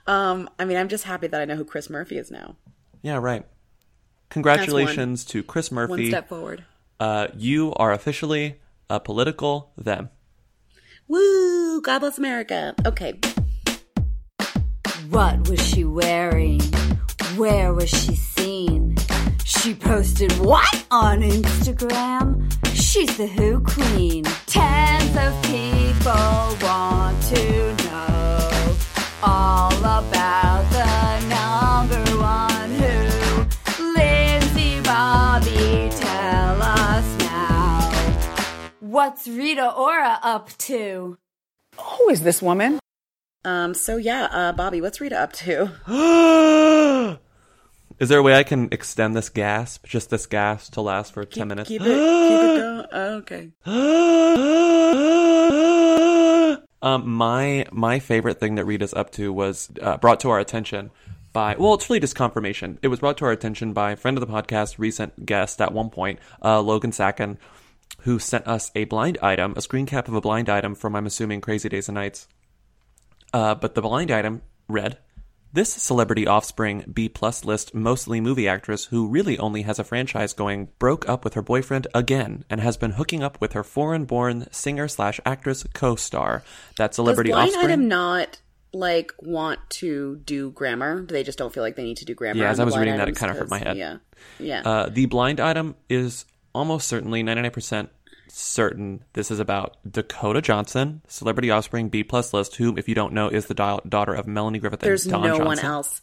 Um, 0.08 0.50
I 0.58 0.66
mean, 0.66 0.78
I'm 0.78 0.90
just 0.90 1.04
happy 1.04 1.28
that 1.28 1.40
I 1.40 1.46
know 1.46 1.56
who 1.56 1.64
Chris 1.64 1.92
Murphy 1.92 2.18
is 2.18 2.32
now. 2.32 2.56
Yeah, 3.04 3.18
right. 3.18 3.46
Congratulations 4.30 5.24
to 5.26 5.44
Chris 5.44 5.72
Murphy. 5.72 5.92
One 5.92 6.06
step 6.08 6.28
forward. 6.28 6.66
Uh, 7.00 7.28
you 7.38 7.72
are 7.76 7.92
officially 7.92 8.60
a 8.90 9.00
political 9.00 9.72
them. 9.78 10.10
Woo! 11.08 11.82
God 11.82 12.00
bless 12.00 12.18
America. 12.18 12.74
Okay. 12.88 13.20
What 15.12 15.48
was 15.48 15.64
she 15.64 15.84
wearing? 15.84 16.62
Where 17.36 17.76
was 17.76 17.92
she 17.92 18.16
seen? 18.16 18.98
She 19.46 19.76
posted 19.76 20.32
what 20.40 20.86
on 20.90 21.22
Instagram? 21.22 22.69
She's 22.90 23.18
the 23.18 23.28
Who 23.28 23.62
Queen. 23.62 24.24
Tens 24.48 25.16
of 25.16 25.44
people 25.44 26.58
want 26.60 27.22
to 27.26 27.76
know 27.86 28.78
all 29.22 29.78
about 29.78 30.66
the 30.72 31.20
number 31.28 32.18
one 32.18 32.72
Who. 32.72 33.94
Lindsay 33.94 34.82
Bobby, 34.82 35.92
tell 35.92 36.62
us 36.64 37.18
now. 37.20 37.92
What's 38.80 39.28
Rita 39.28 39.72
Ora 39.72 40.18
up 40.24 40.50
to? 40.58 41.20
Who 41.78 42.10
is 42.10 42.24
this 42.24 42.42
woman? 42.42 42.80
Um. 43.46 43.76
So 43.76 43.98
yeah, 43.98 44.30
uh, 44.32 44.52
Bobby, 44.54 44.82
what's 44.82 45.00
Rita 45.00 45.20
up 45.20 45.34
to? 45.34 47.20
Is 48.00 48.08
there 48.08 48.20
a 48.20 48.24
way 48.24 48.34
I 48.34 48.44
can 48.44 48.70
extend 48.72 49.14
this 49.14 49.28
gasp, 49.28 49.86
just 49.86 50.10
this 50.10 50.26
gasp, 50.26 50.74
to 50.74 50.82
last 50.82 51.14
for 51.14 51.26
ten 51.26 51.50
minutes? 51.50 51.68
Keep 51.68 51.82
it. 51.82 51.86
keep 51.86 51.92
it 51.92 52.58
going. 52.58 52.80
Oh, 52.92 53.18
okay. 53.18 53.52
um, 56.82 57.10
my 57.10 57.66
my 57.72 58.00
favorite 58.00 58.40
thing 58.40 58.56
that 58.56 58.66
Rita's 58.66 58.94
up 58.94 59.12
to 59.12 59.32
was 59.34 59.70
uh, 59.82 59.98
brought 59.98 60.22
to 60.22 60.30
our 60.30 60.40
attention 60.40 60.92
by 61.34 61.56
well, 61.60 61.74
it's 61.74 61.90
really 61.90 62.00
just 62.00 62.16
confirmation. 62.16 62.80
It 62.82 62.88
was 62.88 63.00
brought 63.00 63.18
to 63.18 63.26
our 63.26 63.32
attention 63.32 63.74
by 63.74 63.92
a 63.92 63.96
friend 63.96 64.18
of 64.18 64.26
the 64.26 64.34
podcast, 64.34 64.80
recent 64.80 65.26
guest 65.26 65.62
at 65.62 65.74
one 65.74 65.90
point, 65.90 66.20
uh, 66.44 66.62
Logan 66.62 66.92
Sachon, 66.92 67.38
who 68.00 68.18
sent 68.18 68.48
us 68.48 68.72
a 68.76 68.86
blind 68.86 69.18
item, 69.22 69.54
a 69.58 69.62
screen 69.62 69.86
cap 69.86 70.08
of 70.08 70.14
a 70.16 70.22
blind 70.22 70.50
item 70.50 70.74
from 70.74 70.96
I'm 70.96 71.06
assuming 71.06 71.42
Crazy 71.42 71.68
Days 71.70 71.90
and 71.90 71.96
Nights. 71.96 72.28
Uh, 73.34 73.56
but 73.56 73.76
the 73.76 73.82
blind 73.82 74.10
item 74.10 74.42
read. 74.68 74.98
This 75.52 75.74
celebrity 75.74 76.28
offspring 76.28 76.86
B 76.94 77.10
plus 77.10 77.44
list 77.44 77.74
mostly 77.74 78.22
movie 78.22 78.48
actress 78.48 78.86
who 78.86 79.08
really 79.08 79.38
only 79.40 79.64
has 79.64 79.80
a 79.80 79.84
franchise 79.84 80.32
going 80.34 80.70
broke 80.78 81.10
up 81.10 81.24
with 81.24 81.34
her 81.34 81.42
boyfriend 81.42 81.88
again 81.96 82.46
and 82.52 82.62
has 82.62 82.78
been 82.78 82.92
hooking 82.92 83.24
up 83.24 83.42
with 83.42 83.54
her 83.54 83.64
foreign 83.64 84.06
born 84.06 84.46
singer 84.52 84.88
slash 84.88 85.20
actress 85.26 85.66
co 85.74 85.96
star. 85.96 86.44
That 86.78 86.90
Does 86.92 86.98
celebrity 86.98 87.32
blind 87.32 87.50
offspring. 87.50 87.66
item 87.66 87.88
not 87.88 88.40
like 88.74 89.12
want 89.18 89.60
to 89.70 90.18
do 90.24 90.52
grammar? 90.52 91.02
They 91.04 91.24
just 91.24 91.40
don't 91.40 91.52
feel 91.52 91.64
like 91.64 91.76
they 91.76 91.84
need 91.84 91.98
to 91.98 92.06
do 92.06 92.14
grammar. 92.14 92.44
Yeah, 92.44 92.52
as 92.52 92.60
I 92.60 92.64
was 92.64 92.78
reading 92.78 92.98
that, 92.98 93.10
it 93.10 93.18
kinda 93.18 93.34
hurt 93.34 93.50
my 93.50 93.58
head. 93.58 93.76
Yeah. 93.76 93.98
Yeah. 94.38 94.62
Uh, 94.64 94.90
the 94.90 95.08
blind 95.08 95.40
item 95.40 95.76
is 95.90 96.26
almost 96.54 96.88
certainly 96.88 97.24
99% 97.24 97.90
certain 98.30 99.04
this 99.14 99.32
is 99.32 99.40
about 99.40 99.78
Dakota 99.90 100.42
Johnson, 100.42 101.02
celebrity 101.08 101.52
offspring 101.52 101.90
B 101.90 102.04
plus 102.04 102.34
list, 102.34 102.56
who, 102.56 102.76
if 102.78 102.88
you 102.88 102.96
don't 102.96 103.14
know, 103.14 103.28
is 103.28 103.48
the 103.48 103.54
da- 103.54 103.80
daughter 103.88 104.14
of 104.14 104.28
Melanie 104.28 104.60
Griffith 104.60 104.80
There's 104.80 105.06
and 105.06 105.14
Don 105.14 105.22
no 105.24 105.28
Johnson. 105.38 105.46
one 105.46 105.60
else. 105.60 106.02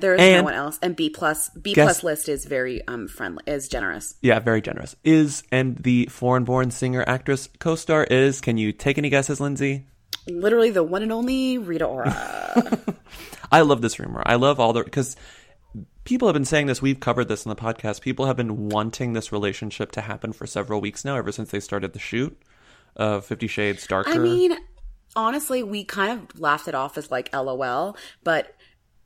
There 0.00 0.14
is 0.14 0.20
no 0.20 0.42
one 0.44 0.54
else. 0.54 0.78
And 0.80 0.94
B 0.94 1.10
plus 1.10 1.48
B 1.50 1.74
Guess- 1.74 1.84
plus 1.86 2.04
list 2.04 2.28
is 2.28 2.44
very 2.44 2.86
um 2.86 3.08
friendly 3.08 3.42
is 3.46 3.68
generous. 3.68 4.14
Yeah, 4.22 4.38
very 4.38 4.60
generous. 4.60 4.94
Is 5.04 5.42
and 5.50 5.76
the 5.78 6.06
foreign-born 6.06 6.70
singer 6.70 7.02
actress 7.06 7.48
co-star 7.58 8.04
is. 8.04 8.40
Can 8.40 8.58
you 8.58 8.72
take 8.72 8.98
any 8.98 9.10
guesses, 9.10 9.40
Lindsay? 9.40 9.86
Literally 10.28 10.70
the 10.70 10.84
one 10.84 11.02
and 11.02 11.10
only 11.10 11.58
Rita 11.58 11.84
Ora. 11.86 12.12
I 13.52 13.62
love 13.62 13.80
this 13.80 13.98
rumor. 13.98 14.22
I 14.26 14.34
love 14.34 14.60
all 14.60 14.72
the 14.72 14.84
because 14.84 15.16
people 16.04 16.28
have 16.28 16.34
been 16.34 16.44
saying 16.44 16.66
this. 16.66 16.80
We've 16.82 17.00
covered 17.00 17.28
this 17.28 17.44
in 17.44 17.48
the 17.50 17.56
podcast. 17.56 18.00
People 18.00 18.26
have 18.26 18.36
been 18.36 18.68
wanting 18.68 19.12
this 19.12 19.32
relationship 19.32 19.92
to 19.92 20.00
happen 20.00 20.32
for 20.32 20.46
several 20.46 20.80
weeks 20.80 21.04
now, 21.04 21.16
ever 21.16 21.32
since 21.32 21.50
they 21.50 21.60
started 21.60 21.92
the 21.92 21.98
shoot 21.98 22.40
of 22.96 23.24
Fifty 23.24 23.46
Shades 23.46 23.86
Darker. 23.86 24.10
I 24.10 24.18
mean, 24.18 24.56
honestly, 25.14 25.62
we 25.62 25.84
kind 25.84 26.20
of 26.30 26.40
laughed 26.40 26.68
it 26.68 26.74
off 26.74 26.96
as 26.98 27.10
like 27.10 27.32
LOL, 27.34 27.96
but 28.24 28.54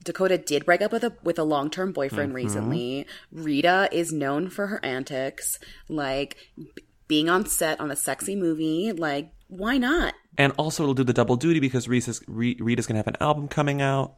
Dakota 0.05 0.39
did 0.39 0.65
break 0.65 0.83
up 0.83 0.93
with 0.93 1.05
a 1.05 1.13
with 1.23 1.39
a 1.39 1.45
long 1.45 1.71
term 1.71 1.93
boyfriend 1.93 2.31
Mm-hmm. 2.31 2.37
recently. 2.37 3.07
Rita 3.31 3.89
is 3.93 4.13
known 4.13 4.49
for 4.49 4.67
her 4.69 4.85
antics, 4.85 5.59
like 5.89 6.37
b- 6.57 6.67
being 7.09 7.29
on 7.29 7.47
set 7.47 7.81
on 7.81 7.91
a 7.91 7.97
sexy 7.97 8.35
movie. 8.37 8.93
Like, 8.93 9.33
why 9.49 9.79
not? 9.79 10.15
and 10.39 10.51
also 10.57 10.83
it'll 10.83 10.95
do 10.95 11.05
the 11.05 11.13
double 11.13 11.37
duty 11.37 11.61
because 11.61 11.87
Reese 11.87 12.09
is, 12.09 12.23
Re- 12.27 12.57
Rita's 12.59 12.87
gonna 12.87 12.99
have 13.01 13.07
an 13.07 13.19
album 13.21 13.49
coming 13.49 13.83
out. 13.83 14.15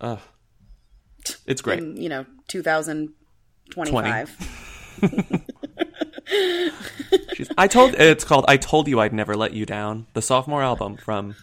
Ugh. 0.00 0.20
It's 1.46 1.62
great. 1.62 1.78
In, 1.78 1.96
you 1.96 2.08
know, 2.08 2.26
2025. 2.48 4.62
She's, 7.34 7.48
I 7.56 7.68
told 7.68 7.94
it's 7.94 8.24
called 8.24 8.46
"I 8.48 8.56
Told 8.56 8.88
You 8.88 8.98
I'd 9.00 9.12
Never 9.12 9.36
Let 9.36 9.52
You 9.52 9.66
Down," 9.66 10.06
the 10.14 10.22
sophomore 10.22 10.62
album 10.62 10.96
from 10.96 11.36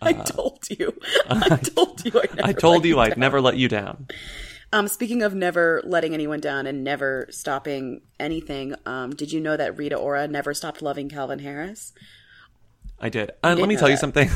I 0.02 0.12
told 0.14 0.64
you. 0.70 0.98
I 1.28 1.56
told 1.56 2.04
you. 2.04 2.12
I, 2.14 2.34
never 2.34 2.48
I 2.48 2.52
told 2.52 2.78
let 2.78 2.84
you 2.86 3.00
I'd 3.00 3.08
down. 3.10 3.18
never 3.18 3.40
let 3.40 3.56
you 3.56 3.68
down. 3.68 4.06
Um, 4.72 4.88
speaking 4.88 5.22
of 5.22 5.34
never 5.34 5.82
letting 5.84 6.14
anyone 6.14 6.40
down 6.40 6.66
and 6.66 6.84
never 6.84 7.26
stopping 7.30 8.02
anything, 8.18 8.74
um, 8.86 9.14
did 9.14 9.32
you 9.32 9.40
know 9.40 9.56
that 9.56 9.76
Rita 9.76 9.96
Ora 9.96 10.28
never 10.28 10.54
stopped 10.54 10.80
loving 10.80 11.08
Calvin 11.08 11.40
Harris? 11.40 11.92
I 13.00 13.08
did. 13.08 13.32
And 13.42 13.58
let 13.58 13.68
me 13.68 13.76
tell 13.76 13.90
you 13.90 13.96
something. 13.96 14.30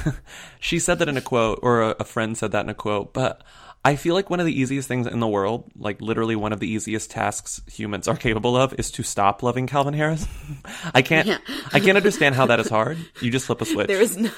she 0.60 0.78
said 0.78 0.98
that 0.98 1.08
in 1.08 1.16
a 1.16 1.22
quote, 1.22 1.60
or 1.62 1.82
a, 1.82 1.96
a 2.00 2.04
friend 2.04 2.36
said 2.36 2.52
that 2.52 2.64
in 2.64 2.70
a 2.70 2.74
quote, 2.74 3.14
but 3.14 3.42
I 3.86 3.96
feel 3.96 4.14
like 4.14 4.30
one 4.30 4.40
of 4.40 4.46
the 4.46 4.58
easiest 4.58 4.88
things 4.88 5.06
in 5.06 5.20
the 5.20 5.28
world, 5.28 5.70
like 5.76 6.00
literally 6.00 6.36
one 6.36 6.54
of 6.54 6.60
the 6.60 6.66
easiest 6.66 7.10
tasks 7.10 7.60
humans 7.70 8.08
are 8.08 8.16
capable 8.26 8.56
of, 8.56 8.74
is 8.78 8.90
to 8.92 9.02
stop 9.02 9.42
loving 9.42 9.66
Calvin 9.66 9.92
Harris. 9.92 10.26
I 10.94 11.02
can't, 11.02 11.26
Yeah. 11.26 11.38
I 11.72 11.80
can't 11.80 11.96
understand 11.96 12.34
how 12.34 12.46
that 12.46 12.60
is 12.60 12.68
hard. 12.70 12.96
You 13.20 13.30
just 13.30 13.44
flip 13.44 13.60
a 13.60 13.66
switch. 13.66 13.88
There 13.88 14.00
is 14.00 14.16
no, 14.16 14.30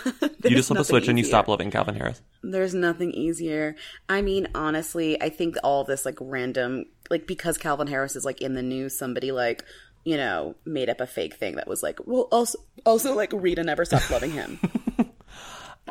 you 0.45 0.57
just 0.57 0.69
flip 0.69 0.81
a 0.81 0.85
switch 0.85 1.07
and 1.07 1.17
you 1.17 1.25
stop 1.25 1.47
loving 1.47 1.71
Calvin 1.71 1.95
Harris. 1.95 2.21
There's 2.43 2.75
nothing 2.75 3.13
easier. 3.13 3.77
I 4.09 4.21
mean, 4.21 4.49
honestly, 4.55 5.21
I 5.23 5.29
think 5.29 5.57
all 5.63 5.85
this 5.85 6.05
like 6.05 6.19
random, 6.21 6.87
like 7.09 7.27
because 7.29 7.57
Calvin 7.57 7.87
Harris 7.87 8.17
is 8.17 8.25
like 8.25 8.41
in 8.41 8.55
the 8.55 8.63
news, 8.63 8.99
somebody 8.99 9.31
like 9.31 9.65
you 10.05 10.17
know 10.17 10.57
made 10.65 10.89
up 10.89 11.01
a 11.01 11.07
fake 11.07 11.35
thing 11.35 11.55
that 11.57 11.69
was 11.69 11.83
like, 11.85 12.01
well, 12.05 12.29
also, 12.33 12.59
also 12.85 13.15
like 13.15 13.31
Rita 13.33 13.63
never 13.63 13.85
stopped 13.85 14.11
loving 14.11 14.33
him. 14.33 14.59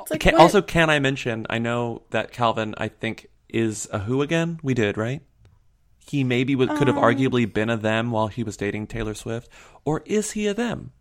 Like, 0.09 0.19
Can, 0.19 0.35
also, 0.35 0.61
can 0.61 0.89
I 0.89 0.99
mention? 0.99 1.47
I 1.49 1.57
know 1.57 2.01
that 2.11 2.31
Calvin, 2.31 2.75
I 2.77 2.89
think, 2.89 3.27
is 3.55 3.87
a 3.91 3.99
who 3.99 4.21
again? 4.21 4.59
We 4.61 4.73
did 4.73 4.97
right. 4.97 5.21
He 6.07 6.23
maybe 6.23 6.55
would, 6.55 6.69
could 6.69 6.87
have 6.87 6.97
Um, 6.97 7.03
arguably 7.03 7.51
been 7.51 7.69
a 7.71 7.77
them 7.77 8.11
while 8.11 8.27
he 8.27 8.43
was 8.43 8.57
dating 8.57 8.87
Taylor 8.87 9.15
Swift, 9.15 9.49
or 9.85 10.03
is 10.05 10.31
he 10.31 10.45
a 10.45 10.53
them? 10.53 10.91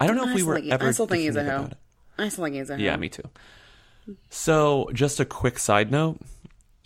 I 0.00 0.06
don't 0.08 0.16
know 0.16 0.28
if 0.28 0.34
we 0.34 0.42
were 0.42 0.58
he- 0.58 0.72
ever. 0.72 0.88
I 0.88 0.90
still 0.92 1.06
think 1.06 1.20
he's 1.22 1.36
a 1.36 1.44
definitive 1.44 1.52
hoe. 1.60 1.66
about 1.66 1.72
it. 1.72 1.78
I 2.24 2.28
still 2.30 2.44
think 2.44 2.56
he's 2.56 2.70
a 2.70 2.76
who. 2.76 2.82
Yeah, 2.82 2.96
me 2.96 3.08
too. 3.10 3.22
So, 4.30 4.88
just 4.92 5.20
a 5.20 5.24
quick 5.24 5.58
side 5.58 5.90
note. 5.90 6.18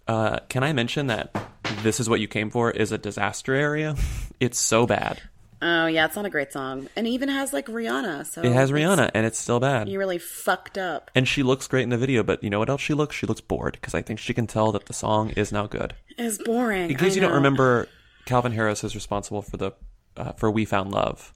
Uh, 0.06 0.40
can 0.50 0.62
I 0.62 0.72
mention 0.74 1.06
that 1.06 1.34
"This 1.82 2.00
Is 2.00 2.08
What 2.10 2.20
You 2.20 2.28
Came 2.28 2.50
For" 2.50 2.70
is 2.70 2.92
a 2.92 2.98
disaster 2.98 3.54
area? 3.54 3.96
It's 4.40 4.58
so 4.58 4.84
bad. 4.84 5.22
Oh 5.66 5.86
yeah, 5.86 6.04
it's 6.04 6.14
not 6.14 6.26
a 6.26 6.30
great 6.30 6.52
song, 6.52 6.90
and 6.94 7.06
it 7.06 7.10
even 7.10 7.30
has 7.30 7.54
like 7.54 7.68
Rihanna. 7.68 8.26
So 8.26 8.42
It 8.42 8.52
has 8.52 8.70
Rihanna, 8.70 9.10
and 9.14 9.24
it's 9.24 9.38
still 9.38 9.60
bad. 9.60 9.88
You 9.88 9.98
really 9.98 10.18
fucked 10.18 10.76
up. 10.76 11.10
And 11.14 11.26
she 11.26 11.42
looks 11.42 11.66
great 11.66 11.84
in 11.84 11.88
the 11.88 11.96
video, 11.96 12.22
but 12.22 12.44
you 12.44 12.50
know 12.50 12.58
what 12.58 12.68
else 12.68 12.82
she 12.82 12.92
looks? 12.92 13.16
She 13.16 13.26
looks 13.26 13.40
bored 13.40 13.78
because 13.80 13.94
I 13.94 14.02
think 14.02 14.18
she 14.18 14.34
can 14.34 14.46
tell 14.46 14.72
that 14.72 14.84
the 14.84 14.92
song 14.92 15.30
is 15.30 15.52
now 15.52 15.66
good. 15.66 15.94
It's 16.18 16.36
boring. 16.36 16.90
In 16.90 16.96
case 16.98 17.12
I 17.12 17.14
you 17.14 17.20
don't 17.22 17.32
remember, 17.32 17.88
Calvin 18.26 18.52
Harris 18.52 18.84
is 18.84 18.94
responsible 18.94 19.40
for 19.40 19.56
the 19.56 19.72
uh, 20.18 20.32
for 20.32 20.50
"We 20.50 20.66
Found 20.66 20.92
Love," 20.92 21.32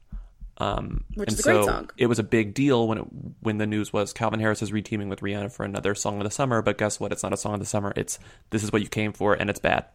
um, 0.58 1.04
Which 1.14 1.30
and 1.30 1.38
is 1.38 1.40
a 1.40 1.42
great 1.42 1.64
so 1.64 1.66
song. 1.66 1.90
It 1.96 2.06
was 2.06 2.18
a 2.18 2.22
big 2.22 2.52
deal 2.52 2.86
when 2.86 2.98
it 2.98 3.04
when 3.40 3.56
the 3.56 3.66
news 3.66 3.94
was 3.94 4.12
Calvin 4.12 4.40
Harris 4.40 4.60
is 4.60 4.72
reteaming 4.72 5.08
with 5.08 5.20
Rihanna 5.20 5.52
for 5.52 5.64
another 5.64 5.94
song 5.94 6.18
of 6.18 6.24
the 6.24 6.30
summer. 6.30 6.60
But 6.60 6.76
guess 6.76 7.00
what? 7.00 7.12
It's 7.12 7.22
not 7.22 7.32
a 7.32 7.38
song 7.38 7.54
of 7.54 7.60
the 7.60 7.66
summer. 7.66 7.94
It's 7.96 8.18
"This 8.50 8.62
Is 8.62 8.72
What 8.72 8.82
You 8.82 8.88
Came 8.88 9.14
For," 9.14 9.32
and 9.32 9.48
it's 9.48 9.60
bad. 9.60 9.86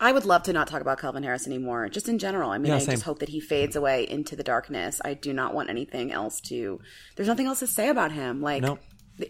I 0.00 0.10
would 0.12 0.24
love 0.24 0.42
to 0.44 0.52
not 0.52 0.66
talk 0.66 0.80
about 0.80 0.98
Calvin 0.98 1.22
Harris 1.22 1.46
anymore, 1.46 1.88
just 1.90 2.08
in 2.08 2.18
general. 2.18 2.50
I 2.50 2.58
mean, 2.58 2.70
Yeah, 2.70 2.76
I 2.76 2.78
same. 2.78 2.92
just 2.94 3.04
hope 3.04 3.18
that 3.18 3.28
he 3.28 3.38
fades 3.38 3.76
away 3.76 4.08
into 4.08 4.34
the 4.34 4.42
darkness. 4.42 5.00
I 5.04 5.14
do 5.14 5.32
not 5.34 5.54
want 5.54 5.68
anything 5.70 6.10
else 6.10 6.40
to. 6.42 6.80
There's 7.16 7.28
nothing 7.28 7.46
else 7.46 7.60
to 7.60 7.66
say 7.66 7.88
about 7.88 8.10
him. 8.12 8.40
Like, 8.40 8.64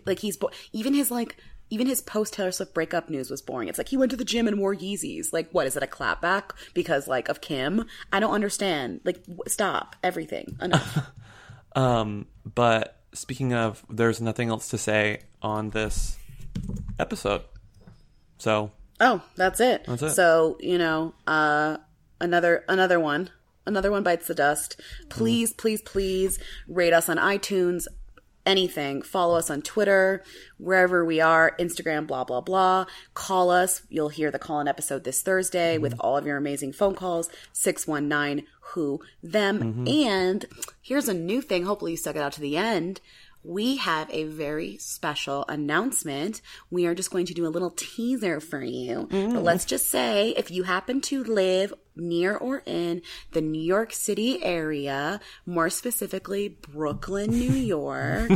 like 0.06 0.20
he's 0.20 0.36
bo- 0.36 0.50
even 0.72 0.94
his 0.94 1.10
like 1.10 1.36
even 1.72 1.86
his 1.86 2.00
post 2.00 2.32
Taylor 2.34 2.50
Swift 2.52 2.74
breakup 2.74 3.08
news 3.10 3.30
was 3.30 3.42
boring. 3.42 3.68
It's 3.68 3.78
like 3.78 3.88
he 3.88 3.96
went 3.96 4.10
to 4.12 4.16
the 4.16 4.24
gym 4.24 4.48
and 4.48 4.58
wore 4.58 4.74
Yeezys. 4.74 5.32
Like, 5.32 5.50
what 5.52 5.66
is 5.66 5.76
it 5.76 5.82
a 5.82 5.86
clapback 5.86 6.50
because 6.74 7.06
like 7.08 7.28
of 7.28 7.40
Kim? 7.40 7.84
I 8.12 8.18
don't 8.20 8.32
understand. 8.34 9.00
Like, 9.04 9.22
w- 9.24 9.42
stop 9.48 9.96
everything. 10.02 10.56
Enough. 10.60 10.98
Um, 11.76 12.26
but 12.44 12.96
speaking 13.12 13.54
of, 13.54 13.84
there's 13.88 14.20
nothing 14.20 14.48
else 14.48 14.70
to 14.70 14.78
say 14.78 15.20
on 15.40 15.70
this 15.70 16.16
episode. 16.98 17.42
So 18.38 18.72
Oh, 19.00 19.22
that's 19.36 19.60
it. 19.60 19.84
That's 19.86 20.02
it. 20.02 20.10
So, 20.10 20.56
you 20.60 20.78
know, 20.78 21.14
uh 21.26 21.78
another 22.20 22.64
another 22.68 23.00
one. 23.00 23.30
Another 23.66 23.90
one 23.90 24.02
bites 24.02 24.26
the 24.26 24.34
dust. 24.34 24.80
Please, 25.10 25.52
please, 25.52 25.82
please 25.82 26.38
rate 26.66 26.92
us 26.92 27.08
on 27.08 27.18
iTunes. 27.18 27.86
Anything. 28.46 29.02
Follow 29.02 29.36
us 29.36 29.50
on 29.50 29.60
Twitter, 29.60 30.24
wherever 30.56 31.04
we 31.04 31.20
are, 31.20 31.54
Instagram, 31.60 32.06
blah, 32.06 32.24
blah, 32.24 32.40
blah. 32.40 32.86
Call 33.12 33.50
us. 33.50 33.82
You'll 33.90 34.08
hear 34.08 34.30
the 34.30 34.38
call 34.38 34.60
in 34.60 34.66
episode 34.66 35.04
this 35.04 35.20
Thursday 35.20 35.76
with 35.76 35.94
all 36.00 36.16
of 36.16 36.26
your 36.26 36.38
amazing 36.38 36.72
phone 36.72 36.94
calls. 36.94 37.28
619 37.52 38.46
who 38.72 39.00
them. 39.22 39.86
And 39.86 40.46
here's 40.80 41.08
a 41.08 41.14
new 41.14 41.42
thing. 41.42 41.64
Hopefully 41.64 41.92
you 41.92 41.96
stuck 41.98 42.16
it 42.16 42.22
out 42.22 42.32
to 42.32 42.40
the 42.40 42.56
end. 42.56 43.00
We 43.42 43.76
have 43.76 44.08
a 44.10 44.24
very 44.24 44.76
special 44.78 45.44
announcement. 45.48 46.42
We 46.70 46.86
are 46.86 46.94
just 46.94 47.10
going 47.10 47.26
to 47.26 47.34
do 47.34 47.46
a 47.46 47.48
little 47.48 47.70
teaser 47.70 48.40
for 48.40 48.62
you. 48.62 49.08
But 49.10 49.42
let's 49.42 49.64
just 49.64 49.90
say 49.90 50.30
if 50.36 50.50
you 50.50 50.64
happen 50.64 51.00
to 51.02 51.24
live 51.24 51.72
near 51.96 52.36
or 52.36 52.62
in 52.66 53.02
the 53.32 53.40
New 53.40 53.62
York 53.62 53.92
City 53.92 54.42
area, 54.42 55.20
more 55.46 55.70
specifically 55.70 56.48
Brooklyn, 56.48 57.30
New 57.30 57.52
York, 57.52 58.30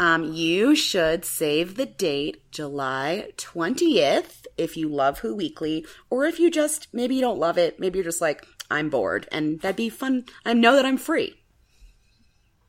um, 0.00 0.32
you 0.32 0.74
should 0.74 1.24
save 1.24 1.76
the 1.76 1.86
date 1.86 2.50
July 2.50 3.32
20th 3.36 4.46
if 4.56 4.76
you 4.76 4.88
love 4.88 5.18
Who 5.20 5.34
Weekly, 5.34 5.84
or 6.10 6.24
if 6.26 6.38
you 6.38 6.50
just 6.50 6.88
maybe 6.92 7.16
you 7.16 7.20
don't 7.20 7.38
love 7.38 7.58
it, 7.58 7.80
maybe 7.80 7.98
you're 7.98 8.04
just 8.04 8.20
like, 8.20 8.46
I'm 8.70 8.88
bored, 8.88 9.28
and 9.30 9.60
that'd 9.60 9.76
be 9.76 9.88
fun. 9.88 10.24
I 10.44 10.54
know 10.54 10.74
that 10.76 10.86
I'm 10.86 10.96
free. 10.96 11.43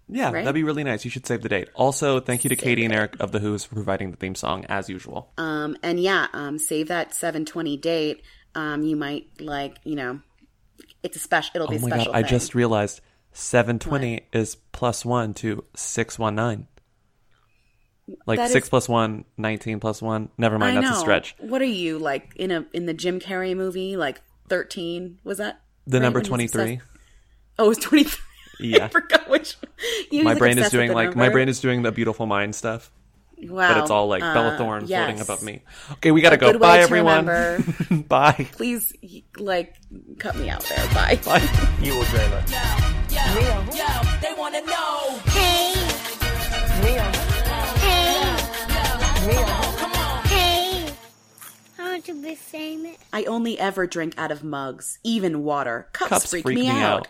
Yeah, 0.07 0.31
Right? 0.31 0.43
that'd 0.43 0.53
be 0.55 0.63
really 0.63 0.83
nice. 0.83 1.03
You 1.05 1.11
should 1.11 1.25
save 1.25 1.41
the 1.41 1.49
date. 1.49 1.69
Also, 1.73 2.19
thank 2.19 2.43
you 2.43 2.49
to 2.49 2.55
Katie 2.55 2.85
and 2.85 2.93
Eric 2.93 3.15
of 3.19 3.31
the 3.31 3.39
Who's 3.39 3.63
for 3.65 3.75
providing 3.75 4.11
the 4.11 4.17
theme 4.17 4.35
song 4.35 4.65
as 4.65 4.89
usual. 4.89 5.31
Um, 5.37 5.75
and 5.83 5.99
yeah, 5.99 6.27
um, 6.33 6.59
save 6.59 6.87
that 6.89 7.13
720 7.15 7.77
date. 7.77 8.21
Um, 8.53 8.83
you 8.83 8.95
might 8.95 9.27
like, 9.41 9.77
you 9.83 9.95
know, 9.95 10.21
it's 11.03 11.15
a 11.17 11.19
special, 11.19 11.51
it'll 11.55 11.67
be 11.67 11.75
oh 11.75 11.79
a 11.79 11.81
my 11.81 11.89
god, 11.89 11.95
special 11.97 12.15
I 12.15 12.21
just 12.23 12.55
realized 12.55 13.01
720 13.33 14.27
is 14.33 14.55
plus 14.71 15.03
one 15.05 15.33
to 15.35 15.63
619. 15.75 16.67
Like 18.27 18.37
That 18.37 18.51
6 18.51 18.65
is- 18.65 18.69
plus 18.69 18.87
1, 18.87 19.25
19 19.37 19.79
plus 19.79 20.01
1. 20.01 20.29
Never 20.37 20.59
mind, 20.59 20.77
I 20.77 20.81
that's 20.81 20.91
know. 20.93 20.97
a 20.97 20.99
stretch. 20.99 21.35
What 21.39 21.61
are 21.61 21.65
you 21.65 21.97
like 21.97 22.33
in 22.35 22.51
a 22.51 22.65
in 22.71 22.85
the 22.85 22.93
Jim 22.93 23.19
Carrey 23.19 23.55
movie? 23.57 23.97
Like 23.97 24.21
thirteen? 24.47 25.19
Was 25.23 25.39
that 25.39 25.61
The 25.87 25.97
right? 25.97 26.03
number 26.03 26.21
23. 26.21 26.81
Oh, 27.57 27.65
it 27.65 27.67
was 27.67 27.77
twenty 27.79 28.03
three. 28.03 28.21
Yeah. 28.59 28.85
I 28.85 28.87
forgot 28.89 29.29
which. 29.29 29.57
He 30.09 30.21
My 30.23 30.31
like, 30.31 30.39
brain 30.39 30.57
is 30.57 30.69
doing 30.69 30.89
the 30.89 30.95
like 30.95 31.15
my 31.15 31.29
brain 31.29 31.49
is 31.49 31.59
doing 31.59 31.81
the 31.83 31.91
beautiful 31.91 32.25
mind 32.25 32.55
stuff, 32.55 32.89
Wow. 33.41 33.73
but 33.73 33.77
it's 33.81 33.91
all 33.91 34.07
like 34.07 34.21
Bella 34.21 34.55
uh, 34.55 34.57
Thorne 34.57 34.85
yes. 34.87 35.03
floating 35.05 35.21
above 35.21 35.43
me. 35.43 35.61
Okay, 35.93 36.11
we 36.11 36.21
gotta 36.21 36.35
A 36.35 36.39
go. 36.39 36.51
good 36.53 36.61
Bye, 36.61 36.77
to 36.77 36.83
everyone. 36.83 37.25
remember. 37.25 38.03
Bye. 38.07 38.47
Please, 38.53 38.93
like, 39.37 39.75
cut 40.19 40.35
me 40.37 40.49
out 40.49 40.63
there. 40.63 40.85
Bye. 40.93 41.19
Bye. 41.25 41.41
You 41.81 41.95
will 41.97 42.05
dream 42.05 42.31
it. 42.31 42.51
Yo, 43.11 43.21
yo, 43.41 43.63
yo, 43.75 44.19
they 44.21 44.33
wanna 44.37 44.61
know. 44.61 45.19
Hey, 45.27 45.73
Mia, 46.81 47.01
hey, 47.79 49.35
Come 49.35 49.43
on, 49.45 49.77
come 49.77 49.93
on. 49.93 50.23
hey. 50.25 50.93
I 51.79 51.83
want 51.91 52.05
to 52.05 52.21
be 52.21 52.35
famous. 52.35 52.97
I 53.13 53.23
only 53.25 53.59
ever 53.59 53.85
drink 53.87 54.13
out 54.17 54.31
of 54.31 54.43
mugs, 54.43 54.99
even 55.03 55.43
water. 55.43 55.87
Cups, 55.93 56.09
Cups 56.09 56.29
freak, 56.29 56.43
freak 56.43 56.55
me, 56.57 56.63
me 56.63 56.69
out. 56.81 56.99
out. 57.01 57.07